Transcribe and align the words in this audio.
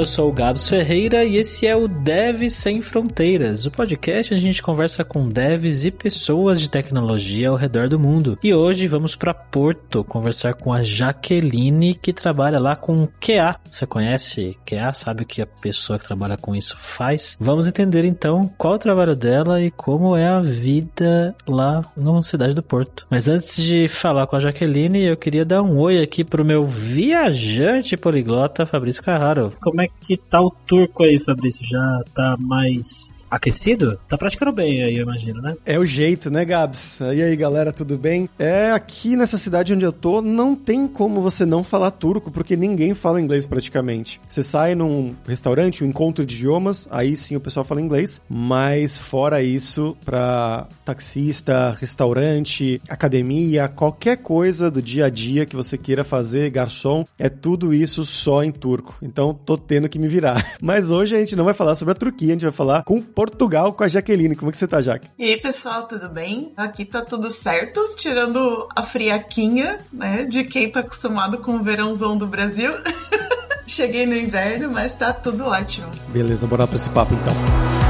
eu 0.00 0.06
sou 0.06 0.30
o 0.30 0.32
Gabs 0.32 0.66
Ferreira 0.66 1.24
e 1.26 1.36
esse 1.36 1.66
é 1.66 1.76
o 1.76 1.86
Devs 1.86 2.54
Sem 2.54 2.80
Fronteiras, 2.80 3.66
o 3.66 3.70
podcast 3.70 4.32
onde 4.32 4.42
a 4.42 4.46
gente 4.46 4.62
conversa 4.62 5.04
com 5.04 5.28
devs 5.28 5.84
e 5.84 5.90
pessoas 5.90 6.58
de 6.58 6.70
tecnologia 6.70 7.50
ao 7.50 7.54
redor 7.54 7.86
do 7.86 7.98
mundo. 7.98 8.38
E 8.42 8.54
hoje 8.54 8.86
vamos 8.86 9.14
para 9.14 9.34
Porto 9.34 10.02
conversar 10.02 10.54
com 10.54 10.72
a 10.72 10.82
Jaqueline, 10.82 11.94
que 11.94 12.14
trabalha 12.14 12.58
lá 12.58 12.74
com 12.74 13.06
QA. 13.20 13.60
Você 13.70 13.86
conhece 13.86 14.56
QA? 14.64 14.90
Sabe 14.94 15.24
o 15.24 15.26
que 15.26 15.42
a 15.42 15.46
pessoa 15.46 15.98
que 15.98 16.06
trabalha 16.06 16.38
com 16.38 16.56
isso 16.56 16.78
faz? 16.78 17.36
Vamos 17.38 17.68
entender 17.68 18.06
então 18.06 18.50
qual 18.56 18.76
o 18.76 18.78
trabalho 18.78 19.14
dela 19.14 19.60
e 19.60 19.70
como 19.70 20.16
é 20.16 20.26
a 20.26 20.40
vida 20.40 21.34
lá 21.46 21.84
na 21.94 22.22
cidade 22.22 22.54
do 22.54 22.62
Porto. 22.62 23.06
Mas 23.10 23.28
antes 23.28 23.54
de 23.54 23.86
falar 23.86 24.26
com 24.26 24.36
a 24.36 24.40
Jaqueline, 24.40 25.04
eu 25.04 25.16
queria 25.16 25.44
dar 25.44 25.60
um 25.62 25.76
oi 25.76 26.02
aqui 26.02 26.24
pro 26.24 26.42
meu 26.42 26.66
viajante 26.66 27.98
poliglota 27.98 28.64
Fabrício 28.64 29.02
Carraro. 29.02 29.52
Como 29.60 29.82
é 29.82 29.89
que 30.00 30.16
tá 30.16 30.40
o 30.40 30.50
turco 30.50 31.04
aí, 31.04 31.18
Fabrício? 31.18 31.64
Já 31.64 32.02
tá 32.14 32.36
mais 32.38 33.12
aquecido? 33.30 33.98
Tá 34.08 34.18
praticando 34.18 34.52
bem 34.52 34.82
aí, 34.82 34.96
eu 34.96 35.02
imagino, 35.02 35.40
né? 35.40 35.56
É 35.64 35.78
o 35.78 35.86
jeito, 35.86 36.30
né, 36.30 36.44
Gabs? 36.44 37.00
E 37.00 37.22
aí, 37.22 37.36
galera, 37.36 37.72
tudo 37.72 37.96
bem? 37.96 38.28
É, 38.38 38.72
aqui 38.72 39.16
nessa 39.16 39.38
cidade 39.38 39.72
onde 39.72 39.84
eu 39.84 39.92
tô, 39.92 40.20
não 40.20 40.56
tem 40.56 40.88
como 40.88 41.22
você 41.22 41.46
não 41.46 41.62
falar 41.62 41.92
turco, 41.92 42.30
porque 42.30 42.56
ninguém 42.56 42.94
fala 42.94 43.20
inglês 43.20 43.46
praticamente. 43.46 44.20
Você 44.28 44.42
sai 44.42 44.74
num 44.74 45.14
restaurante, 45.26 45.84
um 45.84 45.86
encontro 45.86 46.26
de 46.26 46.34
idiomas, 46.34 46.88
aí 46.90 47.16
sim 47.16 47.36
o 47.36 47.40
pessoal 47.40 47.64
fala 47.64 47.80
inglês, 47.80 48.20
mas 48.28 48.96
fora 48.96 49.42
isso, 49.42 49.96
pra 50.04 50.66
taxista, 50.84 51.76
restaurante, 51.78 52.80
academia, 52.88 53.68
qualquer 53.68 54.16
coisa 54.16 54.70
do 54.70 54.82
dia 54.82 55.06
a 55.06 55.10
dia 55.10 55.46
que 55.46 55.54
você 55.54 55.78
queira 55.78 56.02
fazer, 56.02 56.50
garçom, 56.50 57.04
é 57.18 57.28
tudo 57.28 57.72
isso 57.74 58.04
só 58.04 58.42
em 58.42 58.50
turco. 58.50 58.96
Então, 59.02 59.34
tô 59.34 59.56
tendo 59.56 59.88
que 59.88 59.98
me 59.98 60.08
virar. 60.08 60.56
Mas 60.60 60.90
hoje 60.90 61.14
a 61.14 61.18
gente 61.18 61.36
não 61.36 61.44
vai 61.44 61.54
falar 61.54 61.74
sobre 61.74 61.92
a 61.92 61.94
Turquia, 61.94 62.28
a 62.28 62.32
gente 62.32 62.42
vai 62.42 62.50
falar 62.50 62.82
com 62.82 63.00
Portugal 63.20 63.74
com 63.74 63.84
a 63.84 63.88
Jaqueline. 63.88 64.34
Como 64.34 64.48
é 64.48 64.52
que 64.52 64.56
você 64.56 64.66
tá, 64.66 64.80
Jaque? 64.80 65.10
E 65.18 65.26
aí, 65.26 65.36
pessoal, 65.36 65.86
tudo 65.86 66.08
bem? 66.08 66.54
Aqui 66.56 66.86
tá 66.86 67.02
tudo 67.02 67.30
certo, 67.30 67.94
tirando 67.94 68.66
a 68.74 68.82
friaquinha, 68.82 69.78
né, 69.92 70.24
de 70.24 70.42
quem 70.44 70.72
tá 70.72 70.80
acostumado 70.80 71.36
com 71.36 71.56
o 71.56 71.62
verãozão 71.62 72.16
do 72.16 72.26
Brasil. 72.26 72.72
Cheguei 73.68 74.06
no 74.06 74.16
inverno, 74.16 74.70
mas 74.70 74.94
tá 74.94 75.12
tudo 75.12 75.44
ótimo. 75.44 75.90
Beleza, 76.08 76.46
bora 76.46 76.66
pra 76.66 76.76
esse 76.76 76.88
papo 76.88 77.12
então. 77.12 77.89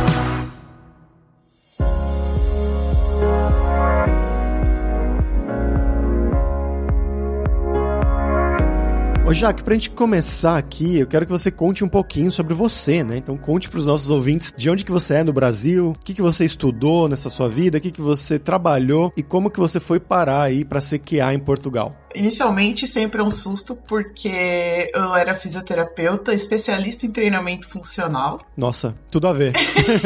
Ô 9.30 9.32
Jaque, 9.32 9.62
pra 9.62 9.74
gente 9.74 9.90
começar 9.90 10.58
aqui, 10.58 10.98
eu 10.98 11.06
quero 11.06 11.24
que 11.24 11.30
você 11.30 11.52
conte 11.52 11.84
um 11.84 11.88
pouquinho 11.88 12.32
sobre 12.32 12.52
você, 12.52 13.04
né? 13.04 13.16
Então 13.16 13.36
conte 13.36 13.70
pros 13.70 13.86
nossos 13.86 14.10
ouvintes 14.10 14.52
de 14.56 14.68
onde 14.68 14.84
que 14.84 14.90
você 14.90 15.14
é 15.14 15.22
no 15.22 15.32
Brasil, 15.32 15.90
o 15.90 15.94
que 16.04 16.12
que 16.12 16.20
você 16.20 16.44
estudou 16.44 17.08
nessa 17.08 17.30
sua 17.30 17.48
vida, 17.48 17.78
o 17.78 17.80
que 17.80 17.92
que 17.92 18.00
você 18.00 18.40
trabalhou 18.40 19.12
e 19.16 19.22
como 19.22 19.48
que 19.48 19.60
você 19.60 19.78
foi 19.78 20.00
parar 20.00 20.42
aí 20.42 20.64
para 20.64 20.80
ser 20.80 20.98
QA 20.98 21.32
em 21.32 21.38
Portugal. 21.38 21.94
Inicialmente 22.14 22.86
sempre 22.86 23.20
é 23.20 23.24
um 23.24 23.30
susto, 23.30 23.74
porque 23.74 24.90
eu 24.94 25.14
era 25.14 25.34
fisioterapeuta, 25.34 26.34
especialista 26.34 27.06
em 27.06 27.10
treinamento 27.10 27.68
funcional. 27.68 28.40
Nossa, 28.56 28.94
tudo 29.10 29.28
a 29.28 29.32
ver. 29.32 29.52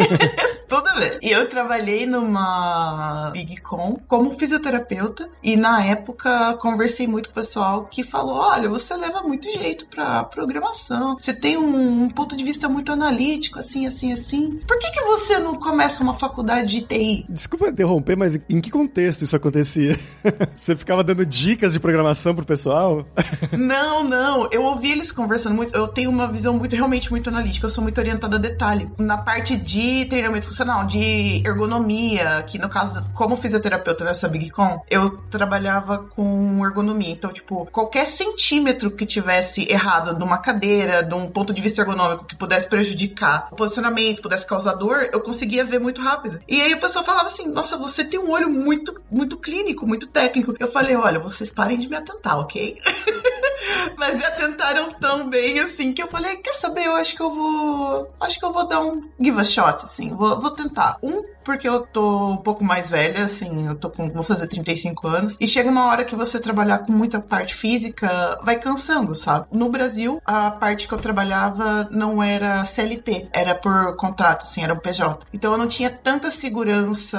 tudo 0.69 0.89
a 0.89 0.95
ver. 0.95 1.19
E 1.23 1.31
eu 1.31 1.49
trabalhei 1.49 2.07
numa 2.07 3.31
BigCon 3.33 4.01
como 4.07 4.37
fisioterapeuta, 4.37 5.29
e 5.43 5.57
na 5.57 5.85
época 5.85 6.55
conversei 6.61 7.07
muito 7.07 7.29
com 7.29 7.33
o 7.33 7.43
pessoal 7.43 7.87
que 7.87 8.03
falou: 8.03 8.37
olha, 8.37 8.69
você 8.69 8.95
leva 8.97 9.23
muito 9.23 9.51
jeito 9.51 9.87
pra 9.87 10.25
programação, 10.25 11.17
você 11.19 11.33
tem 11.33 11.57
um, 11.57 12.05
um 12.05 12.11
ponto 12.11 12.37
de 12.37 12.45
vista 12.45 12.69
muito 12.69 12.93
analítico, 12.93 13.59
assim, 13.59 13.87
assim, 13.87 14.13
assim. 14.13 14.61
Por 14.67 14.79
que, 14.79 14.91
que 14.91 15.03
você 15.03 15.39
não 15.39 15.59
começa 15.59 16.03
uma 16.03 16.15
faculdade 16.15 16.69
de 16.69 16.83
TI? 16.83 17.27
Desculpa 17.29 17.69
interromper, 17.69 18.17
mas 18.17 18.35
em 18.49 18.61
que 18.61 18.71
contexto 18.71 19.23
isso 19.23 19.37
acontecia? 19.37 19.99
você 20.57 20.77
ficava 20.77 21.03
dando 21.03 21.25
dicas 21.25 21.73
de 21.73 21.81
programação? 21.81 21.94
Programação 21.95 22.35
pro 22.35 22.45
pessoal? 22.45 23.07
Não, 23.53 24.03
não. 24.03 24.49
Eu 24.51 24.65
ouvi 24.65 24.91
eles 24.91 25.13
conversando 25.13 25.55
muito. 25.55 25.75
Eu 25.75 25.87
tenho 25.87 26.11
uma 26.11 26.27
visão 26.27 26.55
muito, 26.55 26.75
realmente 26.75 27.11
muito 27.11 27.29
analítica. 27.29 27.67
Eu 27.67 27.71
sou 27.71 27.83
muito 27.83 27.99
orientada 27.99 28.37
a 28.37 28.39
detalhe. 28.39 28.91
Na 28.99 29.17
parte 29.17 29.57
de 29.57 30.05
treinamento 30.07 30.47
funcional, 30.47 30.85
de 30.85 31.43
ergonomia, 31.47 32.43
que 32.47 32.59
no 32.59 32.69
caso, 32.69 33.05
como 33.15 33.37
fisioterapeuta 33.37 34.05
nessa 34.05 34.29
BigCon, 34.29 34.83
eu 34.91 35.19
trabalhava 35.31 35.99
com 35.99 36.65
ergonomia. 36.65 37.13
Então, 37.13 37.33
tipo, 37.33 37.67
qualquer 37.67 38.07
centímetro 38.07 38.91
que 38.91 39.07
tivesse 39.07 39.71
errado 39.71 40.17
de 40.17 40.25
uma 40.25 40.39
cadeira, 40.39 41.03
de 41.03 41.15
um 41.15 41.31
ponto 41.31 41.55
de 41.55 41.63
vista 41.63 41.81
ergonômico 41.81 42.25
que 42.25 42.37
pudesse 42.37 42.69
prejudicar 42.69 43.49
o 43.53 43.57
posicionamento, 43.57 44.23
pudesse 44.23 44.47
causar 44.47 44.75
dor, 44.75 45.09
eu 45.13 45.21
conseguia 45.21 45.65
ver 45.65 45.79
muito 45.79 46.01
rápido. 46.01 46.41
E 46.49 46.61
aí 46.61 46.75
o 46.75 46.81
pessoal 46.81 47.05
falava 47.05 47.29
assim: 47.29 47.47
Nossa, 47.49 47.77
você 47.77 48.05
tem 48.05 48.19
um 48.19 48.31
olho 48.31 48.51
muito, 48.51 49.01
muito 49.11 49.37
clínico, 49.37 49.87
muito 49.87 50.09
técnico. 50.09 50.55
Eu 50.59 50.71
falei: 50.71 50.97
Olha, 50.97 51.21
vocês 51.21 51.51
parem 51.51 51.79
de 51.79 51.84
de 51.85 51.91
me 51.91 51.97
atentar, 51.97 52.39
ok? 52.39 52.81
Mas 53.97 54.17
me 54.17 54.25
atentaram 54.25 54.93
tão 54.95 55.29
bem 55.29 55.59
assim 55.61 55.93
que 55.93 56.03
eu 56.03 56.09
falei, 56.09 56.37
quer 56.37 56.55
saber? 56.55 56.85
Eu 56.87 56.97
acho 56.97 57.15
que 57.15 57.23
eu 57.23 57.35
vou. 57.35 58.11
Acho 58.21 58.39
que 58.39 58.45
eu 58.45 58.53
vou 58.53 58.67
dar 58.69 58.81
um 58.81 59.09
give 59.21 59.41
a 59.41 59.45
shot, 59.45 59.85
assim. 59.85 60.11
Vou, 60.11 60.41
vou 60.41 60.51
tentar. 60.51 60.99
Um, 61.03 61.25
porque 61.45 61.69
eu 61.69 61.87
tô 61.87 62.31
um 62.31 62.37
pouco 62.37 62.65
mais 62.65 62.91
velha, 62.91 63.25
assim, 63.25 63.67
eu 63.67 63.75
tô 63.75 63.91
com. 63.91 64.11
vou 64.11 64.25
fazer 64.25 64.47
35 64.47 65.07
anos. 65.09 65.37
E 65.41 65.47
chega 65.47 65.69
uma 65.69 65.87
hora 65.87 66.05
que 66.05 66.17
você 66.17 66.41
trabalhar 66.41 66.79
com 66.79 66.93
muita 66.93 67.21
parte 67.21 67.55
física, 67.55 68.39
vai 68.43 68.59
cansando, 68.59 69.15
sabe? 69.15 69.47
No 69.53 69.69
Brasil, 69.69 70.21
a 70.25 70.51
parte 70.51 70.89
que 70.89 70.95
eu 70.95 70.99
trabalhava 70.99 71.89
não 71.91 72.23
era 72.23 72.65
CLT, 72.65 73.29
era 73.33 73.55
por 73.55 73.97
contrato, 73.97 74.43
assim, 74.43 74.63
era 74.63 74.73
um 74.73 74.79
PJ. 74.79 75.27
Então 75.33 75.53
eu 75.53 75.59
não 75.59 75.69
tinha 75.69 75.91
tanta 75.91 76.31
segurança, 76.31 77.19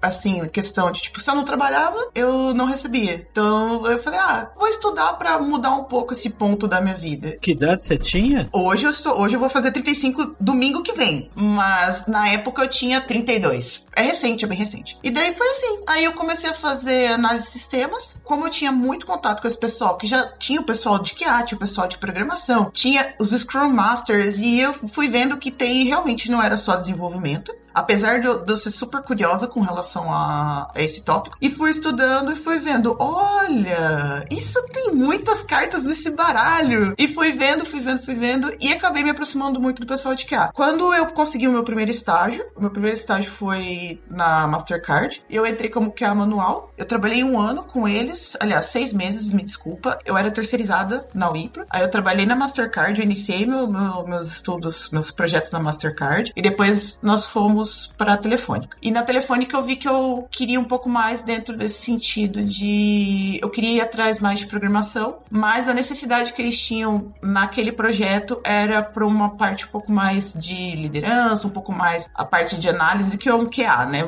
assim, 0.00 0.46
questão 0.48 0.90
de, 0.92 1.02
tipo, 1.02 1.20
se 1.20 1.30
eu 1.30 1.34
não 1.34 1.44
trabalhava, 1.44 1.98
eu 2.14 2.52
não 2.54 2.66
recebia. 2.66 3.26
Então 3.30 3.86
eu 3.86 3.98
falei, 3.98 4.18
ah, 4.18 4.50
vou 4.56 4.68
estudar 4.68 5.14
para 5.14 5.38
mudar 5.38 5.72
um 5.72 5.84
pouco 5.84 6.12
esse 6.12 6.30
ponto 6.30 6.68
da 6.68 6.80
minha 6.80 6.94
vida. 6.94 7.36
Que 7.40 7.52
idade 7.52 7.84
você 7.84 7.96
tinha? 7.96 8.48
Hoje 8.52 8.84
eu 8.84 8.90
estou, 8.90 9.20
hoje 9.20 9.36
eu 9.36 9.40
vou 9.40 9.48
fazer 9.48 9.72
35 9.72 10.36
domingo 10.38 10.82
que 10.82 10.92
vem, 10.92 11.30
mas 11.34 12.06
na 12.06 12.28
época 12.28 12.62
eu 12.62 12.68
tinha 12.68 13.00
32. 13.06 13.85
É 13.96 14.02
recente, 14.02 14.44
é 14.44 14.48
bem 14.48 14.58
recente. 14.58 14.96
E 15.02 15.10
daí 15.10 15.34
foi 15.34 15.48
assim. 15.48 15.80
Aí 15.86 16.04
eu 16.04 16.12
comecei 16.12 16.50
a 16.50 16.54
fazer 16.54 17.08
análise 17.08 17.46
de 17.46 17.52
sistemas. 17.52 18.18
Como 18.22 18.44
eu 18.44 18.50
tinha 18.50 18.70
muito 18.70 19.06
contato 19.06 19.40
com 19.40 19.48
esse 19.48 19.58
pessoal, 19.58 19.96
que 19.96 20.06
já 20.06 20.28
tinha 20.38 20.60
o 20.60 20.64
pessoal 20.64 20.98
de 20.98 21.14
QA, 21.14 21.42
tinha 21.42 21.56
o 21.56 21.60
pessoal 21.60 21.88
de 21.88 21.96
programação, 21.96 22.70
tinha 22.70 23.14
os 23.18 23.30
Scrum 23.30 23.70
Masters, 23.70 24.36
e 24.36 24.60
eu 24.60 24.74
fui 24.74 25.08
vendo 25.08 25.38
que 25.38 25.50
TI 25.50 25.84
realmente 25.84 26.30
não 26.30 26.42
era 26.42 26.58
só 26.58 26.76
desenvolvimento 26.76 27.54
apesar 27.76 28.20
de 28.20 28.26
eu, 28.26 28.42
de 28.42 28.50
eu, 28.50 28.56
ser 28.56 28.70
super 28.70 29.02
curiosa 29.02 29.46
com 29.46 29.60
relação 29.60 30.10
a, 30.10 30.66
a, 30.74 30.82
esse 30.82 31.02
tópico, 31.02 31.36
e 31.42 31.50
fui 31.50 31.72
estudando 31.72 32.32
e 32.32 32.36
fui 32.36 32.58
vendo, 32.58 32.96
olha, 32.98 34.24
isso 34.30 34.58
tem 34.72 34.94
muitas 34.94 35.42
cartas 35.42 35.84
nesse 35.84 36.08
baralho. 36.10 36.94
E 36.96 37.06
fui 37.06 37.32
vendo, 37.32 37.66
fui 37.66 37.80
vendo, 37.80 38.02
fui 38.02 38.14
vendo, 38.14 38.50
e 38.58 38.72
acabei 38.72 39.02
me 39.02 39.10
aproximando 39.10 39.60
muito 39.60 39.82
do 39.82 39.86
pessoal 39.86 40.14
de 40.14 40.24
QA. 40.24 40.50
Quando 40.54 40.94
eu 40.94 41.08
consegui 41.08 41.46
o 41.46 41.52
meu 41.52 41.64
primeiro 41.64 41.90
estágio, 41.90 42.42
o 42.56 42.62
meu 42.62 42.70
primeiro 42.70 42.96
estágio 42.96 43.30
foi 43.30 43.85
na 44.08 44.46
Mastercard, 44.46 45.22
eu 45.28 45.46
entrei 45.46 45.70
como 45.70 45.92
QA 45.92 46.14
manual. 46.14 46.72
Eu 46.76 46.84
trabalhei 46.84 47.22
um 47.22 47.38
ano 47.38 47.62
com 47.62 47.86
eles, 47.88 48.36
aliás, 48.40 48.66
seis 48.66 48.92
meses, 48.92 49.32
me 49.32 49.42
desculpa. 49.42 49.98
Eu 50.04 50.16
era 50.16 50.30
terceirizada 50.30 51.06
na 51.14 51.28
Wipro. 51.30 51.64
Aí 51.70 51.82
eu 51.82 51.90
trabalhei 51.90 52.26
na 52.26 52.36
Mastercard, 52.36 52.98
eu 52.98 53.04
iniciei 53.04 53.46
meu, 53.46 53.66
meu, 53.66 54.06
meus 54.06 54.26
estudos, 54.26 54.90
meus 54.90 55.10
projetos 55.10 55.50
na 55.50 55.60
Mastercard, 55.60 56.32
e 56.34 56.42
depois 56.42 57.00
nós 57.02 57.26
fomos 57.26 57.92
para 57.96 58.14
a 58.14 58.16
Telefônica. 58.16 58.76
E 58.80 58.90
na 58.90 59.02
Telefônica 59.02 59.56
eu 59.56 59.62
vi 59.62 59.76
que 59.76 59.88
eu 59.88 60.26
queria 60.30 60.60
um 60.60 60.64
pouco 60.64 60.88
mais 60.88 61.22
dentro 61.22 61.56
desse 61.56 61.84
sentido 61.84 62.42
de 62.42 63.38
eu 63.42 63.50
queria 63.50 63.76
ir 63.76 63.80
atrás 63.80 64.20
mais 64.20 64.40
de 64.40 64.46
programação, 64.46 65.18
mas 65.30 65.68
a 65.68 65.74
necessidade 65.74 66.32
que 66.32 66.42
eles 66.42 66.58
tinham 66.58 67.12
naquele 67.22 67.72
projeto 67.72 68.40
era 68.44 68.82
para 68.82 69.06
uma 69.06 69.36
parte 69.36 69.64
um 69.64 69.68
pouco 69.68 69.92
mais 69.92 70.32
de 70.32 70.74
liderança, 70.76 71.46
um 71.46 71.50
pouco 71.50 71.72
mais 71.72 72.08
a 72.14 72.24
parte 72.24 72.56
de 72.58 72.68
análise 72.68 73.18
que 73.18 73.28
é 73.28 73.34
um 73.34 73.46
QA, 73.46 73.75
né? 73.84 74.04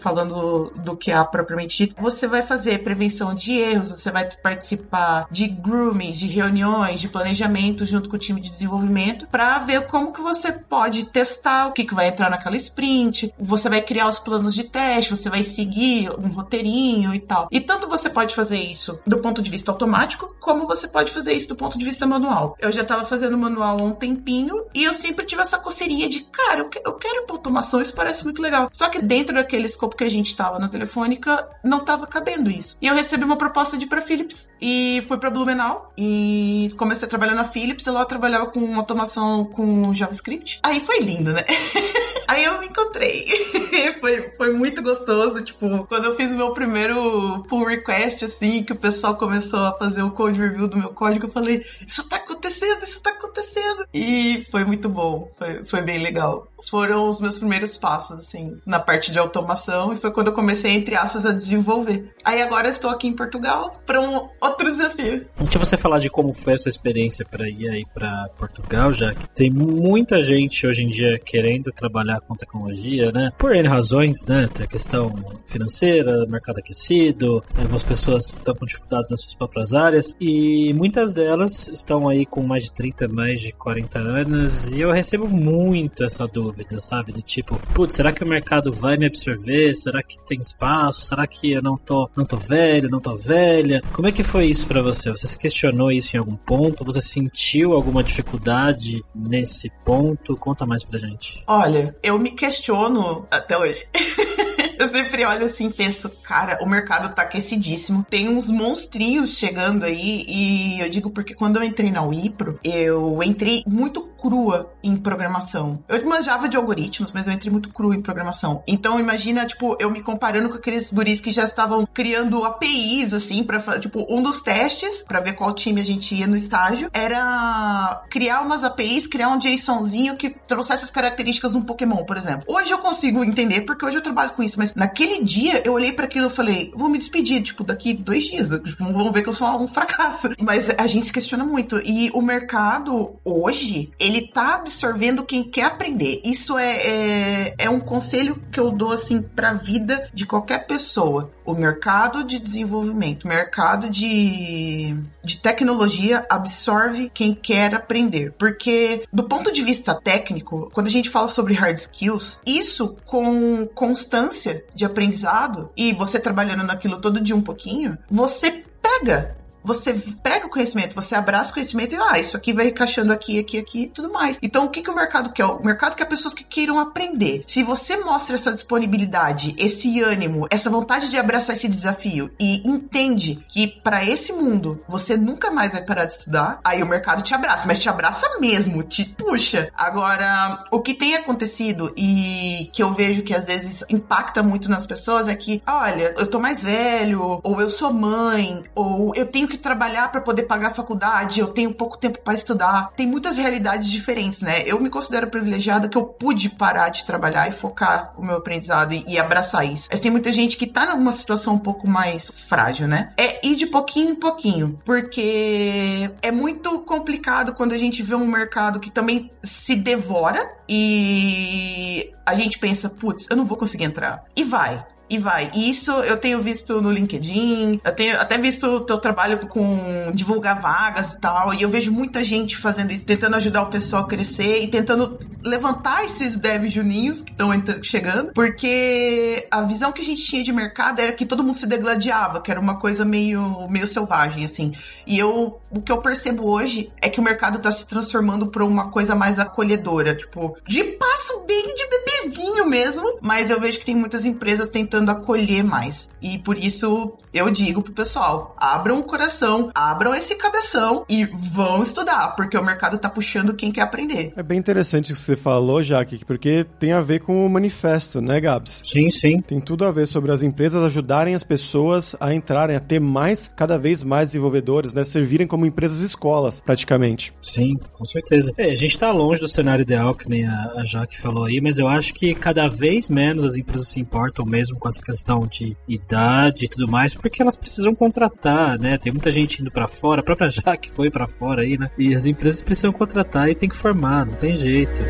Falando 0.00 0.72
do 0.76 0.96
QA 0.96 1.24
propriamente 1.24 1.86
dito, 1.86 1.96
você 2.00 2.26
vai 2.26 2.42
fazer 2.42 2.82
prevenção 2.82 3.34
de 3.34 3.56
erros, 3.58 3.90
você 3.90 4.10
vai 4.10 4.28
participar 4.42 5.26
de 5.30 5.46
groomings, 5.46 6.18
de 6.18 6.26
reuniões, 6.26 7.00
de 7.00 7.08
planejamento 7.08 7.86
junto 7.86 8.08
com 8.08 8.16
o 8.16 8.18
time 8.18 8.40
de 8.40 8.50
desenvolvimento 8.50 9.26
para 9.28 9.58
ver 9.58 9.86
como 9.86 10.12
que 10.12 10.20
você 10.20 10.52
pode 10.52 11.04
testar 11.04 11.66
o 11.66 11.72
que, 11.72 11.84
que 11.84 11.94
vai 11.94 12.08
entrar 12.08 12.30
naquela 12.30 12.56
sprint 12.56 13.32
você 13.38 13.68
vai 13.68 13.82
criar 13.82 14.08
os 14.08 14.18
planos 14.18 14.54
de 14.54 14.64
teste, 14.64 15.10
você 15.10 15.28
vai 15.28 15.42
seguir 15.42 16.10
um 16.10 16.28
roteirinho 16.28 17.14
e 17.14 17.20
tal. 17.20 17.48
E 17.50 17.60
tanto 17.60 17.88
você 17.88 18.08
pode 18.08 18.34
fazer 18.34 18.58
isso 18.58 18.98
do 19.06 19.18
ponto 19.18 19.42
de 19.42 19.50
vista 19.50 19.70
automático, 19.70 20.34
como 20.40 20.66
você 20.66 20.88
pode 20.88 21.12
fazer 21.12 21.34
isso 21.34 21.48
do 21.48 21.56
ponto 21.56 21.78
de 21.78 21.84
vista 21.84 22.06
manual. 22.06 22.56
Eu 22.58 22.72
já 22.72 22.82
estava 22.82 23.04
fazendo 23.04 23.36
manual 23.36 23.78
há 23.78 23.82
um 23.82 23.92
tempinho 23.92 24.64
e 24.74 24.84
eu 24.84 24.92
sempre 24.92 25.26
tive 25.26 25.42
essa 25.42 25.58
coceirinha 25.58 26.08
de, 26.08 26.20
cara, 26.20 26.68
eu, 26.84 26.94
quero 26.94 27.24
automação, 27.28 27.80
isso 27.80 27.94
parece 27.94 28.24
muito 28.24 28.40
legal. 28.40 28.70
Só 28.72 28.88
que 28.88 29.00
dentro 29.04 29.34
daquele 29.34 29.66
escopo 29.66 29.96
que 29.96 30.04
a 30.04 30.08
gente 30.08 30.28
estava 30.28 30.58
na 30.58 30.68
telefônica, 30.68 31.48
não 31.62 31.78
estava 31.78 32.06
cabendo 32.06 32.50
isso. 32.50 32.76
E 32.80 32.86
eu 32.86 32.94
recebi 32.94 33.24
uma 33.24 33.36
proposta 33.36 33.76
de 33.76 33.84
ir 33.84 33.88
para 33.88 34.00
Philips 34.00 34.50
e 34.60 35.04
fui 35.06 35.18
para 35.18 35.30
Blumenau 35.30 35.92
e 35.96 36.74
comecei 36.76 37.06
a 37.06 37.08
trabalhar 37.08 37.34
na 37.34 37.44
Philips. 37.44 37.86
E 37.86 37.90
lá 37.90 38.00
eu 38.00 38.06
trabalhava 38.06 38.46
com 38.46 38.76
automação 38.76 39.44
com 39.44 39.92
JavaScript. 39.94 40.58
Aí 40.62 40.80
foi 40.80 41.00
lindo, 41.00 41.32
né? 41.32 41.44
Aí 42.26 42.44
eu 42.44 42.58
me 42.58 42.66
encontrei. 42.66 43.26
foi, 44.00 44.30
foi 44.36 44.52
muito 44.52 44.82
gostoso. 44.82 45.42
Tipo, 45.42 45.86
quando 45.86 46.06
eu 46.06 46.16
fiz 46.16 46.32
o 46.32 46.36
meu 46.36 46.52
primeiro 46.52 47.44
pull 47.48 47.64
request, 47.64 48.24
assim, 48.24 48.62
que 48.62 48.72
o 48.72 48.76
pessoal 48.76 49.16
começou 49.16 49.60
a 49.60 49.78
fazer 49.78 50.02
o 50.02 50.10
code 50.10 50.40
review 50.40 50.66
do 50.66 50.76
meu 50.76 50.90
código, 50.90 51.26
eu 51.26 51.32
falei: 51.32 51.64
Isso 51.86 52.08
tá 52.08 52.16
acontecendo, 52.16 52.82
isso 52.82 53.00
tá 53.00 53.10
acontecendo. 53.10 53.86
E 53.92 54.46
foi 54.50 54.64
muito 54.64 54.88
bom. 54.88 55.30
Foi, 55.38 55.64
foi 55.64 55.82
bem 55.82 56.02
legal 56.02 56.48
foram 56.68 57.08
os 57.08 57.20
meus 57.20 57.38
primeiros 57.38 57.76
passos, 57.76 58.18
assim, 58.18 58.58
na 58.66 58.80
parte 58.80 59.12
de 59.12 59.18
automação 59.18 59.92
e 59.92 59.96
foi 59.96 60.10
quando 60.10 60.28
eu 60.28 60.32
comecei, 60.32 60.70
entre 60.72 60.94
aspas, 60.94 61.26
a 61.26 61.32
desenvolver. 61.32 62.12
Aí 62.24 62.42
agora 62.42 62.68
estou 62.68 62.90
aqui 62.90 63.06
em 63.06 63.12
Portugal 63.14 63.80
para 63.86 64.00
um 64.00 64.28
outro 64.40 64.70
desafio. 64.70 65.26
Deixa 65.38 65.58
você 65.58 65.76
falar 65.76 65.98
de 65.98 66.10
como 66.10 66.32
foi 66.32 66.54
a 66.54 66.58
sua 66.58 66.68
experiência 66.68 67.24
para 67.24 67.48
ir 67.48 67.68
aí 67.68 67.84
para 67.92 68.28
Portugal, 68.38 68.92
já 68.92 69.14
que 69.14 69.28
tem 69.30 69.50
muita 69.50 70.22
gente 70.22 70.66
hoje 70.66 70.82
em 70.82 70.88
dia 70.88 71.18
querendo 71.18 71.72
trabalhar 71.72 72.20
com 72.20 72.34
tecnologia, 72.34 73.12
né? 73.12 73.32
Por 73.38 73.54
N 73.54 73.68
razões, 73.68 74.24
né? 74.26 74.48
Tem 74.52 74.64
a 74.64 74.68
questão 74.68 75.14
financeira, 75.44 76.26
mercado 76.26 76.58
aquecido, 76.58 77.42
algumas 77.56 77.82
pessoas 77.82 78.30
estão 78.30 78.54
com 78.54 78.66
dificuldades 78.66 79.10
nas 79.10 79.22
suas 79.22 79.34
próprias 79.34 79.74
áreas 79.74 80.14
e 80.20 80.72
muitas 80.74 81.12
delas 81.12 81.68
estão 81.68 82.08
aí 82.08 82.24
com 82.26 82.42
mais 82.42 82.64
de 82.64 82.72
30, 82.72 83.08
mais 83.08 83.40
de 83.40 83.52
40 83.52 83.98
anos 83.98 84.66
e 84.68 84.80
eu 84.80 84.90
recebo 84.90 85.28
muito 85.28 86.04
essa 86.04 86.26
dúvida 86.26 86.53
dúvida, 86.54 86.80
sabe? 86.80 87.12
Do 87.12 87.20
tipo, 87.20 87.58
putz, 87.74 87.96
será 87.96 88.12
que 88.12 88.22
o 88.22 88.26
mercado 88.26 88.72
vai 88.72 88.96
me 88.96 89.06
absorver? 89.06 89.74
Será 89.74 90.02
que 90.02 90.18
tem 90.24 90.38
espaço? 90.38 91.00
Será 91.00 91.26
que 91.26 91.52
eu 91.52 91.62
não 91.62 91.76
tô, 91.76 92.08
não 92.16 92.24
tô 92.24 92.36
velho, 92.36 92.88
não 92.88 93.00
tô 93.00 93.16
velha? 93.16 93.82
Como 93.92 94.06
é 94.06 94.12
que 94.12 94.22
foi 94.22 94.46
isso 94.46 94.66
para 94.66 94.80
você? 94.80 95.10
Você 95.10 95.26
se 95.26 95.38
questionou 95.38 95.90
isso 95.90 96.16
em 96.16 96.20
algum 96.20 96.36
ponto? 96.36 96.84
Você 96.84 97.02
sentiu 97.02 97.72
alguma 97.72 98.02
dificuldade 98.02 99.04
nesse 99.14 99.70
ponto? 99.84 100.36
Conta 100.36 100.64
mais 100.64 100.84
pra 100.84 100.98
gente. 100.98 101.42
Olha, 101.46 101.96
eu 102.02 102.18
me 102.18 102.30
questiono 102.30 103.26
até 103.30 103.58
hoje. 103.58 103.84
Eu 104.76 104.88
sempre 104.88 105.24
olho 105.24 105.46
assim 105.46 105.68
e 105.68 105.72
penso, 105.72 106.10
cara, 106.22 106.58
o 106.60 106.68
mercado 106.68 107.14
tá 107.14 107.22
aquecidíssimo. 107.22 108.04
Tem 108.08 108.28
uns 108.28 108.48
monstrinhos 108.48 109.38
chegando 109.38 109.84
aí. 109.84 110.24
E 110.26 110.80
eu 110.80 110.88
digo 110.90 111.10
porque 111.10 111.34
quando 111.34 111.56
eu 111.56 111.62
entrei 111.62 111.90
na 111.90 112.02
Wipro, 112.02 112.58
eu 112.64 113.22
entrei 113.22 113.62
muito 113.66 114.08
crua 114.24 114.72
em 114.82 114.96
programação. 114.96 115.84
Eu 115.86 116.02
manjava 116.08 116.48
de 116.48 116.56
algoritmos, 116.56 117.12
mas 117.12 117.26
eu 117.26 117.32
entrei 117.34 117.52
muito 117.52 117.68
crua 117.68 117.94
em 117.94 118.00
programação. 118.00 118.62
Então 118.66 118.98
imagina, 118.98 119.46
tipo, 119.46 119.76
eu 119.78 119.90
me 119.90 120.02
comparando 120.02 120.48
com 120.48 120.56
aqueles 120.56 120.90
guris 120.90 121.20
que 121.20 121.30
já 121.30 121.44
estavam 121.44 121.86
criando 121.92 122.42
APIs, 122.42 123.12
assim, 123.12 123.44
para 123.44 123.60
tipo, 123.78 124.06
um 124.08 124.22
dos 124.22 124.40
testes, 124.40 125.02
para 125.02 125.20
ver 125.20 125.34
qual 125.34 125.52
time 125.52 125.82
a 125.82 125.84
gente 125.84 126.14
ia 126.14 126.26
no 126.26 126.36
estágio, 126.36 126.88
era 126.94 128.02
criar 128.08 128.40
umas 128.40 128.64
APIs, 128.64 129.06
criar 129.06 129.28
um 129.28 129.38
JSONzinho 129.38 130.16
que 130.16 130.30
trouxesse 130.30 130.84
as 130.84 130.90
características 130.90 131.52
de 131.52 131.58
um 131.58 131.62
Pokémon, 131.62 132.04
por 132.04 132.16
exemplo. 132.16 132.44
Hoje 132.46 132.72
eu 132.72 132.78
consigo 132.78 133.22
entender, 133.22 133.62
porque 133.62 133.84
hoje 133.84 133.96
eu 133.98 134.02
trabalho 134.02 134.30
com 134.30 134.42
isso, 134.42 134.58
mas 134.58 134.74
naquele 134.74 135.22
dia 135.22 135.62
eu 135.66 135.74
olhei 135.74 135.92
para 135.92 136.06
aquilo 136.06 136.28
e 136.28 136.30
falei, 136.30 136.72
vou 136.74 136.88
me 136.88 136.96
despedir, 136.96 137.42
tipo, 137.42 137.62
daqui 137.62 137.92
dois 137.92 138.24
dias, 138.24 138.48
vão 138.78 139.12
ver 139.12 139.22
que 139.22 139.28
eu 139.28 139.34
sou 139.34 139.48
um 139.60 139.68
fracasso. 139.68 140.30
Mas 140.40 140.70
a 140.70 140.86
gente 140.86 141.06
se 141.06 141.12
questiona 141.12 141.44
muito. 141.44 141.80
E 141.84 142.10
o 142.12 142.22
mercado, 142.22 143.16
hoje, 143.24 143.90
ele 143.98 144.13
tá 144.22 144.56
absorvendo 144.56 145.24
quem 145.24 145.42
quer 145.42 145.64
aprender. 145.64 146.20
Isso 146.24 146.58
é, 146.58 146.76
é, 146.76 147.54
é 147.58 147.70
um 147.70 147.80
conselho 147.80 148.40
que 148.50 148.58
eu 148.60 148.70
dou, 148.70 148.92
assim, 148.92 149.22
pra 149.22 149.52
vida 149.52 150.08
de 150.12 150.26
qualquer 150.26 150.66
pessoa. 150.66 151.30
O 151.44 151.54
mercado 151.54 152.24
de 152.24 152.38
desenvolvimento, 152.38 153.28
mercado 153.28 153.90
de, 153.90 154.96
de 155.22 155.36
tecnologia 155.38 156.26
absorve 156.28 157.10
quem 157.12 157.34
quer 157.34 157.74
aprender. 157.74 158.32
Porque, 158.38 159.04
do 159.12 159.24
ponto 159.24 159.52
de 159.52 159.62
vista 159.62 159.94
técnico, 159.94 160.70
quando 160.72 160.86
a 160.86 160.90
gente 160.90 161.10
fala 161.10 161.28
sobre 161.28 161.54
hard 161.54 161.76
skills, 161.76 162.40
isso 162.46 162.96
com 163.04 163.66
constância 163.74 164.64
de 164.74 164.84
aprendizado 164.84 165.70
e 165.76 165.92
você 165.92 166.18
trabalhando 166.18 166.64
naquilo 166.64 167.00
todo 167.00 167.20
dia 167.20 167.36
um 167.36 167.42
pouquinho, 167.42 167.98
você 168.10 168.64
pega 168.80 169.36
você 169.64 169.94
pega 170.22 170.46
o 170.46 170.50
conhecimento, 170.50 170.94
você 170.94 171.14
abraça 171.14 171.50
o 171.50 171.54
conhecimento 171.54 171.94
e, 171.94 171.98
ah, 171.98 172.18
isso 172.18 172.36
aqui 172.36 172.52
vai 172.52 172.68
encaixando 172.68 173.12
aqui, 173.12 173.38
aqui, 173.38 173.58
aqui 173.58 173.82
e 173.84 173.88
tudo 173.88 174.12
mais. 174.12 174.38
Então, 174.42 174.66
o 174.66 174.68
que, 174.68 174.82
que 174.82 174.90
o 174.90 174.94
mercado 174.94 175.32
quer? 175.32 175.46
O 175.46 175.64
mercado 175.64 175.96
quer 175.96 176.04
pessoas 176.04 176.34
que 176.34 176.44
queiram 176.44 176.78
aprender. 176.78 177.44
Se 177.46 177.62
você 177.62 177.96
mostra 177.96 178.34
essa 178.34 178.52
disponibilidade, 178.52 179.54
esse 179.58 180.00
ânimo, 180.00 180.46
essa 180.50 180.68
vontade 180.68 181.08
de 181.08 181.16
abraçar 181.16 181.56
esse 181.56 181.68
desafio 181.68 182.30
e 182.38 182.68
entende 182.68 183.44
que 183.48 183.66
para 183.66 184.04
esse 184.04 184.32
mundo 184.32 184.82
você 184.86 185.16
nunca 185.16 185.50
mais 185.50 185.72
vai 185.72 185.82
parar 185.82 186.04
de 186.04 186.12
estudar, 186.12 186.60
aí 186.62 186.82
o 186.82 186.86
mercado 186.86 187.22
te 187.22 187.34
abraça, 187.34 187.66
mas 187.66 187.78
te 187.78 187.88
abraça 187.88 188.38
mesmo, 188.38 188.82
te 188.82 189.04
puxa. 189.04 189.70
Agora, 189.76 190.64
o 190.70 190.80
que 190.80 190.92
tem 190.92 191.14
acontecido 191.14 191.92
e 191.96 192.68
que 192.72 192.82
eu 192.82 192.92
vejo 192.92 193.22
que 193.22 193.34
às 193.34 193.46
vezes 193.46 193.82
impacta 193.88 194.42
muito 194.42 194.68
nas 194.68 194.86
pessoas 194.86 195.28
é 195.28 195.34
que, 195.34 195.62
olha, 195.66 196.14
eu 196.18 196.26
tô 196.26 196.38
mais 196.38 196.62
velho, 196.62 197.40
ou 197.42 197.60
eu 197.60 197.70
sou 197.70 197.92
mãe, 197.92 198.62
ou 198.74 199.14
eu 199.14 199.26
tenho 199.26 199.48
que 199.48 199.53
que 199.56 199.62
trabalhar 199.62 200.10
para 200.10 200.20
poder 200.20 200.44
pagar 200.44 200.68
a 200.68 200.74
faculdade, 200.74 201.40
eu 201.40 201.48
tenho 201.48 201.72
pouco 201.72 201.96
tempo 201.96 202.18
para 202.20 202.34
estudar. 202.34 202.92
Tem 202.96 203.06
muitas 203.06 203.36
realidades 203.36 203.90
diferentes, 203.90 204.40
né? 204.40 204.62
Eu 204.66 204.80
me 204.80 204.90
considero 204.90 205.28
privilegiada 205.28 205.88
que 205.88 205.96
eu 205.96 206.04
pude 206.04 206.50
parar 206.50 206.88
de 206.88 207.04
trabalhar 207.04 207.48
e 207.48 207.52
focar 207.52 208.12
o 208.16 208.24
meu 208.24 208.36
aprendizado 208.36 208.92
e, 208.92 209.04
e 209.06 209.18
abraçar 209.18 209.64
isso. 209.64 209.88
Mas 209.90 210.00
tem 210.00 210.10
muita 210.10 210.32
gente 210.32 210.56
que 210.56 210.66
tá 210.66 210.94
numa 210.94 211.12
situação 211.12 211.54
um 211.54 211.58
pouco 211.58 211.86
mais 211.86 212.30
frágil, 212.48 212.88
né? 212.88 213.12
É 213.16 213.46
ir 213.46 213.56
de 213.56 213.66
pouquinho 213.66 214.10
em 214.10 214.14
pouquinho, 214.14 214.80
porque 214.84 216.10
é 216.20 216.30
muito 216.30 216.80
complicado 216.80 217.54
quando 217.54 217.72
a 217.72 217.78
gente 217.78 218.02
vê 218.02 218.14
um 218.14 218.26
mercado 218.26 218.80
que 218.80 218.90
também 218.90 219.30
se 219.42 219.76
devora 219.76 220.50
e 220.68 222.12
a 222.26 222.34
gente 222.34 222.58
pensa, 222.58 222.88
putz, 222.88 223.26
eu 223.30 223.36
não 223.36 223.44
vou 223.44 223.56
conseguir 223.56 223.84
entrar. 223.84 224.24
E 224.34 224.42
vai 224.42 224.84
e 225.14 225.18
vai. 225.18 225.50
E 225.54 225.70
isso 225.70 225.90
eu 225.92 226.16
tenho 226.16 226.40
visto 226.40 226.80
no 226.80 226.90
LinkedIn, 226.90 227.80
eu 227.84 227.92
tenho 227.92 228.20
até 228.20 228.38
visto 228.38 228.66
o 228.66 228.80
teu 228.80 228.98
trabalho 228.98 229.46
com 229.46 230.10
divulgar 230.12 230.60
vagas 230.60 231.14
e 231.14 231.20
tal, 231.20 231.54
e 231.54 231.62
eu 231.62 231.68
vejo 231.68 231.92
muita 231.92 232.22
gente 232.22 232.56
fazendo 232.56 232.92
isso, 232.92 233.06
tentando 233.06 233.36
ajudar 233.36 233.62
o 233.62 233.66
pessoal 233.66 234.04
a 234.04 234.06
crescer 234.06 234.62
e 234.64 234.68
tentando 234.68 235.18
levantar 235.42 236.04
esses 236.04 236.36
devs 236.36 236.72
juninhos 236.72 237.22
que 237.22 237.30
estão 237.30 237.50
chegando, 237.82 238.32
porque 238.32 239.46
a 239.50 239.62
visão 239.62 239.92
que 239.92 240.00
a 240.00 240.04
gente 240.04 240.24
tinha 240.24 240.42
de 240.42 240.52
mercado 240.52 241.00
era 241.00 241.12
que 241.12 241.26
todo 241.26 241.42
mundo 241.42 241.56
se 241.56 241.66
degladiava, 241.66 242.40
que 242.40 242.50
era 242.50 242.60
uma 242.60 242.76
coisa 242.78 243.04
meio, 243.04 243.68
meio 243.68 243.86
selvagem, 243.86 244.44
assim. 244.44 244.72
E 245.06 245.18
eu, 245.18 245.60
o 245.70 245.80
que 245.80 245.92
eu 245.92 245.98
percebo 245.98 246.48
hoje 246.48 246.90
é 247.00 247.08
que 247.08 247.20
o 247.20 247.22
mercado 247.22 247.58
tá 247.58 247.70
se 247.70 247.86
transformando 247.86 248.46
para 248.46 248.64
uma 248.64 248.90
coisa 248.90 249.14
mais 249.14 249.38
acolhedora, 249.38 250.14
tipo, 250.14 250.56
de 250.66 250.82
passo 250.84 251.44
bem 251.46 251.74
de 251.74 251.86
bebezinho 251.88 252.66
mesmo, 252.66 253.18
mas 253.20 253.50
eu 253.50 253.60
vejo 253.60 253.78
que 253.78 253.84
tem 253.84 253.96
muitas 253.96 254.24
empresas 254.24 254.70
tentando 254.70 255.10
acolher 255.10 255.62
mais. 255.62 256.08
E 256.22 256.38
por 256.38 256.56
isso 256.56 257.12
eu 257.32 257.50
digo 257.50 257.82
pro 257.82 257.92
pessoal: 257.92 258.54
abram 258.56 259.00
o 259.00 259.02
coração, 259.02 259.70
abram 259.74 260.14
esse 260.14 260.34
cabeção 260.34 261.04
e 261.08 261.24
vão 261.24 261.82
estudar, 261.82 262.34
porque 262.34 262.56
o 262.56 262.64
mercado 262.64 262.96
tá 262.96 263.10
puxando 263.10 263.54
quem 263.54 263.70
quer 263.70 263.82
aprender. 263.82 264.32
É 264.36 264.42
bem 264.42 264.58
interessante 264.58 265.12
o 265.12 265.14
que 265.14 265.20
você 265.20 265.36
falou, 265.36 265.82
Jaque, 265.82 266.24
porque 266.24 266.64
tem 266.78 266.92
a 266.92 267.00
ver 267.00 267.20
com 267.20 267.44
o 267.44 267.50
manifesto, 267.50 268.22
né, 268.22 268.40
Gabs? 268.40 268.80
Sim, 268.84 269.10
sim. 269.10 269.40
Tem 269.40 269.60
tudo 269.60 269.84
a 269.84 269.92
ver 269.92 270.06
sobre 270.06 270.32
as 270.32 270.42
empresas 270.42 270.82
ajudarem 270.82 271.34
as 271.34 271.44
pessoas 271.44 272.16
a 272.18 272.32
entrarem, 272.32 272.76
a 272.76 272.80
ter 272.80 273.00
mais, 273.00 273.50
cada 273.54 273.76
vez 273.76 274.02
mais 274.02 274.28
desenvolvedores, 274.28 274.93
né? 274.94 275.04
Servirem 275.04 275.46
como 275.46 275.66
empresas 275.66 276.00
escolas, 276.00 276.60
praticamente. 276.60 277.32
Sim, 277.42 277.76
com 277.92 278.04
certeza. 278.04 278.52
É, 278.56 278.70
a 278.70 278.74
gente 278.74 278.98
tá 278.98 279.10
longe 279.12 279.40
do 279.40 279.48
cenário 279.48 279.82
ideal, 279.82 280.14
que 280.14 280.28
nem 280.28 280.46
a, 280.46 280.72
a 280.76 280.84
Jaque 280.84 281.20
falou 281.20 281.44
aí, 281.44 281.60
mas 281.60 281.78
eu 281.78 281.88
acho 281.88 282.14
que 282.14 282.34
cada 282.34 282.66
vez 282.68 283.08
menos 283.08 283.44
as 283.44 283.56
empresas 283.56 283.88
se 283.88 284.00
importam 284.00 284.44
mesmo 284.44 284.78
com 284.78 284.88
essa 284.88 285.02
questão 285.02 285.46
de 285.46 285.76
idade 285.88 286.64
e 286.64 286.68
tudo 286.68 286.88
mais, 286.88 287.14
porque 287.14 287.42
elas 287.42 287.56
precisam 287.56 287.94
contratar, 287.94 288.78
né? 288.78 288.98
Tem 288.98 289.12
muita 289.12 289.30
gente 289.30 289.60
indo 289.60 289.70
para 289.70 289.88
fora, 289.88 290.20
a 290.20 290.24
própria 290.24 290.48
Jaque 290.50 290.90
foi 290.90 291.10
para 291.10 291.26
fora 291.26 291.62
aí, 291.62 291.78
né? 291.78 291.90
E 291.98 292.14
as 292.14 292.26
empresas 292.26 292.62
precisam 292.62 292.92
contratar 292.92 293.48
e 293.48 293.54
tem 293.54 293.68
que 293.68 293.76
formar, 293.76 294.26
não 294.26 294.34
tem 294.34 294.54
jeito. 294.54 295.02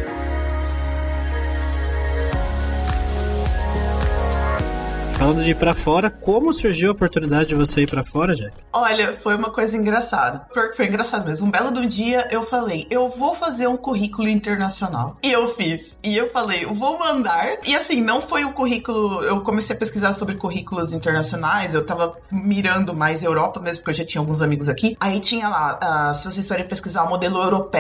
Falando 5.17 5.43
de 5.43 5.53
ir 5.53 5.57
pra 5.57 5.73
fora, 5.73 6.11
como 6.11 6.53
surgiu 6.53 6.91
a 6.91 6.93
oportunidade 6.93 7.49
de 7.49 7.55
você 7.55 7.83
ir 7.83 7.91
pra 7.91 8.03
fora, 8.03 8.35
Jack? 8.35 8.53
Olha, 8.73 9.17
foi 9.23 9.37
uma 9.37 9.51
coisa 9.51 9.77
engraçada. 9.77 10.47
Foi 10.77 10.87
engraçado 10.87 11.25
mesmo. 11.25 11.47
Um 11.47 11.51
belo 11.51 11.71
do 11.71 11.87
dia 11.87 12.29
eu 12.31 12.45
falei, 12.45 12.87
eu 12.91 13.09
vou 13.09 13.35
fazer 13.35 13.67
um 13.69 13.77
currículo 13.77 14.29
internacional. 14.29 15.17
E 15.23 15.31
eu 15.33 15.55
fiz. 15.55 15.95
E 16.03 16.17
eu 16.17 16.31
falei, 16.31 16.65
eu 16.65 16.75
vou 16.75 16.99
mandar. 16.99 17.59
E 17.65 17.75
assim, 17.77 18.03
não 18.03 18.21
foi 18.21 18.45
um 18.45 18.53
currículo. 18.53 19.23
Eu 19.23 19.41
comecei 19.41 19.75
a 19.75 19.79
pesquisar 19.79 20.13
sobre 20.15 20.35
currículos 20.35 20.93
internacionais. 20.93 21.75
Eu 21.75 21.87
tava 21.87 22.17
mirando 22.31 22.93
mais 22.93 23.23
Europa 23.23 23.61
mesmo, 23.61 23.79
porque 23.79 23.93
eu 23.93 24.05
já 24.05 24.05
tinha 24.05 24.21
alguns 24.21 24.43
amigos 24.43 24.69
aqui. 24.69 24.97
Aí 25.01 25.21
tinha 25.21 25.49
lá, 25.49 26.11
uh, 26.11 26.15
se 26.15 26.25
vocês 26.25 26.47
forem 26.47 26.67
pesquisar 26.67 27.05
o 27.05 27.09
modelo 27.09 27.41
europeu 27.41 27.75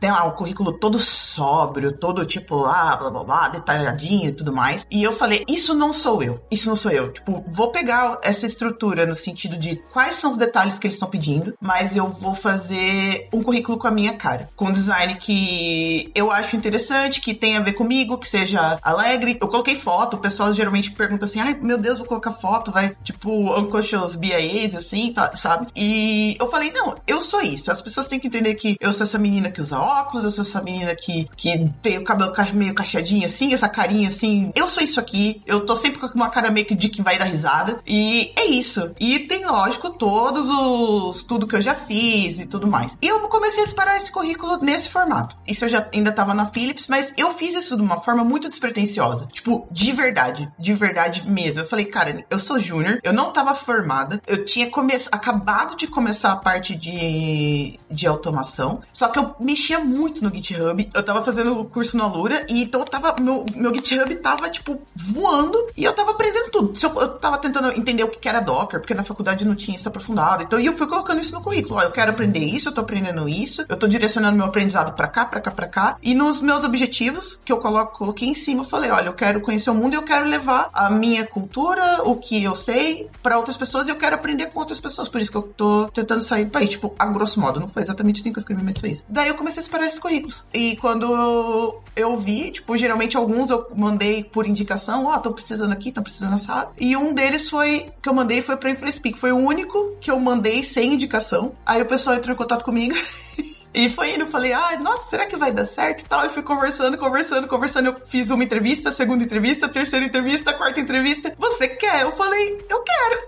tem 0.00 0.10
lá 0.10 0.24
o 0.24 0.32
currículo 0.32 0.72
todo 0.72 0.98
sóbrio, 0.98 1.92
todo 1.92 2.26
tipo, 2.26 2.64
ah, 2.64 2.96
blá 2.96 3.10
blá 3.10 3.24
blá, 3.24 3.48
detalhadinho 3.48 4.28
e 4.28 4.32
tudo 4.32 4.52
mais. 4.52 4.86
E 4.90 5.02
eu 5.02 5.14
falei, 5.14 5.44
isso 5.48 5.74
não 5.74 5.92
sou 5.92 6.22
eu. 6.22 6.40
Isso 6.50 6.68
não 6.68 6.76
sou 6.76 6.90
eu. 6.90 7.12
Tipo, 7.12 7.44
vou 7.48 7.70
pegar 7.70 8.18
essa 8.22 8.46
estrutura 8.46 9.06
no 9.06 9.14
sentido 9.14 9.56
de 9.56 9.76
quais 9.92 10.16
são 10.16 10.30
os 10.30 10.36
detalhes 10.36 10.78
que 10.78 10.86
eles 10.86 10.94
estão 10.94 11.08
pedindo, 11.08 11.54
mas 11.60 11.96
eu 11.96 12.08
vou 12.08 12.34
fazer 12.34 13.28
um 13.32 13.42
currículo 13.42 13.78
com 13.78 13.88
a 13.88 13.90
minha 13.90 14.14
cara. 14.16 14.48
Com 14.56 14.66
um 14.66 14.72
design 14.72 15.14
que 15.16 16.10
eu 16.14 16.30
acho 16.30 16.56
interessante, 16.56 17.20
que 17.20 17.34
tenha 17.34 17.58
a 17.58 17.62
ver 17.62 17.72
comigo, 17.72 18.18
que 18.18 18.28
seja 18.28 18.78
alegre. 18.82 19.38
Eu 19.40 19.48
coloquei 19.48 19.74
foto, 19.74 20.16
o 20.16 20.20
pessoal 20.20 20.52
geralmente 20.52 20.90
pergunta 20.90 21.24
assim, 21.24 21.40
ai 21.40 21.54
meu 21.54 21.78
Deus, 21.78 21.98
vou 21.98 22.06
colocar 22.06 22.32
foto, 22.32 22.70
vai 22.70 22.96
tipo 23.02 23.30
unconscious 23.58 24.16
BIAs, 24.16 24.74
assim, 24.74 25.12
tá, 25.12 25.34
sabe? 25.36 25.68
E 25.74 26.36
eu 26.38 26.50
falei, 26.50 26.72
não, 26.72 26.96
eu 27.06 27.20
sou 27.20 27.40
isso. 27.40 27.70
As 27.70 27.82
pessoas 27.82 28.06
têm 28.06 28.18
que 28.18 28.26
entender 28.26 28.54
que 28.54 28.76
eu 28.80 28.92
sou 28.92 29.04
essa 29.04 29.18
menina 29.18 29.50
que 29.50 29.60
usa 29.60 29.78
óculos, 29.78 29.95
eu 30.14 30.30
sou 30.30 30.42
essa 30.42 30.62
menina 30.62 30.94
que, 30.94 31.28
que 31.36 31.70
tem 31.82 31.98
o 31.98 32.04
cabelo 32.04 32.32
meio 32.54 32.74
cacheadinho 32.74 33.26
assim, 33.26 33.54
essa 33.54 33.68
carinha 33.68 34.08
assim. 34.08 34.52
Eu 34.54 34.68
sou 34.68 34.82
isso 34.82 35.00
aqui, 35.00 35.42
eu 35.46 35.64
tô 35.64 35.76
sempre 35.76 35.98
com 35.98 36.06
uma 36.14 36.30
cara 36.30 36.50
meio 36.50 36.66
que 36.66 36.74
de 36.74 36.88
que 36.88 37.02
vai 37.02 37.18
dar 37.18 37.24
risada. 37.24 37.80
E 37.86 38.32
é 38.36 38.46
isso. 38.46 38.94
E 39.00 39.20
tem, 39.20 39.44
lógico, 39.44 39.90
todos 39.90 40.48
os. 40.48 41.22
tudo 41.22 41.46
que 41.46 41.56
eu 41.56 41.62
já 41.62 41.74
fiz 41.74 42.40
e 42.40 42.46
tudo 42.46 42.66
mais. 42.66 42.96
E 43.00 43.08
eu 43.08 43.20
comecei 43.28 43.64
a 43.64 43.66
separar 43.66 43.96
esse 43.96 44.10
currículo 44.10 44.58
nesse 44.58 44.88
formato. 44.88 45.36
Isso 45.46 45.64
eu 45.64 45.68
já 45.68 45.88
ainda 45.92 46.12
tava 46.12 46.34
na 46.34 46.46
Philips, 46.46 46.88
mas 46.88 47.12
eu 47.16 47.32
fiz 47.32 47.54
isso 47.54 47.76
de 47.76 47.82
uma 47.82 48.00
forma 48.00 48.24
muito 48.24 48.48
despretensiosa. 48.48 49.28
Tipo, 49.32 49.66
de 49.70 49.92
verdade. 49.92 50.50
De 50.58 50.74
verdade 50.74 51.28
mesmo. 51.28 51.62
Eu 51.62 51.68
falei, 51.68 51.86
cara, 51.86 52.24
eu 52.28 52.38
sou 52.38 52.58
júnior, 52.58 53.00
eu 53.02 53.12
não 53.12 53.32
tava 53.32 53.54
formada, 53.54 54.20
eu 54.26 54.44
tinha 54.44 54.70
come... 54.70 54.94
acabado 55.10 55.76
de 55.76 55.86
começar 55.86 56.32
a 56.32 56.36
parte 56.36 56.74
de, 56.74 57.78
de 57.90 58.06
automação, 58.06 58.82
só 58.92 59.08
que 59.08 59.18
eu 59.18 59.34
mexia 59.38 59.75
muito 59.78 60.22
no 60.22 60.34
GitHub. 60.34 60.90
Eu 60.92 61.02
tava 61.02 61.24
fazendo 61.24 61.58
o 61.58 61.64
curso 61.64 61.96
na 61.96 62.06
Lura 62.06 62.46
e 62.48 62.62
então 62.62 62.80
eu 62.80 62.86
tava. 62.86 63.16
Meu, 63.20 63.44
meu 63.54 63.74
GitHub 63.74 64.14
tava, 64.16 64.48
tipo, 64.50 64.80
voando 64.94 65.66
e 65.76 65.84
eu 65.84 65.92
tava 65.92 66.12
aprendendo 66.12 66.50
tudo. 66.50 66.72
Eu, 66.82 67.00
eu 67.00 67.18
tava 67.18 67.38
tentando 67.38 67.70
entender 67.72 68.04
o 68.04 68.08
que 68.08 68.28
era 68.28 68.40
Docker, 68.40 68.80
porque 68.80 68.94
na 68.94 69.02
faculdade 69.02 69.46
não 69.46 69.54
tinha 69.54 69.76
isso 69.76 69.88
aprofundado. 69.88 70.42
Então, 70.42 70.58
e 70.58 70.66
eu 70.66 70.76
fui 70.76 70.86
colocando 70.86 71.20
isso 71.20 71.32
no 71.32 71.42
currículo. 71.42 71.76
Ó, 71.76 71.82
eu 71.82 71.90
quero 71.90 72.10
aprender 72.10 72.44
isso, 72.44 72.68
eu 72.68 72.72
tô 72.72 72.80
aprendendo 72.80 73.28
isso, 73.28 73.64
eu 73.68 73.76
tô 73.76 73.86
direcionando 73.86 74.36
meu 74.36 74.46
aprendizado 74.46 74.94
para 74.94 75.08
cá, 75.08 75.24
para 75.24 75.40
cá, 75.40 75.50
para 75.50 75.66
cá. 75.66 75.96
E 76.02 76.14
nos 76.14 76.40
meus 76.40 76.64
objetivos, 76.64 77.38
que 77.44 77.52
eu 77.52 77.58
coloco, 77.58 77.98
coloquei 77.98 78.28
em 78.28 78.34
cima, 78.34 78.62
eu 78.62 78.68
falei, 78.68 78.90
olha, 78.90 79.08
eu 79.08 79.14
quero 79.14 79.40
conhecer 79.40 79.70
o 79.70 79.74
mundo 79.74 79.94
e 79.94 79.96
eu 79.96 80.02
quero 80.02 80.26
levar 80.26 80.70
a 80.72 80.90
minha 80.90 81.26
cultura, 81.26 82.02
o 82.04 82.16
que 82.16 82.42
eu 82.42 82.54
sei, 82.54 83.08
para 83.22 83.36
outras 83.36 83.56
pessoas 83.56 83.86
e 83.86 83.90
eu 83.90 83.96
quero 83.96 84.14
aprender 84.14 84.46
com 84.46 84.60
outras 84.60 84.80
pessoas. 84.80 85.08
Por 85.08 85.20
isso 85.20 85.30
que 85.30 85.36
eu 85.36 85.42
tô 85.42 85.88
tentando 85.88 86.22
sair 86.22 86.44
do 86.44 86.50
país. 86.50 86.70
Tipo, 86.70 86.94
a 86.98 87.06
grosso 87.06 87.40
modo, 87.40 87.60
não 87.60 87.68
foi 87.68 87.82
exatamente 87.82 88.20
assim 88.20 88.32
que 88.32 88.38
eu 88.38 88.40
escrevi, 88.40 88.62
mas 88.62 88.78
foi 88.78 88.90
isso. 88.90 89.04
Daí 89.08 89.28
eu 89.28 89.36
comecei 89.36 89.62
a 89.66 89.68
separar 89.68 89.86
esses 89.86 89.98
currículos. 89.98 90.46
E 90.52 90.76
quando 90.76 91.82
eu 91.94 92.16
vi, 92.16 92.50
tipo, 92.50 92.76
geralmente 92.76 93.16
alguns 93.16 93.50
eu 93.50 93.66
mandei 93.74 94.24
por 94.24 94.46
indicação, 94.46 95.06
ó, 95.06 95.16
oh, 95.16 95.20
tô 95.20 95.32
precisando 95.32 95.72
aqui, 95.72 95.92
tô 95.92 96.02
precisando 96.02 96.34
essa. 96.34 96.70
E 96.78 96.96
um 96.96 97.12
deles 97.12 97.48
foi, 97.48 97.90
que 98.00 98.08
eu 98.08 98.14
mandei 98.14 98.42
foi 98.42 98.56
pra 98.56 98.70
InfraSpeak. 98.70 99.18
Foi 99.18 99.32
o 99.32 99.36
único 99.36 99.96
que 100.00 100.10
eu 100.10 100.18
mandei 100.18 100.62
sem 100.62 100.94
indicação. 100.94 101.54
Aí 101.64 101.82
o 101.82 101.86
pessoal 101.86 102.16
entrou 102.16 102.34
em 102.34 102.38
contato 102.38 102.64
comigo. 102.64 102.94
E 103.74 103.90
foi 103.90 104.14
indo, 104.14 104.22
eu 104.22 104.28
falei, 104.28 104.54
ah, 104.54 104.78
nossa, 104.80 105.10
será 105.10 105.26
que 105.26 105.36
vai 105.36 105.52
dar 105.52 105.66
certo 105.66 106.00
e 106.00 106.04
tal? 106.04 106.24
Eu 106.24 106.30
fui 106.30 106.42
conversando, 106.42 106.96
conversando, 106.96 107.46
conversando. 107.46 107.88
Eu 107.88 107.96
fiz 108.06 108.30
uma 108.30 108.42
entrevista, 108.42 108.90
segunda 108.90 109.22
entrevista, 109.22 109.68
terceira 109.68 110.06
entrevista, 110.06 110.54
quarta 110.54 110.80
entrevista. 110.80 111.34
Você 111.36 111.68
quer? 111.68 112.00
Eu 112.00 112.12
falei, 112.12 112.58
eu 112.70 112.82
quero. 112.82 113.20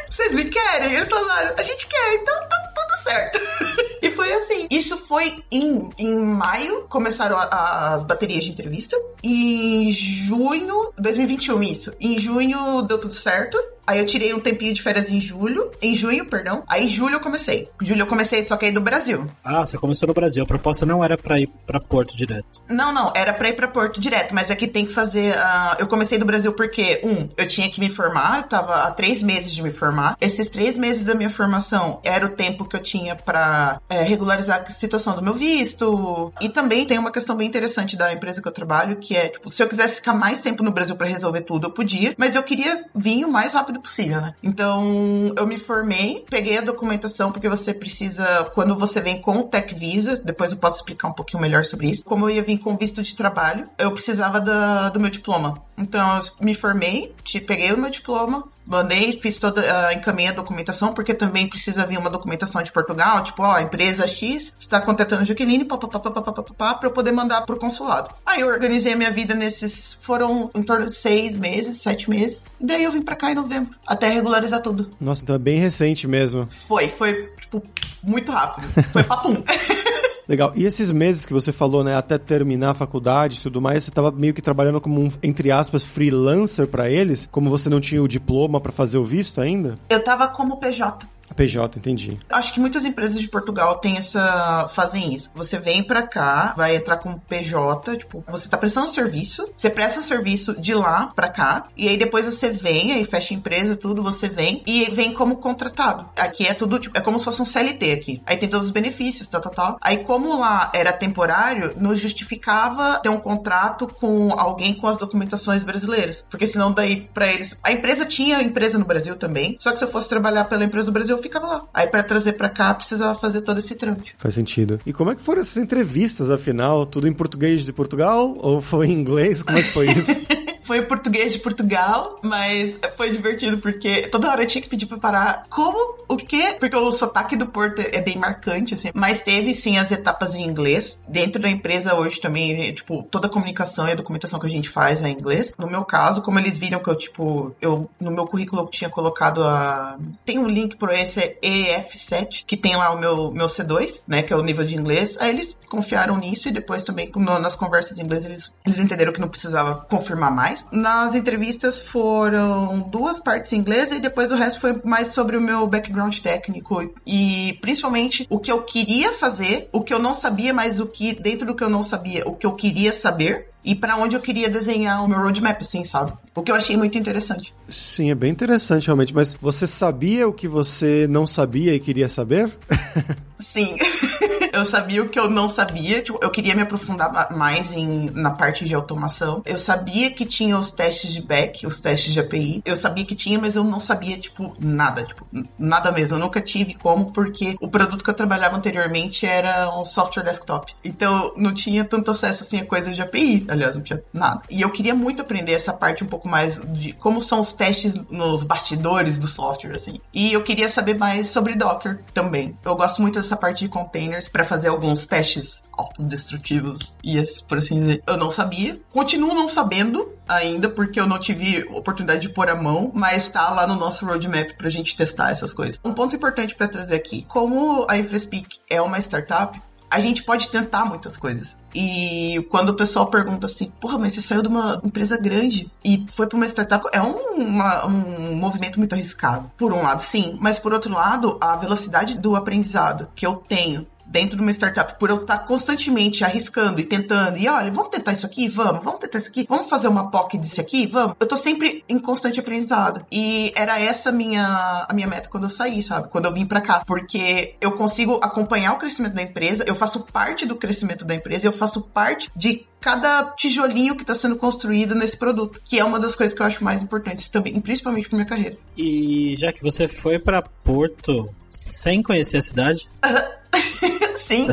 Vocês 0.16 0.32
me 0.32 0.46
querem? 0.46 0.94
Eles 0.94 1.10
falaram, 1.10 1.54
a 1.58 1.62
gente 1.62 1.86
quer, 1.86 2.14
então 2.14 2.34
tá 2.48 2.72
tudo 2.74 3.02
certo. 3.02 3.38
e 4.00 4.10
foi 4.12 4.32
assim. 4.32 4.66
Isso 4.70 4.96
foi 4.96 5.44
em, 5.52 5.90
em 5.98 6.18
maio, 6.18 6.86
começaram 6.88 7.36
a, 7.36 7.92
as 7.92 8.02
baterias 8.02 8.44
de 8.44 8.50
entrevista. 8.50 8.96
E 9.22 9.88
em 9.88 9.92
junho, 9.92 10.90
2021, 10.98 11.62
isso. 11.64 11.92
Em 12.00 12.18
junho 12.18 12.80
deu 12.82 12.98
tudo 12.98 13.12
certo. 13.12 13.58
Aí 13.86 14.00
eu 14.00 14.06
tirei 14.06 14.34
um 14.34 14.40
tempinho 14.40 14.74
de 14.74 14.82
férias 14.82 15.08
em 15.08 15.20
julho, 15.20 15.70
em 15.80 15.94
junho, 15.94 16.26
perdão. 16.26 16.64
Aí 16.66 16.86
em 16.86 16.88
julho 16.88 17.14
eu 17.14 17.20
comecei. 17.20 17.68
Em 17.80 17.86
julho 17.86 18.02
eu 18.02 18.06
comecei, 18.06 18.42
só 18.42 18.56
que 18.56 18.64
aí 18.64 18.72
do 18.72 18.80
Brasil. 18.80 19.30
Ah, 19.44 19.64
você 19.64 19.78
começou 19.78 20.08
no 20.08 20.14
Brasil. 20.14 20.42
A 20.42 20.46
proposta 20.46 20.84
não 20.84 21.04
era 21.04 21.16
pra 21.16 21.38
ir 21.38 21.48
pra 21.64 21.78
Porto 21.78 22.16
direto. 22.16 22.62
Não, 22.68 22.92
não, 22.92 23.12
era 23.14 23.32
pra 23.32 23.48
ir 23.48 23.52
pra 23.54 23.68
Porto 23.68 24.00
direto, 24.00 24.34
mas 24.34 24.50
é 24.50 24.56
que 24.56 24.66
tem 24.66 24.84
que 24.84 24.92
fazer. 24.92 25.36
Uh, 25.36 25.76
eu 25.78 25.86
comecei 25.86 26.18
do 26.18 26.24
Brasil 26.24 26.52
porque, 26.52 27.00
um, 27.04 27.28
eu 27.36 27.46
tinha 27.46 27.70
que 27.70 27.78
me 27.78 27.88
formar, 27.90 28.38
eu 28.38 28.42
tava 28.48 28.74
há 28.74 28.90
três 28.90 29.22
meses 29.22 29.54
de 29.54 29.62
me 29.62 29.70
formar. 29.70 30.05
Esses 30.20 30.48
três 30.48 30.76
meses 30.76 31.04
da 31.04 31.14
minha 31.14 31.30
formação 31.30 32.00
era 32.02 32.26
o 32.26 32.30
tempo 32.30 32.64
que 32.64 32.76
eu 32.76 32.82
tinha 32.82 33.14
pra 33.14 33.80
é, 33.88 34.02
regularizar 34.02 34.64
a 34.66 34.70
situação 34.70 35.14
do 35.14 35.22
meu 35.22 35.34
visto. 35.34 36.32
E 36.40 36.48
também 36.48 36.86
tem 36.86 36.98
uma 36.98 37.12
questão 37.12 37.36
bem 37.36 37.48
interessante 37.48 37.96
da 37.96 38.12
empresa 38.12 38.40
que 38.40 38.48
eu 38.48 38.52
trabalho, 38.52 38.96
que 38.96 39.16
é, 39.16 39.28
tipo, 39.28 39.50
se 39.50 39.62
eu 39.62 39.68
quisesse 39.68 39.96
ficar 39.96 40.14
mais 40.14 40.40
tempo 40.40 40.62
no 40.62 40.70
Brasil 40.70 40.96
para 40.96 41.06
resolver 41.06 41.42
tudo, 41.42 41.66
eu 41.66 41.70
podia, 41.70 42.14
mas 42.16 42.34
eu 42.34 42.42
queria 42.42 42.84
vir 42.94 43.24
o 43.24 43.30
mais 43.30 43.52
rápido 43.52 43.66
rápido 43.66 43.80
possível, 43.80 44.20
né? 44.20 44.34
Então, 44.42 45.32
eu 45.36 45.46
me 45.46 45.58
formei, 45.58 46.24
peguei 46.28 46.58
a 46.58 46.60
documentação, 46.60 47.32
porque 47.32 47.48
você 47.48 47.74
precisa, 47.74 48.50
quando 48.54 48.76
você 48.76 49.00
vem 49.00 49.20
com 49.20 49.38
o 49.38 49.44
Tech 49.44 49.74
Visa, 49.74 50.16
depois 50.16 50.52
eu 50.52 50.56
posso 50.56 50.76
explicar 50.76 51.08
um 51.08 51.12
pouquinho 51.12 51.42
melhor 51.42 51.64
sobre 51.64 51.90
isso. 51.90 52.04
Como 52.04 52.26
eu 52.26 52.36
ia 52.36 52.42
vir 52.42 52.58
com 52.58 52.76
visto 52.76 53.02
de 53.02 53.14
trabalho, 53.14 53.68
eu 53.78 53.92
precisava 53.92 54.40
da, 54.40 54.88
do 54.90 55.00
meu 55.00 55.10
diploma. 55.10 55.62
Então, 55.76 56.16
eu 56.16 56.22
me 56.40 56.54
formei, 56.54 57.14
peguei 57.46 57.72
o 57.72 57.78
meu 57.78 57.90
diploma, 57.90 58.44
mandei, 58.66 59.18
fiz 59.20 59.38
toda, 59.38 59.60
uh, 59.60 59.92
encaminhei 59.92 60.30
a 60.30 60.34
documentação, 60.34 60.92
porque 60.92 61.14
também 61.14 61.48
precisa 61.48 61.86
vir 61.86 61.98
uma 61.98 62.10
documentação 62.10 62.62
de 62.62 62.72
Portugal, 62.72 63.22
tipo, 63.22 63.42
ó, 63.42 63.54
a 63.54 63.62
empresa 63.62 64.06
X 64.06 64.54
está 64.58 64.80
contratando 64.80 65.24
Jaqueline, 65.24 65.64
para 65.64 66.78
eu 66.82 66.90
poder 66.90 67.12
mandar 67.12 67.42
pro 67.42 67.56
consulado. 67.58 68.10
Aí 68.24 68.40
eu 68.40 68.48
organizei 68.48 68.92
a 68.92 68.96
minha 68.96 69.10
vida 69.10 69.34
nesses, 69.34 69.94
foram 70.02 70.50
em 70.54 70.62
torno 70.62 70.86
de 70.86 70.94
seis 70.94 71.36
meses, 71.36 71.80
sete 71.80 72.10
meses, 72.10 72.52
e 72.60 72.66
daí 72.66 72.84
eu 72.84 72.92
vim 72.92 73.02
pra 73.02 73.14
cá 73.14 73.30
em 73.30 73.34
novembro, 73.34 73.74
até 73.86 74.08
regularizar 74.08 74.60
tudo. 74.60 74.90
Nossa, 75.00 75.22
então 75.22 75.36
é 75.36 75.38
bem 75.38 75.58
recente 75.58 76.08
mesmo. 76.08 76.48
Foi, 76.50 76.88
foi, 76.88 77.30
tipo, 77.40 77.62
muito 78.02 78.32
rápido. 78.32 78.68
Foi 78.92 79.04
papum. 79.04 79.42
Legal. 80.28 80.52
E 80.56 80.64
esses 80.64 80.90
meses 80.90 81.24
que 81.24 81.32
você 81.32 81.52
falou, 81.52 81.84
né, 81.84 81.96
até 81.96 82.18
terminar 82.18 82.70
a 82.70 82.74
faculdade 82.74 83.38
e 83.38 83.40
tudo 83.40 83.60
mais, 83.60 83.84
você 83.84 83.90
estava 83.90 84.10
meio 84.10 84.34
que 84.34 84.42
trabalhando 84.42 84.80
como 84.80 85.00
um, 85.00 85.10
entre 85.22 85.50
aspas, 85.50 85.84
freelancer 85.84 86.66
para 86.66 86.90
eles? 86.90 87.28
Como 87.30 87.48
você 87.48 87.68
não 87.68 87.80
tinha 87.80 88.02
o 88.02 88.08
diploma 88.08 88.60
para 88.60 88.72
fazer 88.72 88.98
o 88.98 89.04
visto 89.04 89.40
ainda? 89.40 89.78
Eu 89.88 89.98
estava 89.98 90.26
como 90.28 90.56
PJ. 90.56 91.06
PJ, 91.36 91.78
entendi. 91.78 92.18
Acho 92.30 92.52
que 92.52 92.60
muitas 92.60 92.84
empresas 92.84 93.20
de 93.20 93.28
Portugal 93.28 93.78
têm 93.78 93.98
essa 93.98 94.68
fazem 94.72 95.14
isso. 95.14 95.30
Você 95.34 95.58
vem 95.58 95.82
para 95.82 96.02
cá, 96.02 96.54
vai 96.56 96.76
entrar 96.76 96.96
com 96.96 97.18
PJ, 97.18 97.96
tipo, 97.98 98.24
você 98.28 98.48
tá 98.48 98.56
prestando 98.56 98.88
serviço, 98.88 99.48
você 99.56 99.68
presta 99.68 100.00
o 100.00 100.02
serviço 100.02 100.58
de 100.60 100.74
lá 100.74 101.12
para 101.14 101.28
cá, 101.28 101.66
e 101.76 101.88
aí 101.88 101.96
depois 101.96 102.24
você 102.26 102.50
vem, 102.50 102.92
aí 102.92 103.04
fecha 103.04 103.34
a 103.34 103.36
empresa, 103.36 103.76
tudo, 103.76 104.02
você 104.02 104.28
vem 104.28 104.62
e 104.66 104.90
vem 104.90 105.12
como 105.12 105.36
contratado. 105.36 106.08
Aqui 106.18 106.46
é 106.46 106.54
tudo, 106.54 106.78
tipo, 106.78 106.96
é 106.96 107.00
como 107.00 107.18
se 107.18 107.24
fosse 107.26 107.42
um 107.42 107.46
CLT 107.46 107.92
aqui. 107.92 108.22
Aí 108.24 108.36
tem 108.36 108.48
todos 108.48 108.66
os 108.66 108.72
benefícios, 108.72 109.28
tal, 109.28 109.40
tal, 109.40 109.52
tal. 109.52 109.78
Aí 109.80 109.98
como 109.98 110.38
lá 110.38 110.70
era 110.74 110.92
temporário, 110.92 111.74
nos 111.76 112.00
justificava 112.00 112.98
ter 113.00 113.08
um 113.08 113.20
contrato 113.20 113.86
com 113.86 114.32
alguém 114.32 114.74
com 114.74 114.86
as 114.86 114.98
documentações 114.98 115.62
brasileiras, 115.62 116.26
porque 116.30 116.46
senão 116.46 116.72
daí 116.72 117.08
para 117.12 117.32
eles, 117.32 117.58
a 117.62 117.72
empresa 117.72 118.04
tinha 118.04 118.42
empresa 118.42 118.78
no 118.78 118.84
Brasil 118.84 119.16
também, 119.16 119.56
só 119.60 119.72
que 119.72 119.78
se 119.78 119.84
eu 119.84 119.90
fosse 119.90 120.08
trabalhar 120.08 120.44
pela 120.44 120.64
empresa 120.64 120.86
do 120.86 120.92
Brasil, 120.92 121.16
eu 121.16 121.22
ficava 121.28 121.46
lá. 121.46 121.64
Aí 121.72 121.86
para 121.86 122.02
trazer 122.02 122.32
para 122.32 122.48
cá 122.48 122.74
precisava 122.74 123.18
fazer 123.18 123.42
todo 123.42 123.58
esse 123.58 123.74
trâmite. 123.74 124.14
Faz 124.18 124.34
sentido. 124.34 124.80
E 124.86 124.92
como 124.92 125.10
é 125.10 125.14
que 125.14 125.22
foram 125.22 125.40
essas 125.40 125.56
entrevistas, 125.56 126.30
afinal? 126.30 126.86
Tudo 126.86 127.08
em 127.08 127.12
português 127.12 127.64
de 127.64 127.72
Portugal 127.72 128.36
ou 128.38 128.60
foi 128.60 128.88
em 128.88 128.92
inglês? 128.92 129.42
Como 129.42 129.58
é 129.58 129.62
que 129.62 129.72
foi 129.72 129.90
isso? 129.90 130.20
foi 130.66 130.82
português 130.82 131.32
de 131.32 131.38
Portugal, 131.38 132.18
mas 132.22 132.76
foi 132.96 133.10
divertido 133.10 133.58
porque 133.58 134.08
toda 134.08 134.28
hora 134.30 134.42
eu 134.42 134.46
tinha 134.46 134.60
que 134.60 134.68
pedir 134.68 134.86
pra 134.86 134.98
parar. 134.98 135.44
Como? 135.48 136.04
O 136.08 136.16
quê? 136.16 136.56
Porque 136.58 136.76
o 136.76 136.92
sotaque 136.92 137.36
do 137.36 137.46
Porto 137.46 137.80
é 137.80 138.00
bem 138.00 138.18
marcante, 138.18 138.74
assim. 138.74 138.90
Mas 138.92 139.22
teve 139.22 139.54
sim 139.54 139.78
as 139.78 139.90
etapas 139.90 140.34
em 140.34 140.44
inglês. 140.44 141.02
Dentro 141.08 141.40
da 141.40 141.48
empresa 141.48 141.94
hoje 141.94 142.20
também, 142.20 142.74
tipo, 142.74 143.02
toda 143.04 143.26
a 143.26 143.30
comunicação 143.30 143.88
e 143.88 143.92
a 143.92 143.96
documentação 143.96 144.40
que 144.40 144.46
a 144.46 144.50
gente 144.50 144.68
faz 144.68 145.02
é 145.02 145.08
em 145.08 145.12
inglês. 145.12 145.52
No 145.58 145.68
meu 145.68 145.84
caso, 145.84 146.22
como 146.22 146.38
eles 146.38 146.58
viram 146.58 146.82
que 146.82 146.90
eu, 146.90 146.96
tipo, 146.96 147.54
eu 147.60 147.88
no 148.00 148.10
meu 148.10 148.26
currículo 148.26 148.62
eu 148.62 148.66
tinha 148.66 148.90
colocado 148.90 149.42
a. 149.44 149.96
Tem 150.24 150.38
um 150.38 150.48
link 150.48 150.76
por 150.76 150.92
esse 150.92 151.20
é 151.20 151.36
EF7, 151.42 152.44
que 152.46 152.56
tem 152.56 152.76
lá 152.76 152.92
o 152.92 152.98
meu, 152.98 153.30
meu 153.30 153.46
C2, 153.46 154.02
né? 154.06 154.22
Que 154.22 154.32
é 154.32 154.36
o 154.36 154.42
nível 154.42 154.64
de 154.64 154.76
inglês. 154.76 155.16
Aí 155.18 155.30
eles 155.30 155.58
confiaram 155.68 156.16
nisso 156.16 156.48
e 156.48 156.52
depois 156.52 156.82
também 156.82 157.10
nas 157.40 157.54
conversas 157.54 157.98
em 157.98 158.02
inglês 158.02 158.24
eles, 158.24 158.56
eles 158.64 158.78
entenderam 158.78 159.12
que 159.12 159.20
não 159.20 159.28
precisava 159.28 159.74
confirmar 159.88 160.32
mais. 160.32 160.55
Nas 160.70 161.14
entrevistas 161.14 161.82
foram 161.82 162.80
duas 162.80 163.18
partes 163.18 163.52
em 163.52 163.58
inglês 163.58 163.90
e 163.92 163.98
depois 163.98 164.30
o 164.30 164.36
resto 164.36 164.60
foi 164.60 164.80
mais 164.84 165.08
sobre 165.08 165.36
o 165.36 165.40
meu 165.40 165.66
background 165.66 166.18
técnico. 166.18 166.92
E 167.06 167.58
principalmente 167.60 168.26
o 168.30 168.38
que 168.38 168.50
eu 168.50 168.62
queria 168.62 169.12
fazer, 169.12 169.68
o 169.72 169.82
que 169.82 169.92
eu 169.92 169.98
não 169.98 170.14
sabia, 170.14 170.52
mas 170.52 170.80
o 170.80 170.86
que 170.86 171.14
dentro 171.14 171.46
do 171.46 171.54
que 171.54 171.64
eu 171.64 171.70
não 171.70 171.82
sabia, 171.82 172.26
o 172.26 172.34
que 172.34 172.46
eu 172.46 172.52
queria 172.52 172.92
saber 172.92 173.50
e 173.66 173.74
para 173.74 173.96
onde 173.96 174.14
eu 174.14 174.20
queria 174.20 174.48
desenhar 174.48 175.04
o 175.04 175.08
meu 175.08 175.18
roadmap, 175.18 175.60
assim, 175.60 175.84
sabe? 175.84 176.12
O 176.34 176.42
que 176.42 176.52
eu 176.52 176.54
achei 176.54 176.76
muito 176.76 176.96
interessante. 176.96 177.52
Sim, 177.68 178.10
é 178.10 178.14
bem 178.14 178.30
interessante 178.30 178.86
realmente, 178.86 179.12
mas 179.12 179.34
você 179.34 179.66
sabia 179.66 180.28
o 180.28 180.32
que 180.32 180.46
você 180.46 181.06
não 181.10 181.26
sabia 181.26 181.74
e 181.74 181.80
queria 181.80 182.08
saber? 182.08 182.48
Sim. 183.38 183.76
eu 184.52 184.64
sabia 184.64 185.02
o 185.02 185.08
que 185.08 185.18
eu 185.18 185.28
não 185.28 185.48
sabia. 185.48 186.02
Tipo, 186.02 186.18
eu 186.22 186.30
queria 186.30 186.54
me 186.54 186.62
aprofundar 186.62 187.36
mais 187.36 187.72
em, 187.72 188.10
na 188.10 188.30
parte 188.30 188.64
de 188.64 188.74
automação. 188.74 189.42
Eu 189.44 189.58
sabia 189.58 190.10
que 190.10 190.24
tinha 190.24 190.58
os 190.58 190.70
testes 190.70 191.12
de 191.12 191.20
back, 191.20 191.66
os 191.66 191.80
testes 191.80 192.12
de 192.12 192.20
API. 192.20 192.62
Eu 192.64 192.76
sabia 192.76 193.04
que 193.04 193.14
tinha, 193.14 193.38
mas 193.38 193.56
eu 193.56 193.64
não 193.64 193.80
sabia, 193.80 194.18
tipo, 194.18 194.56
nada. 194.58 195.04
Tipo, 195.04 195.26
nada 195.58 195.92
mesmo. 195.92 196.16
Eu 196.16 196.20
nunca 196.20 196.40
tive 196.40 196.74
como, 196.74 197.12
porque 197.12 197.56
o 197.60 197.68
produto 197.68 198.02
que 198.02 198.10
eu 198.10 198.14
trabalhava 198.14 198.56
anteriormente 198.56 199.26
era 199.26 199.70
um 199.78 199.84
software 199.84 200.24
desktop. 200.24 200.72
Então, 200.84 201.32
não 201.36 201.52
tinha 201.52 201.84
tanto 201.84 202.10
acesso, 202.10 202.42
assim, 202.42 202.58
a 202.58 202.64
coisas 202.64 202.94
de 202.94 203.02
API. 203.02 203.44
Aliás, 203.56 203.74
não 203.74 203.82
tinha 203.82 204.02
nada. 204.12 204.42
E 204.50 204.60
eu 204.60 204.70
queria 204.70 204.94
muito 204.94 205.22
aprender 205.22 205.52
essa 205.52 205.72
parte 205.72 206.04
um 206.04 206.06
pouco 206.06 206.28
mais 206.28 206.60
de 206.72 206.92
como 206.92 207.20
são 207.20 207.40
os 207.40 207.52
testes 207.52 207.96
nos 208.10 208.44
bastidores 208.44 209.18
do 209.18 209.26
software, 209.26 209.76
assim. 209.76 210.00
E 210.12 210.32
eu 210.32 210.42
queria 210.42 210.68
saber 210.68 210.96
mais 210.96 211.28
sobre 211.28 211.54
Docker 211.54 212.00
também. 212.12 212.56
Eu 212.64 212.76
gosto 212.76 213.00
muito 213.00 213.18
dessa 213.18 213.36
parte 213.36 213.64
de 213.64 213.68
containers 213.68 214.28
para 214.28 214.44
fazer 214.44 214.68
alguns 214.68 215.06
testes 215.06 215.64
autodestrutivos 215.76 216.94
e 217.02 217.22
por 217.48 217.58
assim 217.58 217.80
dizer. 217.80 218.02
Eu 218.06 218.16
não 218.16 218.30
sabia. 218.30 218.78
Continuo 218.92 219.34
não 219.34 219.48
sabendo 219.48 220.12
ainda, 220.28 220.68
porque 220.68 221.00
eu 221.00 221.06
não 221.06 221.18
tive 221.18 221.64
oportunidade 221.70 222.22
de 222.22 222.28
pôr 222.28 222.48
a 222.48 222.54
mão, 222.54 222.90
mas 222.94 223.28
tá 223.28 223.50
lá 223.50 223.66
no 223.66 223.76
nosso 223.76 224.04
roadmap 224.04 224.52
pra 224.56 224.68
gente 224.68 224.96
testar 224.96 225.30
essas 225.30 225.52
coisas. 225.52 225.80
Um 225.84 225.92
ponto 225.92 226.14
importante 226.16 226.54
para 226.54 226.68
trazer 226.68 226.96
aqui: 226.96 227.24
como 227.28 227.86
a 227.88 227.96
InfraSpeak 227.96 228.58
é 228.68 228.80
uma 228.80 228.98
startup, 228.98 229.60
a 229.90 230.00
gente 230.00 230.22
pode 230.22 230.48
tentar 230.48 230.84
muitas 230.84 231.16
coisas. 231.16 231.56
E 231.78 232.42
quando 232.48 232.70
o 232.70 232.74
pessoal 232.74 233.06
pergunta 233.08 233.44
assim, 233.44 233.70
porra, 233.78 233.98
mas 233.98 234.14
você 234.14 234.22
saiu 234.22 234.40
de 234.40 234.48
uma 234.48 234.80
empresa 234.82 235.18
grande 235.18 235.70
e 235.84 236.06
foi 236.10 236.26
para 236.26 236.36
uma 236.36 236.46
startup, 236.46 236.86
é 236.90 237.02
um, 237.02 237.34
uma, 237.34 237.84
um 237.84 238.34
movimento 238.34 238.78
muito 238.78 238.94
arriscado. 238.94 239.50
Por 239.58 239.74
um 239.74 239.82
lado, 239.82 240.00
sim, 240.00 240.38
mas 240.40 240.58
por 240.58 240.72
outro 240.72 240.94
lado, 240.94 241.36
a 241.38 241.54
velocidade 241.56 242.16
do 242.16 242.34
aprendizado 242.34 243.08
que 243.14 243.26
eu 243.26 243.36
tenho 243.46 243.86
dentro 244.06 244.36
de 244.36 244.42
uma 244.42 244.50
startup, 244.52 244.98
por 244.98 245.10
eu 245.10 245.22
estar 245.22 245.38
constantemente 245.38 246.24
arriscando 246.24 246.80
e 246.80 246.84
tentando, 246.84 247.36
e 247.38 247.48
olha, 247.48 247.70
vamos 247.70 247.90
tentar 247.90 248.12
isso 248.12 248.26
aqui? 248.26 248.48
Vamos, 248.48 248.82
vamos 248.84 249.00
tentar 249.00 249.18
isso 249.18 249.28
aqui? 249.28 249.46
Vamos 249.48 249.68
fazer 249.68 249.88
uma 249.88 250.10
POC 250.10 250.38
disso 250.38 250.60
aqui? 250.60 250.86
Vamos. 250.86 251.16
Eu 251.18 251.26
tô 251.26 251.36
sempre 251.36 251.84
em 251.88 251.98
constante 251.98 252.40
aprendizado. 252.40 253.04
E 253.10 253.52
era 253.54 253.78
essa 253.78 254.12
minha, 254.12 254.86
a 254.88 254.92
minha 254.94 255.06
meta 255.06 255.28
quando 255.28 255.44
eu 255.44 255.50
saí, 255.50 255.82
sabe? 255.82 256.08
Quando 256.08 256.26
eu 256.26 256.32
vim 256.32 256.46
para 256.46 256.60
cá. 256.60 256.82
Porque 256.86 257.56
eu 257.60 257.72
consigo 257.72 258.20
acompanhar 258.22 258.72
o 258.72 258.78
crescimento 258.78 259.14
da 259.14 259.22
empresa, 259.22 259.64
eu 259.66 259.74
faço 259.74 260.00
parte 260.12 260.46
do 260.46 260.56
crescimento 260.56 261.04
da 261.04 261.14
empresa, 261.14 261.46
eu 261.46 261.52
faço 261.52 261.82
parte 261.82 262.30
de 262.34 262.66
cada 262.80 263.32
tijolinho 263.32 263.96
que 263.96 264.02
está 264.02 264.14
sendo 264.14 264.36
construído 264.36 264.94
nesse 264.94 265.16
produto, 265.16 265.60
que 265.64 265.78
é 265.78 265.84
uma 265.84 265.98
das 265.98 266.14
coisas 266.14 266.36
que 266.36 266.40
eu 266.40 266.46
acho 266.46 266.62
mais 266.62 266.82
importantes 266.82 267.28
também, 267.28 267.60
principalmente 267.60 268.08
para 268.08 268.16
minha 268.16 268.28
carreira. 268.28 268.56
E 268.76 269.34
já 269.36 269.52
que 269.52 269.62
você 269.62 269.88
foi 269.88 270.18
para 270.18 270.40
Porto 270.40 271.28
sem 271.50 272.02
conhecer 272.02 272.38
a 272.38 272.42
cidade? 272.42 272.88
Sim. 274.18 274.48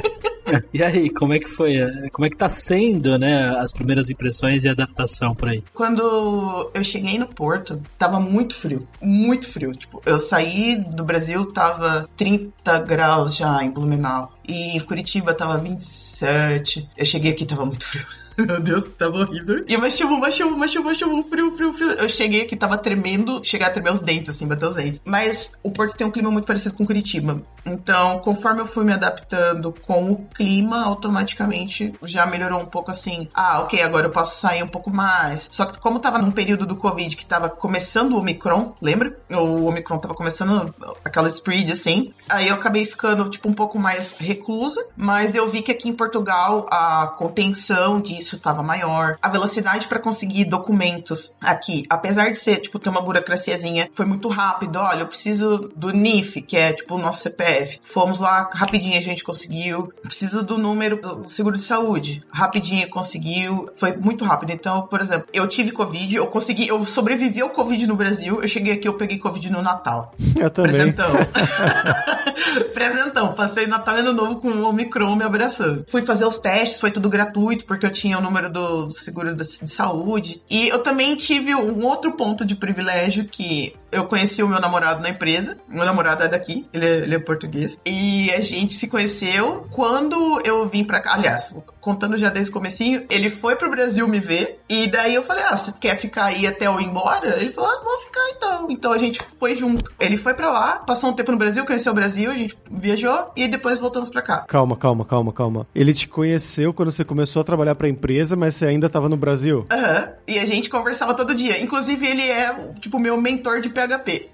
e 0.72 0.82
aí, 0.82 1.10
como 1.10 1.34
é 1.34 1.38
que 1.38 1.48
foi? 1.48 1.74
Como 2.12 2.26
é 2.26 2.30
que 2.30 2.36
tá 2.36 2.48
sendo, 2.48 3.18
né, 3.18 3.54
as 3.58 3.72
primeiras 3.72 4.08
impressões 4.10 4.64
e 4.64 4.68
adaptação 4.68 5.34
por 5.34 5.48
aí? 5.48 5.62
Quando 5.74 6.70
eu 6.72 6.84
cheguei 6.84 7.18
no 7.18 7.26
Porto, 7.26 7.80
tava 7.98 8.18
muito 8.18 8.54
frio, 8.54 8.88
muito 9.00 9.46
frio. 9.48 9.74
Tipo, 9.74 10.02
eu 10.06 10.18
saí 10.18 10.76
do 10.76 11.04
Brasil, 11.04 11.52
tava 11.52 12.08
30 12.16 12.78
graus 12.80 13.36
já 13.36 13.62
em 13.62 13.70
Blumenau. 13.70 14.32
E 14.48 14.80
Curitiba 14.80 15.34
tava 15.34 15.58
27. 15.58 16.88
Eu 16.96 17.04
cheguei 17.04 17.32
aqui, 17.32 17.44
tava 17.44 17.66
muito 17.66 17.86
frio. 17.86 18.06
Meu 18.38 18.60
Deus, 18.60 18.92
tava 18.98 19.18
horrível. 19.18 19.64
E 19.66 19.76
uma 19.76 19.90
chuva, 19.90 20.14
uma 20.14 20.30
chuva, 20.30 20.54
uma 20.54 20.68
chuva, 20.68 20.88
uma 20.88 20.94
chuva, 20.94 21.14
um 21.14 21.22
frio, 21.22 21.50
frio, 21.52 21.72
frio. 21.72 21.90
Eu 21.92 22.08
cheguei 22.08 22.42
aqui, 22.42 22.56
tava 22.56 22.78
tremendo, 22.78 23.42
chegar 23.44 23.68
a 23.68 23.70
tremer 23.70 23.92
os 23.92 24.00
dentes, 24.00 24.30
assim, 24.30 24.46
bater 24.46 24.66
os 24.66 24.74
dentes. 24.74 25.00
Mas 25.04 25.52
o 25.62 25.70
Porto 25.70 25.96
tem 25.96 26.06
um 26.06 26.10
clima 26.10 26.30
muito 26.30 26.46
parecido 26.46 26.74
com 26.74 26.86
Curitiba. 26.86 27.42
Então, 27.64 28.18
conforme 28.20 28.60
eu 28.60 28.66
fui 28.66 28.84
me 28.84 28.92
adaptando 28.92 29.72
com 29.82 30.10
o 30.10 30.26
clima, 30.34 30.84
automaticamente 30.84 31.92
já 32.02 32.26
melhorou 32.26 32.60
um 32.60 32.66
pouco 32.66 32.90
assim. 32.90 33.28
Ah, 33.34 33.60
ok, 33.60 33.80
agora 33.82 34.06
eu 34.06 34.10
posso 34.10 34.40
sair 34.40 34.62
um 34.62 34.68
pouco 34.68 34.90
mais. 34.90 35.48
Só 35.50 35.66
que 35.66 35.78
como 35.78 36.00
tava 36.00 36.18
num 36.18 36.30
período 36.30 36.66
do 36.66 36.76
Covid 36.76 37.16
que 37.16 37.24
tava 37.24 37.48
começando 37.48 38.12
o 38.12 38.18
Omicron, 38.18 38.74
lembra? 38.80 39.16
O 39.30 39.64
Omicron 39.66 39.98
tava 39.98 40.14
começando 40.14 40.74
aquela 41.04 41.28
spread, 41.28 41.70
assim. 41.72 42.12
Aí 42.28 42.48
eu 42.48 42.54
acabei 42.54 42.84
ficando, 42.84 43.28
tipo, 43.30 43.48
um 43.48 43.54
pouco 43.54 43.78
mais 43.78 44.16
reclusa. 44.18 44.84
Mas 44.96 45.34
eu 45.34 45.48
vi 45.48 45.62
que 45.62 45.72
aqui 45.72 45.88
em 45.88 45.92
Portugal 45.94 46.66
a 46.70 47.14
contenção 47.16 48.00
disso 48.22 48.38
tava 48.38 48.62
maior. 48.62 49.16
A 49.20 49.28
velocidade 49.28 49.86
para 49.86 49.98
conseguir 49.98 50.44
documentos 50.44 51.36
aqui, 51.40 51.84
apesar 51.88 52.30
de 52.30 52.36
ser, 52.36 52.60
tipo, 52.60 52.78
ter 52.78 52.88
uma 52.88 53.00
burocraciazinha, 53.00 53.88
foi 53.92 54.06
muito 54.06 54.28
rápido. 54.28 54.76
Olha, 54.76 55.00
eu 55.00 55.06
preciso 55.06 55.70
do 55.76 55.90
NIF, 55.90 56.40
que 56.42 56.56
é, 56.56 56.72
tipo, 56.72 56.94
o 56.94 56.98
nosso 56.98 57.22
CPF 57.22 57.80
Fomos 57.82 58.18
lá, 58.18 58.50
rapidinho 58.52 58.98
a 58.98 59.02
gente 59.02 59.24
conseguiu. 59.24 59.92
Preciso 60.02 60.42
do 60.42 60.56
número 60.58 61.00
do 61.00 61.28
seguro 61.28 61.56
de 61.56 61.62
saúde. 61.62 62.22
Rapidinho 62.30 62.88
conseguiu. 62.88 63.68
Foi 63.76 63.94
muito 63.96 64.24
rápido. 64.24 64.50
Então, 64.52 64.82
por 64.82 65.00
exemplo, 65.00 65.28
eu 65.32 65.46
tive 65.48 65.72
Covid, 65.72 66.14
eu 66.14 66.26
consegui, 66.26 66.68
eu 66.68 66.84
sobrevivi 66.84 67.40
ao 67.40 67.50
Covid 67.50 67.86
no 67.86 67.96
Brasil. 67.96 68.40
Eu 68.40 68.48
cheguei 68.48 68.74
aqui, 68.74 68.88
eu 68.88 68.94
peguei 68.94 69.18
Covid 69.18 69.50
no 69.50 69.62
Natal. 69.62 70.14
Eu 70.36 70.50
também. 70.50 70.72
Presentão. 70.72 71.10
Presentão. 72.72 73.32
Passei 73.34 73.66
Natal 73.66 73.96
e 73.96 74.00
Ano 74.00 74.12
Novo 74.12 74.40
com 74.40 74.48
o 74.48 74.64
Omicron 74.64 75.16
me 75.16 75.24
abraçando. 75.24 75.84
Fui 75.88 76.02
fazer 76.02 76.24
os 76.24 76.38
testes, 76.38 76.80
foi 76.80 76.90
tudo 76.90 77.08
gratuito, 77.08 77.64
porque 77.64 77.86
eu 77.86 77.92
tinha 77.92 78.18
o 78.18 78.22
número 78.22 78.50
do 78.50 78.90
seguro 78.90 79.34
de 79.34 79.44
saúde. 79.44 80.42
E 80.50 80.68
eu 80.68 80.78
também 80.80 81.16
tive 81.16 81.54
um 81.54 81.84
outro 81.84 82.12
ponto 82.12 82.44
de 82.44 82.54
privilégio 82.54 83.24
que 83.24 83.74
eu 83.92 84.06
conheci 84.06 84.42
o 84.42 84.48
meu 84.48 84.60
namorado 84.60 85.02
na 85.02 85.10
empresa. 85.10 85.56
Meu 85.68 85.84
namorado 85.84 86.24
é 86.24 86.28
daqui, 86.28 86.66
ele 86.72 86.86
é, 86.86 86.96
ele 86.98 87.14
é 87.14 87.18
português. 87.18 87.78
E 87.86 88.30
a 88.32 88.40
gente 88.40 88.74
se 88.74 88.88
conheceu 88.88 89.66
quando 89.70 90.40
eu 90.44 90.66
vim 90.68 90.82
pra 90.84 91.00
cá. 91.00 91.14
Aliás, 91.14 91.54
contando 91.80 92.16
já 92.16 92.30
desde 92.30 92.50
o 92.50 92.54
comecinho, 92.54 93.04
ele 93.10 93.28
foi 93.28 93.54
pro 93.56 93.70
Brasil 93.70 94.08
me 94.08 94.18
ver. 94.18 94.58
E 94.68 94.86
daí 94.86 95.14
eu 95.14 95.22
falei, 95.22 95.44
ah, 95.44 95.56
você 95.56 95.72
quer 95.72 95.98
ficar 95.98 96.26
aí 96.26 96.46
até 96.46 96.66
eu 96.66 96.80
ir 96.80 96.84
embora? 96.84 97.40
Ele 97.40 97.50
falou, 97.50 97.70
ah, 97.70 97.82
vou 97.84 97.98
ficar 97.98 98.28
então. 98.36 98.66
Então 98.70 98.92
a 98.92 98.98
gente 98.98 99.22
foi 99.38 99.54
junto. 99.54 99.92
Ele 100.00 100.16
foi 100.16 100.34
pra 100.34 100.50
lá, 100.50 100.76
passou 100.78 101.10
um 101.10 101.12
tempo 101.12 101.30
no 101.30 101.38
Brasil, 101.38 101.66
conheceu 101.66 101.92
o 101.92 101.94
Brasil, 101.94 102.30
a 102.30 102.34
gente 102.34 102.56
viajou 102.70 103.30
e 103.36 103.46
depois 103.48 103.78
voltamos 103.78 104.08
pra 104.08 104.22
cá. 104.22 104.38
Calma, 104.48 104.76
calma, 104.76 105.04
calma, 105.04 105.32
calma. 105.32 105.66
Ele 105.74 105.92
te 105.92 106.08
conheceu 106.08 106.72
quando 106.72 106.90
você 106.90 107.04
começou 107.04 107.40
a 107.42 107.44
trabalhar 107.44 107.74
pra 107.74 107.88
empresa, 107.88 108.36
mas 108.36 108.54
você 108.54 108.66
ainda 108.66 108.88
tava 108.88 109.08
no 109.08 109.16
Brasil? 109.16 109.66
Aham. 109.70 110.00
Uhum. 110.00 110.12
E 110.26 110.38
a 110.38 110.44
gente 110.44 110.70
conversava 110.70 111.14
todo 111.14 111.34
dia. 111.34 111.60
Inclusive, 111.60 112.06
ele 112.06 112.22
é, 112.22 112.54
tipo, 112.80 112.98
meu 112.98 113.20
mentor 113.20 113.60
de 113.60 113.68
PHP. 113.86 114.30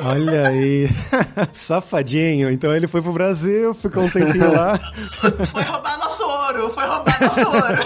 Olha 0.00 0.48
aí. 0.48 0.88
Safadinho. 1.52 2.50
Então 2.50 2.74
ele 2.74 2.86
foi 2.86 3.02
pro 3.02 3.12
Brasil, 3.12 3.74
ficou 3.74 4.04
um 4.04 4.10
tempinho 4.10 4.52
lá. 4.52 4.78
foi 5.46 5.62
roubar 5.62 5.98
nosso 5.98 6.22
ouro, 6.22 6.72
foi 6.72 6.84
roubar 6.84 7.20
nosso 7.20 7.46
ouro. 7.46 7.82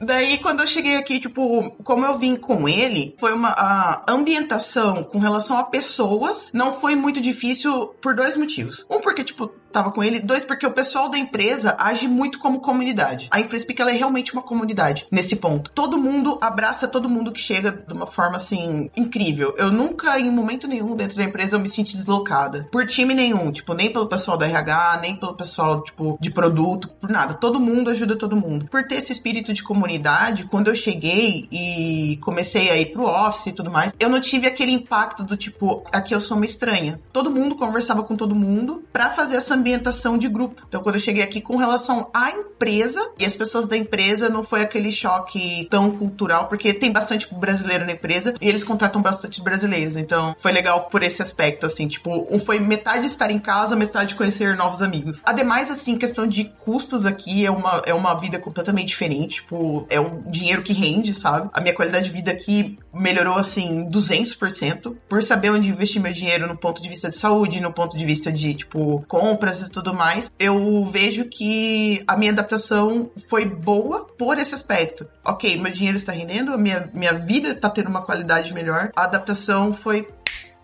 Daí, 0.00 0.38
quando 0.38 0.60
eu 0.60 0.66
cheguei 0.66 0.96
aqui, 0.96 1.20
tipo, 1.20 1.70
como 1.82 2.04
eu 2.04 2.18
vim 2.18 2.36
com 2.36 2.68
ele, 2.68 3.14
foi 3.18 3.32
uma 3.32 3.50
a 3.50 4.04
ambientação 4.08 5.02
com 5.04 5.18
relação 5.18 5.58
a 5.58 5.64
pessoas 5.64 6.50
não 6.52 6.72
foi 6.72 6.94
muito 6.94 7.20
difícil 7.20 7.94
por 8.00 8.14
dois 8.14 8.36
motivos. 8.36 8.86
Um, 8.90 9.00
porque, 9.00 9.24
tipo, 9.24 9.50
tava 9.72 9.90
com 9.90 10.02
ele. 10.02 10.20
Dois, 10.20 10.44
porque 10.44 10.66
o 10.66 10.72
pessoal 10.72 11.08
da 11.08 11.18
empresa 11.18 11.76
age 11.78 12.08
muito 12.08 12.38
como 12.38 12.60
comunidade. 12.60 13.28
A 13.30 13.40
InfraSpeak, 13.40 13.80
ela 13.80 13.90
é 13.90 13.94
realmente 13.94 14.32
uma 14.32 14.42
comunidade 14.42 15.06
nesse 15.10 15.36
ponto. 15.36 15.70
Todo 15.70 15.98
mundo 15.98 16.38
abraça 16.40 16.88
todo 16.88 17.08
mundo 17.08 17.32
que 17.32 17.40
chega 17.40 17.75
de 17.86 17.92
uma 17.92 18.06
forma, 18.06 18.36
assim, 18.36 18.90
incrível. 18.96 19.54
Eu 19.56 19.70
nunca, 19.70 20.18
em 20.18 20.30
momento 20.30 20.66
nenhum, 20.66 20.96
dentro 20.96 21.16
da 21.16 21.24
empresa, 21.24 21.56
eu 21.56 21.60
me 21.60 21.68
senti 21.68 21.96
deslocada. 21.96 22.68
Por 22.70 22.86
time 22.86 23.14
nenhum. 23.14 23.50
Tipo, 23.52 23.74
nem 23.74 23.92
pelo 23.92 24.06
pessoal 24.06 24.36
da 24.36 24.46
RH, 24.46 24.98
nem 25.02 25.16
pelo 25.16 25.34
pessoal, 25.34 25.82
tipo, 25.82 26.18
de 26.20 26.30
produto, 26.30 26.88
por 27.00 27.10
nada. 27.10 27.34
Todo 27.34 27.60
mundo 27.60 27.90
ajuda 27.90 28.16
todo 28.16 28.36
mundo. 28.36 28.66
Por 28.70 28.86
ter 28.86 28.96
esse 28.96 29.12
espírito 29.12 29.52
de 29.52 29.62
comunidade, 29.62 30.44
quando 30.44 30.68
eu 30.68 30.74
cheguei 30.74 31.48
e 31.50 32.18
comecei 32.22 32.70
a 32.70 32.76
ir 32.76 32.92
pro 32.92 33.06
office 33.06 33.46
e 33.46 33.52
tudo 33.52 33.70
mais, 33.70 33.92
eu 33.98 34.08
não 34.08 34.20
tive 34.20 34.46
aquele 34.46 34.72
impacto 34.72 35.22
do 35.24 35.36
tipo, 35.36 35.84
aqui 35.92 36.14
eu 36.14 36.20
sou 36.20 36.36
uma 36.36 36.46
estranha. 36.46 37.00
Todo 37.12 37.30
mundo 37.30 37.56
conversava 37.56 38.02
com 38.02 38.16
todo 38.16 38.34
mundo 38.34 38.84
para 38.92 39.10
fazer 39.10 39.36
essa 39.36 39.54
ambientação 39.54 40.18
de 40.18 40.28
grupo. 40.28 40.62
Então, 40.68 40.82
quando 40.82 40.96
eu 40.96 41.00
cheguei 41.00 41.22
aqui 41.22 41.40
com 41.40 41.56
relação 41.56 42.08
à 42.12 42.30
empresa 42.30 43.10
e 43.18 43.24
as 43.24 43.36
pessoas 43.36 43.68
da 43.68 43.76
empresa, 43.76 44.28
não 44.28 44.42
foi 44.42 44.62
aquele 44.62 44.90
choque 44.90 45.66
tão 45.70 45.90
cultural, 45.90 46.48
porque 46.48 46.72
tem 46.72 46.92
bastante 46.92 47.32
brasileiro 47.34 47.65
na 47.66 47.92
empresa 47.92 48.34
e 48.40 48.48
eles 48.48 48.64
contratam 48.64 49.02
bastante 49.02 49.42
brasileiros. 49.42 49.96
Então, 49.96 50.34
foi 50.38 50.52
legal 50.52 50.84
por 50.84 51.02
esse 51.02 51.22
aspecto, 51.22 51.66
assim, 51.66 51.88
tipo, 51.88 52.26
foi 52.38 52.58
metade 52.58 53.06
estar 53.06 53.30
em 53.30 53.38
casa, 53.38 53.76
metade 53.76 54.14
conhecer 54.14 54.56
novos 54.56 54.82
amigos. 54.82 55.20
Ademais, 55.24 55.70
assim, 55.70 55.98
questão 55.98 56.26
de 56.26 56.44
custos 56.64 57.06
aqui 57.06 57.44
é 57.44 57.50
uma, 57.50 57.82
é 57.84 57.94
uma 57.94 58.14
vida 58.14 58.38
completamente 58.38 58.88
diferente, 58.88 59.36
tipo, 59.36 59.86
é 59.90 60.00
um 60.00 60.22
dinheiro 60.30 60.62
que 60.62 60.72
rende, 60.72 61.14
sabe? 61.14 61.48
A 61.52 61.60
minha 61.60 61.74
qualidade 61.74 62.06
de 62.06 62.10
vida 62.10 62.30
aqui 62.30 62.78
melhorou, 62.92 63.36
assim, 63.36 63.88
200% 63.90 64.96
por 65.08 65.22
saber 65.22 65.50
onde 65.50 65.68
investir 65.68 66.00
meu 66.00 66.12
dinheiro 66.12 66.46
no 66.46 66.56
ponto 66.56 66.82
de 66.82 66.88
vista 66.88 67.10
de 67.10 67.18
saúde, 67.18 67.60
no 67.60 67.72
ponto 67.72 67.96
de 67.96 68.04
vista 68.04 68.32
de, 68.32 68.54
tipo, 68.54 69.04
compras 69.08 69.60
e 69.60 69.68
tudo 69.68 69.92
mais, 69.92 70.30
eu 70.38 70.84
vejo 70.86 71.24
que 71.26 72.02
a 72.06 72.16
minha 72.16 72.32
adaptação 72.32 73.10
foi 73.28 73.44
boa 73.44 74.06
por 74.18 74.38
esse 74.38 74.54
aspecto. 74.54 75.06
Ok, 75.24 75.56
meu 75.58 75.72
dinheiro 75.72 75.96
está 75.96 76.12
rendendo, 76.12 76.56
minha, 76.58 76.88
minha 76.94 77.12
vida 77.12 77.54
está 77.56 77.70
tendo 77.70 77.88
uma 77.88 78.02
qualidade 78.02 78.54
melhor. 78.54 78.90
A 78.94 79.04
adaptação 79.04 79.72
foi 79.72 80.08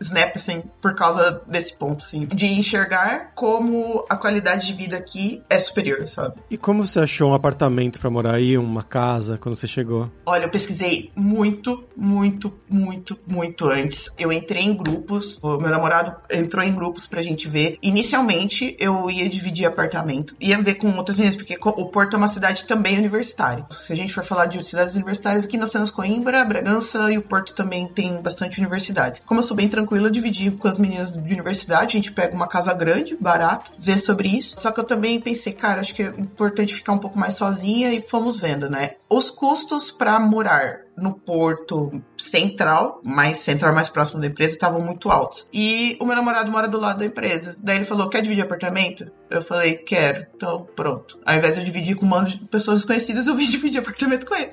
snap, 0.03 0.37
assim, 0.37 0.63
por 0.81 0.95
causa 0.95 1.43
desse 1.47 1.77
ponto, 1.77 2.05
assim, 2.05 2.27
de 2.27 2.47
enxergar 2.47 3.33
como 3.35 4.05
a 4.09 4.17
qualidade 4.17 4.67
de 4.67 4.73
vida 4.73 4.97
aqui 4.97 5.43
é 5.49 5.59
superior, 5.59 6.09
sabe? 6.09 6.35
E 6.51 6.57
como 6.57 6.87
você 6.87 7.01
achou 7.01 7.31
um 7.31 7.35
apartamento 7.35 7.99
para 7.99 8.11
morar 8.11 8.35
aí, 8.35 8.57
uma 8.59 8.83
casa, 8.83 9.39
quando 9.39 9.57
você 9.57 9.67
chegou? 9.67 10.11
Olha, 10.27 10.45
eu 10.45 10.51
pesquisei 10.51 11.11
muito, 11.15 11.85
muito, 11.97 12.53
muito, 12.69 13.19
muito 13.27 13.67
antes. 13.67 14.11
Eu 14.19 14.33
entrei 14.33 14.63
em 14.63 14.77
grupos, 14.77 15.39
o 15.43 15.59
meu 15.59 15.71
namorado 15.71 16.15
entrou 16.31 16.65
em 16.65 16.75
grupos 16.75 17.07
pra 17.07 17.23
gente 17.23 17.49
ver. 17.49 17.79
Inicialmente, 17.83 18.77
eu 18.79 19.11
ia 19.11 19.29
dividir 19.29 19.67
apartamento, 19.67 20.35
ia 20.41 20.61
ver 20.61 20.75
com 20.75 20.95
outras 20.97 21.17
meninas, 21.17 21.37
porque 21.37 21.59
o 21.61 21.87
Porto 21.87 22.15
é 22.15 22.17
uma 22.17 22.29
cidade 22.29 22.67
também 22.67 22.99
universitária. 22.99 23.67
Se 23.71 23.93
a 23.93 23.97
gente 23.97 24.13
for 24.13 24.25
falar 24.25 24.47
de 24.47 24.63
cidades 24.63 24.95
universitárias, 24.95 25.45
aqui 25.45 25.57
nós 25.57 25.71
temos 25.71 25.91
Coimbra, 25.91 26.45
Bragança 26.45 27.11
e 27.13 27.19
o 27.19 27.23
Porto 27.23 27.55
também 27.55 27.87
tem 27.89 28.21
bastante 28.21 28.61
universidades. 28.61 29.23
Como 29.25 29.41
eu 29.41 29.45
sou 29.45 29.57
bem 29.57 29.69
tranquilo 29.93 30.11
dividir 30.11 30.53
com 30.53 30.67
as 30.67 30.79
meninas 30.79 31.13
de 31.13 31.33
universidade. 31.33 31.97
A 31.97 32.01
gente 32.01 32.13
pega 32.13 32.35
uma 32.35 32.49
casa 32.49 32.73
grande, 32.73 33.17
barata, 33.21 33.71
vê 33.79 33.99
sobre 33.99 34.29
isso. 34.29 34.59
Só 34.59 34.73
que 34.73 34.81
eu 34.81 34.85
também 34.85 35.21
pensei, 35.21 35.53
cara, 35.53 35.81
acho 35.81 35.95
que 35.95 36.03
é 36.03 36.07
importante 36.07 36.75
ficar 36.75 36.93
um 36.93 36.99
pouco 36.99 37.19
mais 37.19 37.35
sozinha 37.35 37.93
e 37.93 38.01
fomos 38.01 38.41
vendo, 38.41 38.71
né? 38.71 38.93
Os 39.13 39.29
custos 39.31 39.91
para 39.91 40.19
morar 40.19 40.87
no 40.97 41.13
porto 41.13 42.03
central, 42.17 42.99
mais 43.05 43.39
central, 43.39 43.75
mais 43.75 43.91
próximo 43.91 44.19
da 44.19 44.27
empresa, 44.27 44.55
estavam 44.55 44.81
muito 44.81 45.11
altos. 45.11 45.47
E 45.53 45.99
o 46.01 46.07
meu 46.07 46.17
namorado 46.17 46.51
mora 46.51 46.67
do 46.67 46.81
lado 46.81 47.01
da 47.01 47.05
empresa. 47.05 47.55
Daí 47.59 47.77
ele 47.77 47.85
falou: 47.85 48.09
quer 48.09 48.23
dividir 48.23 48.43
apartamento? 48.43 49.11
Eu 49.29 49.43
falei, 49.43 49.75
quero. 49.75 50.27
Então, 50.35 50.67
pronto. 50.75 51.19
Ao 51.27 51.37
invés 51.37 51.55
de 51.55 51.61
eu 51.61 51.65
dividir 51.67 51.95
com 51.95 52.07
um 52.07 52.09
monte 52.09 52.39
de 52.39 52.47
pessoas 52.47 52.79
desconhecidas, 52.79 53.27
eu 53.27 53.35
vim 53.35 53.45
dividir 53.53 53.81
apartamento 53.81 54.25
com 54.25 54.35
ele. 54.35 54.53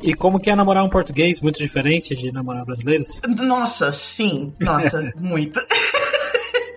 E 0.00 0.14
como 0.14 0.40
que 0.40 0.50
é 0.50 0.56
namorar 0.56 0.82
um 0.84 0.88
português 0.88 1.40
muito 1.42 1.58
diferente 1.58 2.14
de 2.14 2.32
namorar 2.32 2.64
brasileiros? 2.64 3.20
Nossa, 3.28 3.92
sim. 3.92 4.54
Nossa, 4.58 5.12
muito. 5.20 5.60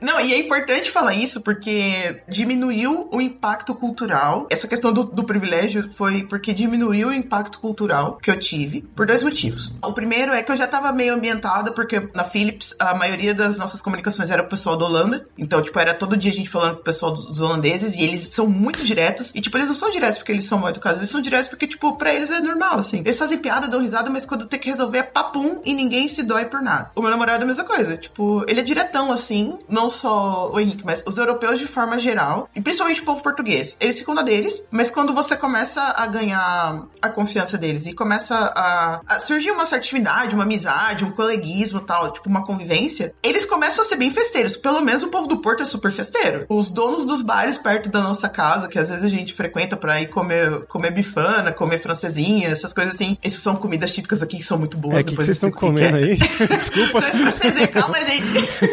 Não, 0.02 0.20
e 0.20 0.34
é 0.34 0.40
importante 0.40 0.92
falar 0.92 1.14
isso 1.14 1.42
porque 1.42 2.22
diminuiu 2.28 3.08
o 3.12 3.22
impacto 3.22 3.74
cultural. 3.76 4.48
Essa 4.50 4.68
questão 4.68 4.92
do, 4.92 5.04
do, 5.04 5.24
privilégio 5.24 5.90
foi 5.90 6.24
porque 6.24 6.54
diminuiu 6.54 7.10
o 7.10 7.14
impacto 7.14 7.60
cultural 7.60 8.18
que 8.18 8.30
eu 8.30 8.40
tive 8.40 8.82
por 8.96 9.06
dois 9.06 9.24
motivos. 9.24 9.74
O 9.84 9.94
primeiro 9.94 10.34
é 10.34 10.44
que 10.44 10.52
eu 10.52 10.56
já 10.56 10.66
estava 10.66 10.92
meio 10.92 11.14
ambientada 11.14 11.72
porque 11.72 12.10
na 12.14 12.24
Philips 12.24 12.76
a 12.80 12.94
maioria 12.94 13.34
das 13.34 13.58
nossas 13.58 13.82
comunicações 13.82 14.30
era 14.30 14.44
o 14.44 14.48
pessoal 14.48 14.78
da 14.78 14.86
Holanda. 14.86 15.28
Então, 15.38 15.62
tipo, 15.62 15.80
era 15.80 15.94
todo 15.94 16.18
dia 16.18 16.32
a 16.32 16.36
gente 16.36 16.50
falando 16.50 16.76
com 16.76 16.82
o 16.82 16.84
pessoal 16.84 17.14
dos 17.14 17.42
holandeses 17.42 17.96
e 17.96 18.04
eles 18.04 18.22
são 18.30 18.48
muito 18.48 18.84
diretos. 18.84 19.32
E, 19.34 19.42
tipo, 19.42 19.58
eles 19.58 19.68
não 19.68 19.76
são 19.76 19.90
diretos 19.90 20.18
porque 20.20 20.32
eles 20.32 20.46
são 20.46 20.60
mal 20.60 20.70
educados, 20.70 21.00
eles 21.00 21.10
são 21.10 21.22
diretos 21.22 21.50
porque, 21.50 21.68
tipo, 21.68 21.98
pra 21.98 22.14
eles 22.14 22.30
é 22.30 22.40
normal, 22.40 22.80
assim. 22.80 23.00
Eles 23.00 23.18
fazem 23.18 23.38
piada, 23.38 23.68
dão 23.68 23.82
risada, 23.82 24.10
mas 24.10 24.26
quando 24.26 24.46
tem 24.46 24.60
que 24.60 24.70
resolver 24.70 25.00
é 25.00 25.04
papum 25.04 25.62
e 25.66 25.74
ninguém 25.74 26.08
se 26.08 26.24
dói 26.24 26.46
por 26.46 26.62
nada. 26.62 26.92
O 26.96 27.02
meu 27.02 27.10
namorado 27.10 27.42
é 27.42 27.44
a 27.44 27.48
mesma 27.48 27.64
coisa. 27.64 27.98
Tipo, 27.98 28.46
ele 28.48 28.60
é 28.60 28.64
diretão, 28.64 29.12
assim, 29.12 29.58
não 29.68 29.85
só 29.90 30.52
o 30.52 30.60
Henrique, 30.60 30.86
mas 30.86 31.04
os 31.06 31.18
europeus 31.18 31.60
de 31.60 31.68
forma 31.68 32.00
geral, 32.00 32.50
e 32.56 32.62
principalmente 32.62 33.02
o 33.02 33.06
povo 33.06 33.22
português, 33.22 33.76
eles 33.80 34.00
ficam 34.00 34.14
na 34.14 34.22
deles, 34.22 34.66
mas 34.72 34.90
quando 34.90 35.14
você 35.14 35.36
começa 35.36 35.82
a 35.82 36.06
ganhar 36.08 36.84
a 37.02 37.10
confiança 37.10 37.58
deles 37.58 37.86
e 37.86 37.94
começa 37.94 38.36
a, 38.36 39.02
a 39.08 39.20
surgir 39.20 39.52
uma 39.52 39.66
certa 39.66 39.86
intimidade, 39.86 40.34
uma 40.34 40.44
amizade, 40.44 41.06
um 41.06 41.12
coleguismo 41.12 41.80
tal, 41.80 42.12
tipo 42.12 42.30
uma 42.30 42.46
convivência, 42.46 43.14
eles 43.24 43.46
começam 43.46 43.84
a 43.84 43.88
ser 43.88 43.96
bem 43.96 44.12
festeiros. 44.12 44.58
Pelo 44.58 44.82
menos 44.82 45.04
o 45.04 45.08
povo 45.10 45.28
do 45.28 45.38
Porto 45.38 45.64
é 45.64 45.66
super 45.66 45.92
festeiro. 45.92 46.46
Os 46.50 46.72
donos 46.72 47.06
dos 47.06 47.22
bares 47.22 47.58
perto 47.58 47.90
da 47.90 48.02
nossa 48.02 48.28
casa, 48.28 48.68
que 48.68 48.80
às 48.80 48.90
vezes 48.90 49.04
a 49.04 49.10
gente 49.10 49.34
frequenta 49.34 49.78
pra 49.78 50.02
ir 50.02 50.10
comer, 50.10 50.66
comer 50.68 50.92
bifana, 50.92 51.52
comer 51.52 51.78
francesinha, 51.78 52.50
essas 52.50 52.74
coisas 52.74 52.96
assim, 52.96 53.18
essas 53.24 53.40
são 53.40 53.56
comidas 53.56 53.92
típicas 53.92 54.22
aqui 54.22 54.38
que 54.38 54.44
são 54.44 54.58
muito 54.58 54.78
boas. 54.78 54.96
É, 54.96 55.02
o 55.02 55.06
que 55.06 55.16
vocês 55.16 55.38
estão 55.38 55.52
comendo 55.52 55.98
aí? 55.98 56.18
Desculpa. 56.50 57.02
Francesinha, 57.02 57.68
calma, 57.68 58.04
gente. 58.04 58.26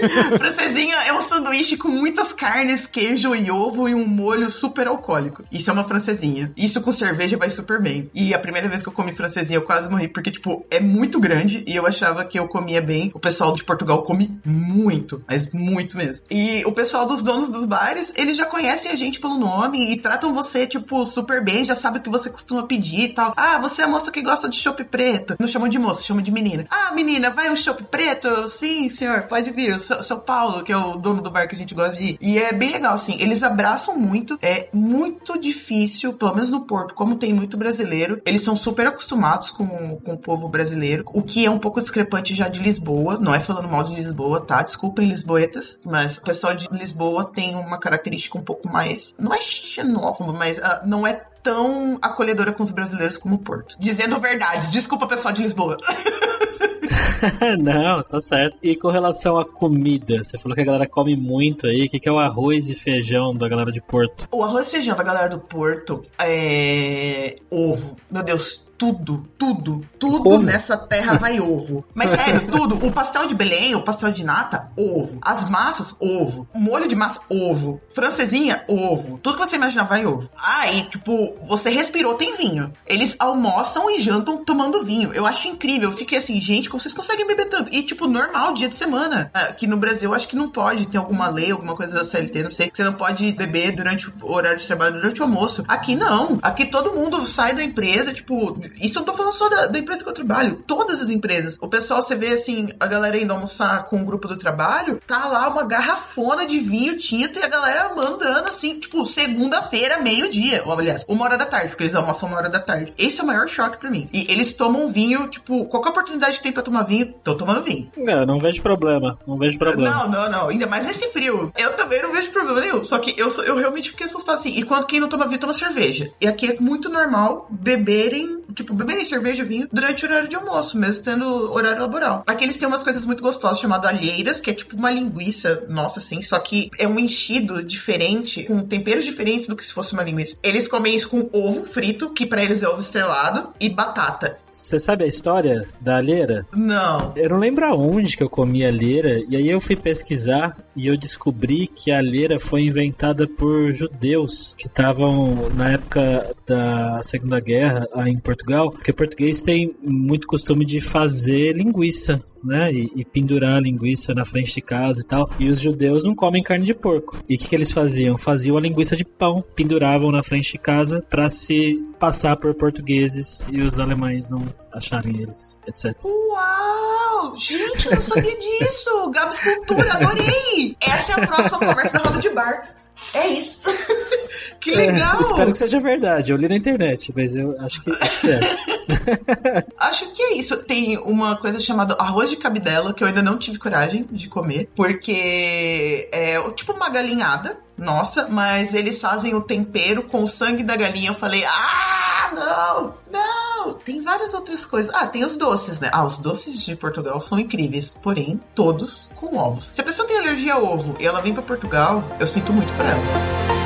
francesinha 0.38 0.96
é 1.12 1.18
um 1.18 1.20
sanduíche 1.20 1.76
com 1.76 1.88
muitas 1.88 2.32
carnes, 2.32 2.86
queijo 2.86 3.34
e 3.34 3.50
ovo 3.50 3.86
e 3.88 3.94
um 3.94 4.06
molho 4.06 4.50
super 4.50 4.86
alcoólico. 4.86 5.44
Isso 5.52 5.68
é 5.68 5.72
uma 5.72 5.84
francesinha. 5.84 6.50
Isso 6.56 6.80
com 6.80 6.90
cerveja 6.90 7.36
vai 7.36 7.50
super 7.50 7.80
bem. 7.80 8.10
E 8.14 8.32
a 8.32 8.38
primeira 8.38 8.68
vez 8.68 8.82
que 8.82 8.88
eu 8.88 8.92
comi 8.92 9.14
francesinha 9.14 9.58
eu 9.58 9.62
quase 9.62 9.90
morri, 9.90 10.08
porque, 10.08 10.30
tipo, 10.30 10.64
é 10.70 10.80
muito 10.80 11.20
grande 11.20 11.62
e 11.66 11.76
eu 11.76 11.86
achava 11.86 12.24
que 12.24 12.38
eu 12.38 12.48
comia 12.48 12.80
bem. 12.80 13.10
O 13.14 13.20
pessoal 13.20 13.54
de 13.54 13.62
Portugal 13.62 14.02
come 14.02 14.38
muito, 14.44 15.22
mas 15.28 15.50
muito 15.52 15.98
mesmo. 15.98 16.24
E 16.30 16.64
o 16.64 16.72
pessoal 16.72 17.04
dos 17.04 17.22
donos 17.22 17.50
dos 17.50 17.66
bares, 17.66 18.10
eles 18.16 18.36
já 18.36 18.46
conhecem 18.46 18.90
a 18.90 18.96
gente 18.96 19.20
pelo 19.20 19.36
nome 19.36 19.92
e 19.92 19.98
tratam 19.98 20.32
você, 20.32 20.66
tipo, 20.66 21.04
super 21.04 21.44
bem, 21.44 21.64
já 21.64 21.74
sabe 21.74 21.98
o 21.98 22.02
que 22.02 22.08
você 22.08 22.30
costuma 22.30 22.62
pedir 22.62 23.04
e 23.04 23.08
tal. 23.12 23.34
Ah, 23.36 23.58
você 23.58 23.82
é 23.82 23.84
a 23.84 23.88
moça 23.88 24.10
que 24.10 24.22
gosta 24.22 24.48
de 24.48 24.56
chopp 24.56 24.82
preto. 24.84 25.36
Não 25.38 25.46
chamam 25.46 25.68
de 25.68 25.78
moça, 25.78 26.02
chamam 26.02 26.22
de 26.22 26.30
menina. 26.30 26.66
Ah, 26.70 26.90
menina, 26.94 27.28
vai 27.28 27.50
um 27.50 27.56
chopp 27.56 27.84
preto? 27.84 28.48
Sim, 28.48 28.88
senhor, 28.88 29.24
pode 29.24 29.50
vir. 29.50 29.74
O 29.74 29.78
seu, 29.78 30.02
seu 30.02 30.20
Paulo, 30.20 30.64
que 30.64 30.72
é 30.72 30.76
o 30.76 31.01
dono 31.02 31.20
do 31.20 31.30
bar 31.30 31.46
que 31.48 31.54
a 31.54 31.58
gente 31.58 31.74
gosta 31.74 31.96
de 31.96 32.04
ir. 32.04 32.18
E 32.20 32.38
é 32.38 32.52
bem 32.52 32.72
legal, 32.72 32.94
assim. 32.94 33.16
Eles 33.20 33.42
abraçam 33.42 33.98
muito. 33.98 34.38
É 34.40 34.68
muito 34.72 35.38
difícil, 35.38 36.14
pelo 36.14 36.34
menos 36.34 36.50
no 36.50 36.62
Porto, 36.62 36.94
como 36.94 37.16
tem 37.16 37.32
muito 37.32 37.56
brasileiro, 37.56 38.22
eles 38.24 38.42
são 38.42 38.56
super 38.56 38.86
acostumados 38.86 39.50
com, 39.50 39.96
com 39.96 40.14
o 40.14 40.18
povo 40.18 40.48
brasileiro, 40.48 41.04
o 41.12 41.22
que 41.22 41.44
é 41.44 41.50
um 41.50 41.58
pouco 41.58 41.80
discrepante 41.80 42.34
já 42.34 42.48
de 42.48 42.60
Lisboa. 42.60 43.18
Não 43.18 43.34
é 43.34 43.40
falando 43.40 43.68
mal 43.68 43.82
de 43.82 43.94
Lisboa, 43.94 44.40
tá? 44.40 44.62
Desculpem, 44.62 45.08
lisboetas, 45.08 45.80
mas 45.84 46.18
o 46.18 46.22
pessoal 46.22 46.54
de 46.54 46.68
Lisboa 46.70 47.24
tem 47.24 47.54
uma 47.54 47.78
característica 47.78 48.38
um 48.38 48.42
pouco 48.42 48.68
mais. 48.68 49.14
Não 49.18 49.34
é 49.34 49.40
xenófobo, 49.40 50.32
mas 50.32 50.58
uh, 50.58 50.86
não 50.86 51.06
é 51.06 51.24
tão 51.42 51.98
acolhedora 52.00 52.52
com 52.52 52.62
os 52.62 52.70
brasileiros 52.70 53.16
como 53.16 53.34
o 53.34 53.38
Porto. 53.38 53.76
Dizendo 53.78 54.18
verdades. 54.20 54.70
Desculpa, 54.70 55.06
pessoal 55.06 55.34
de 55.34 55.42
Lisboa. 55.42 55.76
Não, 57.58 58.02
tá 58.02 58.20
certo. 58.20 58.58
E 58.62 58.76
com 58.76 58.90
relação 58.90 59.38
à 59.38 59.44
comida, 59.44 60.22
você 60.22 60.38
falou 60.38 60.54
que 60.54 60.62
a 60.62 60.66
galera 60.66 60.86
come 60.86 61.16
muito 61.16 61.66
aí. 61.66 61.86
O 61.86 61.88
que, 61.88 62.00
que 62.00 62.08
é 62.08 62.12
o 62.12 62.18
arroz 62.18 62.68
e 62.68 62.74
feijão 62.74 63.34
da 63.34 63.48
galera 63.48 63.70
de 63.70 63.80
Porto? 63.80 64.28
O 64.30 64.42
arroz 64.42 64.68
e 64.68 64.70
feijão 64.72 64.96
da 64.96 65.02
galera 65.02 65.28
do 65.28 65.38
Porto 65.38 66.04
é 66.18 67.36
ovo. 67.50 67.96
Meu 68.10 68.22
Deus, 68.22 68.66
tudo, 68.82 69.24
tudo, 69.38 69.80
tudo 69.96 70.18
Como? 70.24 70.42
nessa 70.42 70.76
terra 70.76 71.14
vai 71.14 71.38
ovo. 71.38 71.84
Mas 71.94 72.10
sério, 72.10 72.48
tudo. 72.50 72.84
O 72.84 72.90
pastel 72.90 73.28
de 73.28 73.34
Belém, 73.34 73.76
o 73.76 73.82
pastel 73.82 74.10
de 74.10 74.24
nata, 74.24 74.72
ovo. 74.76 75.18
As 75.22 75.48
massas, 75.48 75.94
ovo. 76.00 76.48
O 76.52 76.58
molho 76.58 76.88
de 76.88 76.96
massa, 76.96 77.20
ovo. 77.28 77.80
Francesinha, 77.94 78.64
ovo. 78.66 79.18
Tudo 79.18 79.38
que 79.38 79.46
você 79.46 79.54
imaginar 79.54 79.84
vai 79.84 80.04
ovo. 80.04 80.28
Aí, 80.36 80.82
tipo, 80.90 81.36
você 81.46 81.70
respirou, 81.70 82.14
tem 82.14 82.36
vinho. 82.36 82.72
Eles 82.84 83.14
almoçam 83.20 83.88
e 83.88 84.00
jantam 84.00 84.44
tomando 84.44 84.82
vinho. 84.82 85.12
Eu 85.12 85.26
acho 85.26 85.46
incrível. 85.46 85.90
Eu 85.90 85.96
fiquei 85.96 86.18
assim, 86.18 86.40
gente, 86.40 86.68
como 86.68 86.80
vocês 86.80 86.92
conseguem 86.92 87.24
beber 87.24 87.48
tanto? 87.48 87.72
E, 87.72 87.84
tipo, 87.84 88.08
normal, 88.08 88.52
dia 88.54 88.68
de 88.68 88.74
semana. 88.74 89.30
Aqui 89.32 89.68
no 89.68 89.76
Brasil, 89.76 90.10
eu 90.10 90.16
acho 90.16 90.26
que 90.26 90.34
não 90.34 90.50
pode. 90.50 90.88
Tem 90.88 90.98
alguma 90.98 91.28
lei, 91.28 91.52
alguma 91.52 91.76
coisa 91.76 91.98
da 91.98 92.04
CLT, 92.04 92.42
não 92.42 92.50
sei. 92.50 92.68
Que 92.68 92.78
você 92.78 92.82
não 92.82 92.94
pode 92.94 93.30
beber 93.30 93.70
durante 93.76 94.08
o 94.08 94.32
horário 94.32 94.58
de 94.58 94.66
trabalho, 94.66 94.94
durante 94.94 95.20
o 95.20 95.24
almoço. 95.24 95.64
Aqui 95.68 95.94
não. 95.94 96.40
Aqui 96.42 96.66
todo 96.66 96.92
mundo 96.92 97.24
sai 97.28 97.54
da 97.54 97.62
empresa, 97.62 98.12
tipo, 98.12 98.60
isso 98.80 98.98
eu 98.98 99.00
não 99.00 99.06
tô 99.06 99.16
falando 99.16 99.32
só 99.32 99.48
da, 99.48 99.66
da, 99.66 99.78
empresa 99.78 100.02
que 100.02 100.08
eu 100.08 100.14
trabalho, 100.14 100.62
todas 100.66 101.00
as 101.00 101.08
empresas. 101.08 101.56
O 101.60 101.68
pessoal, 101.68 102.02
você 102.02 102.14
vê 102.14 102.28
assim, 102.28 102.68
a 102.78 102.86
galera 102.86 103.18
indo 103.18 103.32
almoçar 103.32 103.84
com 103.84 104.02
o 104.02 104.04
grupo 104.04 104.28
do 104.28 104.36
trabalho, 104.36 105.00
tá 105.06 105.26
lá 105.28 105.48
uma 105.48 105.64
garrafona 105.64 106.46
de 106.46 106.58
vinho 106.58 106.96
tinto 106.98 107.38
e 107.38 107.42
a 107.42 107.48
galera 107.48 107.94
mandando 107.94 108.48
assim, 108.48 108.78
tipo, 108.78 109.04
segunda-feira, 109.04 110.00
meio-dia. 110.00 110.62
Ou 110.64 110.72
aliás, 110.72 111.04
uma 111.08 111.24
hora 111.24 111.38
da 111.38 111.46
tarde, 111.46 111.68
porque 111.68 111.84
eles 111.84 111.94
almoçam 111.94 112.28
uma 112.28 112.38
hora 112.38 112.48
da 112.48 112.60
tarde. 112.60 112.92
Esse 112.98 113.20
é 113.20 113.24
o 113.24 113.26
maior 113.26 113.48
choque 113.48 113.78
pra 113.78 113.90
mim. 113.90 114.08
E 114.12 114.30
eles 114.30 114.54
tomam 114.54 114.92
vinho, 114.92 115.28
tipo, 115.28 115.64
qualquer 115.66 115.90
oportunidade 115.90 116.36
que 116.36 116.42
tem 116.42 116.52
pra 116.52 116.62
tomar 116.62 116.84
vinho, 116.84 117.12
tô 117.24 117.36
tomando 117.36 117.62
vinho. 117.62 117.90
É, 117.96 118.26
não 118.26 118.38
vejo 118.38 118.62
problema. 118.62 119.18
Não 119.26 119.36
vejo 119.36 119.58
problema. 119.58 119.90
Não, 119.90 120.08
não, 120.08 120.30
não. 120.30 120.48
Ainda 120.48 120.66
mais 120.66 120.86
nesse 120.86 121.08
frio. 121.12 121.52
Eu 121.56 121.76
também 121.76 122.02
não 122.02 122.12
vejo 122.12 122.30
problema 122.30 122.60
nenhum. 122.60 122.82
Só 122.84 122.98
que 122.98 123.14
eu, 123.18 123.28
eu 123.44 123.56
realmente 123.56 123.90
fiquei 123.90 124.06
assustado 124.06 124.38
assim. 124.38 124.56
E 124.56 124.62
quando 124.62 124.86
quem 124.86 125.00
não 125.00 125.08
toma 125.08 125.26
vinho, 125.26 125.40
toma 125.40 125.54
cerveja. 125.54 126.10
E 126.20 126.26
aqui 126.26 126.52
é 126.52 126.60
muito 126.60 126.88
normal 126.88 127.46
beberem, 127.50 128.42
tipo, 128.54 128.74
beberem 128.74 129.04
cerveja, 129.04 129.44
vinho 129.44 129.68
durante 129.72 130.04
o 130.04 130.08
horário 130.08 130.28
de 130.28 130.36
almoço, 130.36 130.78
mesmo 130.78 131.04
tendo 131.04 131.52
horário 131.52 131.80
laboral. 131.80 132.22
Aqui 132.26 132.44
eles 132.44 132.58
têm 132.58 132.68
umas 132.68 132.82
coisas 132.82 133.04
muito 133.04 133.22
gostosas 133.22 133.60
chamadas 133.60 133.90
alheiras, 133.90 134.40
que 134.40 134.50
é 134.50 134.54
tipo 134.54 134.76
uma 134.76 134.90
linguiça, 134.90 135.64
nossa, 135.68 136.00
assim, 136.00 136.22
só 136.22 136.38
que 136.38 136.70
é 136.78 136.86
um 136.86 136.98
enchido 136.98 137.62
diferente, 137.62 138.44
com 138.44 138.64
temperos 138.64 139.04
diferentes 139.04 139.46
do 139.46 139.56
que 139.56 139.64
se 139.64 139.72
fosse 139.72 139.92
uma 139.92 140.02
linguiça. 140.02 140.36
Eles 140.42 140.68
comem 140.68 140.96
isso 140.96 141.08
com 141.08 141.28
ovo 141.32 141.64
frito, 141.64 142.10
que 142.10 142.26
para 142.26 142.42
eles 142.42 142.62
é 142.62 142.68
ovo 142.68 142.80
estrelado, 142.80 143.52
e 143.60 143.68
batata. 143.68 144.38
Você 144.50 144.78
sabe 144.78 145.04
a 145.04 145.06
história 145.06 145.66
da 145.80 145.96
alheira? 145.96 146.46
Não. 146.52 147.12
Eu 147.16 147.30
não 147.30 147.38
lembro 147.38 147.64
aonde 147.64 148.16
que 148.16 148.22
eu 148.22 148.28
comi 148.28 148.64
alheira, 148.64 149.22
e 149.28 149.36
aí 149.36 149.48
eu 149.48 149.60
fui 149.60 149.76
pesquisar 149.76 150.56
e 150.76 150.86
eu 150.86 150.96
descobri 150.96 151.66
que 151.66 151.90
a 151.90 151.98
alheira 151.98 152.38
foi 152.38 152.62
inventada 152.62 153.26
por 153.26 153.72
judeus 153.72 154.54
que 154.56 154.66
estavam 154.66 155.48
na 155.50 155.70
época 155.70 156.34
da 156.46 157.02
Segunda 157.02 157.40
Guerra 157.40 157.88
em 158.06 158.18
Portugal, 158.42 158.70
porque 158.70 158.92
português 158.92 159.40
tem 159.40 159.74
muito 159.82 160.26
costume 160.26 160.64
de 160.64 160.80
fazer 160.80 161.52
linguiça 161.52 162.22
né? 162.44 162.72
E, 162.72 162.90
e, 162.96 163.04
pendurar 163.04 163.58
a 163.58 163.60
linguiça 163.60 164.12
na 164.12 164.24
frente 164.24 164.52
de 164.52 164.60
casa 164.60 165.00
e 165.00 165.04
tal. 165.04 165.30
E 165.38 165.48
os 165.48 165.60
judeus 165.60 166.02
não 166.02 166.12
comem 166.12 166.42
carne 166.42 166.64
de 166.64 166.74
porco. 166.74 167.22
E 167.28 167.36
o 167.36 167.38
que, 167.38 167.46
que, 167.46 167.54
eles 167.54 167.70
faziam? 167.70 168.18
Faziam 168.18 168.56
a 168.56 168.60
linguiça 168.60 168.96
de 168.96 169.04
pão, 169.04 169.44
penduravam 169.54 170.10
na 170.10 170.24
frente 170.24 170.50
de 170.50 170.58
casa 170.58 171.00
para 171.08 171.28
se 171.30 171.80
passar 172.00 172.34
por 172.36 172.52
portugueses 172.56 173.46
e 173.52 173.60
os 173.60 173.78
alemães 173.78 174.28
não 174.28 174.44
acharem 174.72 175.20
eles, 175.20 175.60
etc. 175.68 175.96
Uau! 176.04 177.38
Gente, 177.38 177.86
eu 177.86 177.94
não 177.94 178.02
sabia 178.02 178.36
disso! 178.36 179.10
Gabs 179.12 179.38
Cultura, 179.38 179.92
adorei! 179.92 180.76
Essa 180.80 181.12
é 181.12 181.22
a 181.22 181.26
próxima 181.28 181.58
conversa 181.60 181.92
da 181.92 181.98
roda 182.00 182.20
de 182.20 182.30
bar. 182.30 182.81
É 183.14 183.26
isso. 183.28 183.60
que 184.60 184.74
legal. 184.74 185.18
É, 185.18 185.20
espero 185.20 185.50
que 185.50 185.58
seja 185.58 185.78
verdade. 185.78 186.32
Eu 186.32 186.36
li 186.36 186.48
na 186.48 186.56
internet, 186.56 187.12
mas 187.14 187.34
eu 187.34 187.56
acho 187.60 187.80
que, 187.80 187.90
acho 187.90 188.20
que 188.20 188.30
é. 188.30 189.64
acho 189.78 190.12
que 190.12 190.22
é 190.22 190.34
isso. 190.34 190.56
Tem 190.58 190.98
uma 190.98 191.36
coisa 191.36 191.58
chamada 191.58 191.94
arroz 191.94 192.30
de 192.30 192.36
cabidela 192.36 192.94
que 192.94 193.02
eu 193.02 193.08
ainda 193.08 193.22
não 193.22 193.38
tive 193.38 193.58
coragem 193.58 194.06
de 194.10 194.28
comer, 194.28 194.68
porque 194.74 196.08
é 196.12 196.40
tipo 196.52 196.72
uma 196.72 196.88
galinhada 196.88 197.58
nossa, 197.76 198.28
mas 198.28 198.74
eles 198.74 199.00
fazem 199.00 199.34
o 199.34 199.40
tempero 199.40 200.04
com 200.04 200.22
o 200.22 200.28
sangue 200.28 200.62
da 200.62 200.76
galinha. 200.76 201.10
Eu 201.10 201.14
falei, 201.14 201.44
ah, 201.44 202.30
não, 202.34 202.94
não. 203.10 203.41
Tem 203.84 204.02
várias 204.02 204.34
outras 204.34 204.64
coisas. 204.64 204.92
Ah, 204.94 205.06
tem 205.06 205.24
os 205.24 205.36
doces, 205.36 205.80
né? 205.80 205.90
Ah, 205.92 206.04
os 206.04 206.18
doces 206.18 206.62
de 206.62 206.76
Portugal 206.76 207.20
são 207.20 207.38
incríveis, 207.38 207.90
porém, 207.90 208.40
todos 208.54 209.08
com 209.16 209.36
ovos. 209.36 209.70
Se 209.72 209.80
a 209.80 209.84
pessoa 209.84 210.06
tem 210.06 210.18
alergia 210.18 210.54
a 210.54 210.58
ovo 210.58 210.96
e 210.98 211.06
ela 211.06 211.20
vem 211.20 211.32
para 211.32 211.42
Portugal, 211.42 212.02
eu 212.18 212.26
sinto 212.26 212.52
muito 212.52 212.72
por 212.76 212.84
ela. 212.84 213.61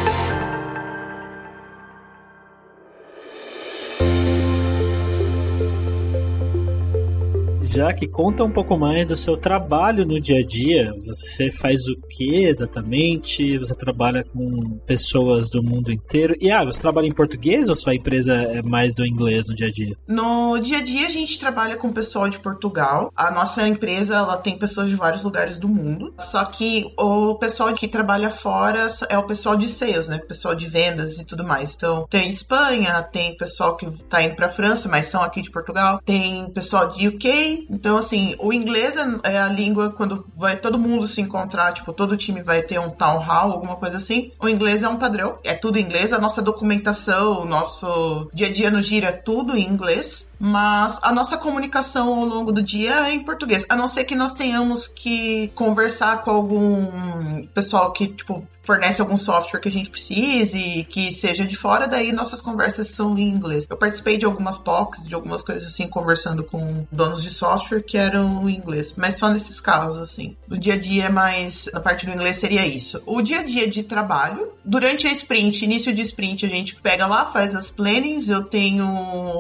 Jaque, 7.77 8.09
conta 8.09 8.43
um 8.43 8.51
pouco 8.51 8.79
mais 8.79 9.09
do 9.09 9.17
seu 9.17 9.37
trabalho 9.37 10.07
no 10.07 10.19
dia 10.19 10.39
a 10.39 10.43
dia. 10.43 10.95
Você 11.05 11.51
faz 11.51 11.87
o 11.87 11.97
que 12.09 12.47
exatamente? 12.47 13.59
Você 13.59 13.75
trabalha 13.75 14.25
com 14.25 14.79
pessoas 14.87 15.51
do 15.51 15.63
mundo 15.63 15.93
inteiro? 15.93 16.35
E 16.41 16.51
ah, 16.51 16.65
você 16.65 16.81
trabalha 16.81 17.07
em 17.07 17.13
português 17.13 17.69
ou 17.69 17.75
sua 17.75 17.95
empresa 17.95 18.33
é 18.33 18.63
mais 18.63 18.95
do 18.95 19.05
inglês 19.05 19.47
no 19.47 19.55
dia 19.55 19.67
a 19.67 19.71
dia? 19.71 19.95
No 20.09 20.59
dia 20.59 20.79
a 20.79 20.83
dia 20.83 21.07
a 21.07 21.11
gente 21.11 21.39
trabalha 21.39 21.77
com 21.77 21.93
pessoal 21.93 22.31
de 22.31 22.39
Portugal. 22.39 23.13
A 23.15 23.31
nossa 23.31 23.69
empresa 23.69 24.15
ela 24.15 24.39
tem 24.39 24.57
pessoas 24.57 24.89
de 24.89 24.97
vários 24.97 25.23
lugares 25.23 25.59
do 25.59 25.69
mundo. 25.69 26.15
Só 26.19 26.47
que 26.47 26.91
o 26.99 27.35
pessoal 27.35 27.75
que 27.75 27.87
trabalha 27.87 28.31
fora 28.31 28.89
é 29.11 29.19
o 29.19 29.25
pessoal 29.25 29.55
de 29.55 29.69
sales, 29.69 30.09
né? 30.09 30.17
Pessoal 30.17 30.55
de 30.55 30.65
vendas 30.65 31.19
e 31.19 31.27
tudo 31.27 31.45
mais. 31.45 31.75
Então 31.75 32.07
tem 32.09 32.31
Espanha, 32.31 33.03
tem 33.03 33.37
pessoal 33.37 33.77
que 33.77 33.87
tá 34.09 34.23
indo 34.23 34.35
para 34.35 34.49
França, 34.49 34.89
mas 34.89 35.09
são 35.09 35.23
aqui 35.23 35.43
de 35.43 35.51
Portugal. 35.51 36.01
Tem 36.07 36.51
pessoal 36.53 36.91
de 36.91 37.09
UK, 37.09 37.66
então, 37.69 37.97
assim, 37.97 38.35
o 38.39 38.53
inglês 38.53 38.97
é, 38.97 39.33
é 39.35 39.39
a 39.39 39.49
língua 39.49 39.91
quando 39.91 40.25
vai 40.37 40.57
todo 40.57 40.79
mundo 40.79 41.07
se 41.07 41.21
encontrar, 41.21 41.73
tipo, 41.73 41.93
todo 41.93 42.17
time 42.17 42.43
vai 42.43 42.63
ter 42.63 42.79
um 42.79 42.91
town 42.91 43.19
hall, 43.19 43.53
alguma 43.53 43.77
coisa 43.77 43.97
assim. 43.97 44.33
O 44.41 44.49
inglês 44.49 44.83
é 44.83 44.89
um 44.89 44.97
padrão, 44.97 45.39
é 45.45 45.55
tudo 45.55 45.79
inglês. 45.79 46.13
A 46.13 46.19
nossa 46.19 46.41
documentação, 46.41 47.43
o 47.43 47.45
nosso 47.45 48.31
dia 48.33 48.47
a 48.47 48.53
dia 48.53 48.71
no 48.71 48.81
gira 48.81 49.09
é 49.09 49.13
tudo 49.13 49.57
em 49.57 49.67
inglês 49.67 50.31
mas 50.39 50.99
a 51.03 51.13
nossa 51.13 51.37
comunicação 51.37 52.21
ao 52.21 52.25
longo 52.25 52.53
do 52.53 52.63
dia 52.63 53.09
é 53.09 53.15
em 53.15 53.25
português. 53.25 53.65
A 53.69 53.77
não 53.77 53.89
ser 53.89 54.05
que 54.05 54.15
nós 54.15 54.35
tenhamos 54.35 54.87
que 54.89 55.49
conversar 55.55 56.23
com 56.23 56.31
algum 56.31 57.47
pessoal 57.55 57.93
que, 57.93 58.09
tipo, 58.09 58.47
fornece 58.67 59.01
algum 59.01 59.17
software 59.17 59.61
que 59.61 59.69
a 59.69 59.73
gente 59.73 59.89
precise, 59.89 60.85
que 60.91 61.13
seja 61.13 61.47
de 61.47 61.57
fora, 61.57 61.87
daí 61.87 62.11
nossas 62.11 62.41
conversas 62.41 62.89
são 62.89 63.17
em 63.17 63.29
inglês. 63.29 63.65
Eu 63.71 63.77
participei 63.77 64.19
de 64.19 64.25
algumas 64.25 64.59
POCs, 64.59 65.07
de 65.07 65.15
algumas 65.15 65.43
coisas 65.43 65.69
assim, 65.69 65.87
conversando 65.87 66.43
com 66.43 66.85
donos 66.91 67.23
de 67.23 67.33
software 67.33 67.83
que 67.83 67.97
eram 67.97 68.49
em 68.49 68.57
inglês, 68.57 68.93
mas 68.97 69.17
só 69.17 69.29
nesses 69.29 69.61
casos, 69.61 70.01
assim. 70.01 70.37
No 70.49 70.59
dia 70.59 70.75
a 70.75 70.79
dia, 70.79 71.05
é 71.05 71.09
mais 71.09 71.71
na 71.73 71.81
parte 71.81 72.05
do 72.05 72.13
inglês 72.13 72.37
seria 72.37 72.67
isso. 72.67 73.01
O 73.07 73.23
dia 73.23 73.41
a 73.41 73.45
dia 73.45 73.71
de 73.71 73.85
trabalho, 73.85 74.53
durante 74.65 75.07
a 75.07 75.13
sprint, 75.13 75.65
início 75.65 75.95
de 75.95 76.03
sprint, 76.03 76.45
a 76.45 76.49
gente 76.49 76.75
pega 76.75 77.07
lá, 77.07 77.27
faz 77.27 77.55
as 77.55 77.71
plannings, 77.71 78.29
eu 78.29 78.43
tenho 78.43 78.85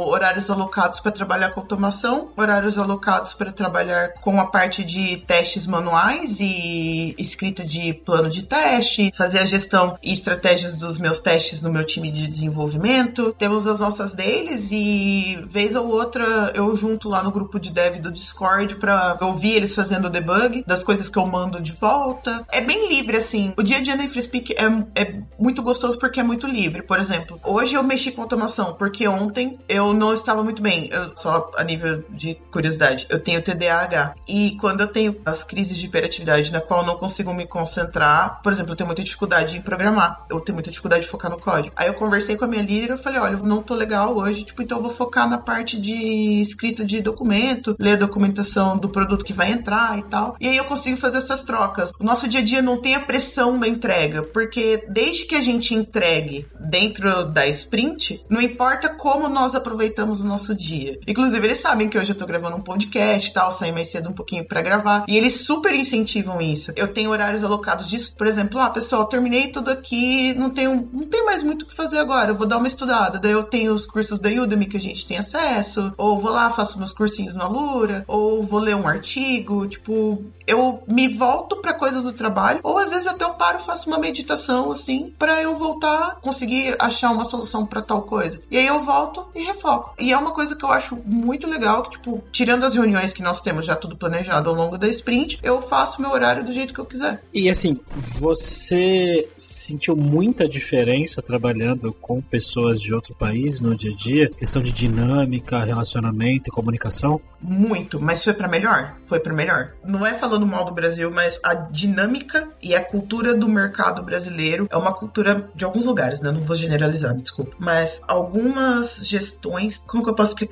horários 0.07 0.49
alocados 0.49 0.86
para 1.01 1.13
trabalhar 1.13 1.51
com 1.51 1.61
automação, 1.61 2.31
horários 2.37 2.79
alocados 2.79 3.35
para 3.35 3.53
trabalhar 3.53 4.13
com 4.21 4.41
a 4.41 4.47
parte 4.47 4.85
de 4.85 5.19
testes 5.27 5.67
manuais 5.67 6.39
e 6.41 7.15
escrita 7.19 7.65
de 7.65 7.93
plano 7.93 8.31
de 8.31 8.43
teste, 8.43 9.13
fazer 9.17 9.41
a 9.41 9.45
gestão 9.45 9.99
e 10.03 10.13
estratégias 10.13 10.77
dos 10.77 10.99
meus 10.99 11.21
testes 11.21 11.61
no 11.61 11.73
meu 11.73 11.85
time 11.85 12.11
de 12.13 12.27
desenvolvimento. 12.27 13.35
Temos 13.39 13.67
as 13.67 13.81
nossas 13.81 14.15
deles 14.15 14.71
e 14.71 15.39
vez 15.49 15.75
ou 15.75 15.89
outra 15.89 16.53
eu 16.55 16.75
junto 16.77 17.09
lá 17.09 17.23
no 17.23 17.31
grupo 17.33 17.59
de 17.59 17.71
dev 17.71 17.97
do 17.97 18.13
Discord 18.13 18.77
para 18.77 19.19
ouvir 19.23 19.55
eles 19.55 19.75
fazendo 19.75 20.07
o 20.07 20.11
debug 20.11 20.65
das 20.67 20.83
coisas 20.83 21.09
que 21.09 21.19
eu 21.19 21.27
mando 21.27 21.61
de 21.61 21.73
volta. 21.73 22.45
É 22.51 22.61
bem 22.61 22.89
livre 22.89 23.17
assim. 23.17 23.53
O 23.57 23.63
dia 23.63 23.79
a 23.79 23.83
dia 23.83 23.97
na 23.97 24.05
InfraSpeak 24.05 24.55
é, 24.55 25.03
é 25.03 25.21
muito 25.39 25.63
gostoso 25.63 25.99
porque 25.99 26.21
é 26.21 26.23
muito 26.23 26.47
livre. 26.47 26.83
Por 26.83 26.99
exemplo, 26.99 27.41
hoje 27.45 27.75
eu 27.75 27.83
mexi 27.83 28.13
com 28.13 28.23
automação 28.23 28.75
porque 28.75 29.07
ontem 29.09 29.59
eu 29.69 29.93
não 29.93 30.13
estava 30.13 30.43
muito 30.43 30.63
bem. 30.63 30.76
Eu, 30.91 31.17
só 31.17 31.51
a 31.57 31.65
nível 31.65 32.05
de 32.11 32.35
curiosidade, 32.51 33.07
eu 33.09 33.19
tenho 33.19 33.43
TDAH 33.43 34.15
e 34.29 34.57
quando 34.61 34.81
eu 34.81 34.89
tenho 34.89 35.17
as 35.25 35.43
crises 35.43 35.77
de 35.77 35.87
hiperatividade 35.87 36.53
na 36.53 36.61
qual 36.61 36.81
eu 36.81 36.87
não 36.87 36.97
consigo 36.97 37.33
me 37.33 37.47
concentrar, 37.47 38.41
por 38.43 38.53
exemplo, 38.53 38.73
eu 38.73 38.77
tenho 38.77 38.87
muita 38.87 39.03
dificuldade 39.03 39.57
em 39.57 39.63
programar, 39.63 40.25
eu 40.31 40.41
tenho 40.41 40.55
muita 40.57 40.71
dificuldade 40.71 41.05
de 41.05 41.11
focar 41.11 41.31
no 41.31 41.39
código. 41.39 41.73
Aí 41.77 41.89
eu 41.89 41.95
conversei 41.95 42.37
com 42.37 42.45
a 42.45 42.49
minha 42.49 42.63
líder 42.63 42.95
e 42.95 42.97
falei, 42.97 43.19
olha, 43.21 43.35
eu 43.35 43.43
não 43.45 43.63
tô 43.63 43.75
legal 43.75 44.17
hoje, 44.17 44.45
tipo, 44.45 44.63
então 44.63 44.79
eu 44.79 44.83
vou 44.83 44.93
focar 44.93 45.29
na 45.29 45.39
parte 45.39 45.81
de 45.81 46.41
escrita 46.41 46.85
de 46.85 47.01
documento, 47.01 47.77
ler 47.79 47.93
a 47.93 47.97
documentação 47.97 48.77
do 48.77 48.89
produto 48.89 49.25
que 49.25 49.33
vai 49.33 49.51
entrar 49.51 49.99
e 49.99 50.03
tal. 50.05 50.37
E 50.41 50.49
aí 50.49 50.57
eu 50.57 50.65
consigo 50.65 50.97
fazer 50.97 51.19
essas 51.19 51.45
trocas. 51.45 51.93
O 51.99 52.05
nosso 52.05 52.29
dia 52.29 52.41
a 52.41 52.45
dia 52.45 52.63
não 52.63 52.81
tem 52.81 52.95
a 52.95 53.01
pressão 53.01 53.59
da 53.59 53.69
entrega, 53.69 54.23
porque 54.23 54.85
desde 54.89 55.25
que 55.25 55.35
a 55.35 55.43
gente 55.43 55.75
entregue 55.75 56.47
dentro 56.59 57.25
da 57.27 57.47
sprint, 57.47 58.25
não 58.29 58.41
importa 58.41 58.89
como 58.89 59.29
nós 59.29 59.55
aproveitamos 59.55 60.21
o 60.21 60.27
nosso 60.27 60.55
dia. 60.55 60.66
Inclusive, 61.07 61.47
eles 61.47 61.59
sabem 61.59 61.89
que 61.89 61.99
hoje 61.99 62.13
eu 62.13 62.17
tô 62.17 62.27
gravando 62.27 62.57
um 62.57 62.61
podcast 62.61 63.31
e 63.31 63.33
tal, 63.33 63.51
saí 63.51 63.73
mais 63.73 63.89
cedo 63.89 64.09
um 64.09 64.13
pouquinho 64.13 64.47
para 64.47 64.63
gravar. 64.63 65.05
E 65.09 65.17
eles 65.17 65.45
super 65.45 65.75
incentivam 65.75 66.41
isso. 66.41 66.73
Eu 66.77 66.89
tenho 66.89 67.11
horários 67.11 67.45
alocados 67.45 67.89
disso, 67.89 68.15
por 68.17 68.27
exemplo, 68.27 68.61
ah, 68.61 68.71
pessoal, 68.71 69.07
terminei 69.07 69.49
tudo 69.49 69.71
aqui, 69.71 70.35
não 70.35 70.51
tenho, 70.51 70.89
não 70.93 71.07
tem 71.07 71.25
mais 71.25 71.43
muito 71.43 71.63
o 71.63 71.67
que 71.67 71.75
fazer 71.75 71.99
agora, 71.99 72.31
eu 72.31 72.37
vou 72.37 72.47
dar 72.47 72.59
uma 72.59 72.69
estudada. 72.69 73.19
Daí 73.19 73.33
eu 73.33 73.45
tenho 73.45 73.73
os 73.73 73.87
cursos 73.87 74.19
da 74.19 74.29
Udemy 74.29 74.67
que 74.67 74.77
a 74.77 74.81
gente 74.81 75.07
tem 75.07 75.19
acesso, 75.19 75.93
ou 75.97 76.19
vou 76.19 76.31
lá, 76.31 76.51
faço 76.51 76.79
meus 76.79 76.93
cursinhos 76.93 77.35
na 77.35 77.47
Lura, 77.47 78.05
ou 78.07 78.43
vou 78.43 78.61
ler 78.61 78.75
um 78.75 78.89
artigo, 78.89 79.67
tipo, 79.67 80.25
eu 80.47 80.83
me 80.87 81.09
volto 81.09 81.57
para 81.57 81.75
coisas 81.75 82.05
do 82.05 82.13
trabalho, 82.13 82.61
ou 82.63 82.79
às 82.79 82.91
vezes 82.91 83.07
até 83.07 83.25
eu 83.25 83.35
paro, 83.35 83.61
faço 83.61 83.89
uma 83.89 83.99
meditação 83.99 84.71
assim, 84.71 85.15
para 85.19 85.43
eu 85.43 85.57
voltar, 85.57 86.17
conseguir 86.21 86.77
achar 86.79 87.11
uma 87.11 87.25
solução 87.25 87.67
para 87.67 87.83
tal 87.83 88.03
coisa. 88.03 88.41
E 88.51 88.57
aí 88.57 88.67
eu 88.67 88.81
volto 88.81 89.27
e 89.35 89.45
refoco. 89.45 89.95
E 89.99 90.13
é 90.13 90.19
uma 90.19 90.33
coisa 90.33 90.56
que 90.57 90.65
eu 90.65 90.71
acho 90.71 90.97
muito 91.05 91.47
legal, 91.47 91.83
que 91.85 91.91
tipo, 91.91 92.23
tirando 92.33 92.65
as 92.65 92.75
reuniões 92.75 93.13
que 93.13 93.23
nós 93.23 93.41
temos 93.41 93.67
já 93.67 93.77
tudo 93.77 93.97
planejado 93.97 94.49
ao 94.49 94.57
longo 94.57 94.79
da 94.79 94.89
sprint, 94.89 95.39
eu 95.43 95.61
faço 95.61 96.01
meu 96.01 96.11
horário 96.11 96.45
do 96.45 96.53
jeito 96.53 96.73
que 96.73 96.81
eu 96.81 96.85
quiser. 96.85 97.23
E 97.33 97.49
assim, 97.49 97.79
você 97.95 99.29
sentiu 99.37 99.97
muita 99.97 100.49
diferença 100.49 101.21
trabalhando 101.23 101.93
com 101.93 102.21
pessoas 102.21 102.81
de 102.81 102.95
outro 102.95 103.15
país 103.15 103.61
no 103.61 103.75
dia 103.75 103.91
a 103.91 103.95
dia? 103.95 104.31
Questão 104.31 104.63
de 104.63 104.73
dinâmica, 104.73 105.61
relacionamento 105.61 106.49
e 106.49 106.51
comunicação? 106.51 107.21
Muito, 107.41 108.01
mas 108.01 108.25
foi 108.25 108.33
para 108.33 108.49
melhor. 108.49 108.97
Foi 109.05 109.21
para 109.21 109.33
melhor. 109.33 109.73
Não 109.85 110.05
é 110.07 110.15
falando 110.15 110.47
mal 110.47 110.65
do 110.65 110.73
Brasil, 110.73 111.11
mas 111.11 111.39
a 111.43 111.55
dinâmica 111.55 112.49
e 112.63 112.75
a 112.75 112.85
cultura 112.85 113.35
do 113.35 113.49
mercado 113.49 114.03
brasileiro 114.03 114.67
é 114.71 114.77
uma 114.77 114.93
cultura 114.93 115.49
de 115.55 115.65
alguns 115.65 115.85
lugares, 115.85 116.21
né? 116.21 116.31
Não 116.31 116.41
vou 116.41 116.57
generalizar, 116.57 117.15
desculpa. 117.15 117.55
Mas 117.59 118.01
algumas 118.07 119.01
gestões, 119.07 119.79
como 119.79 120.03
que 120.03 120.11
eu 120.11 120.15
posso 120.15 120.33
explicar? 120.33 120.46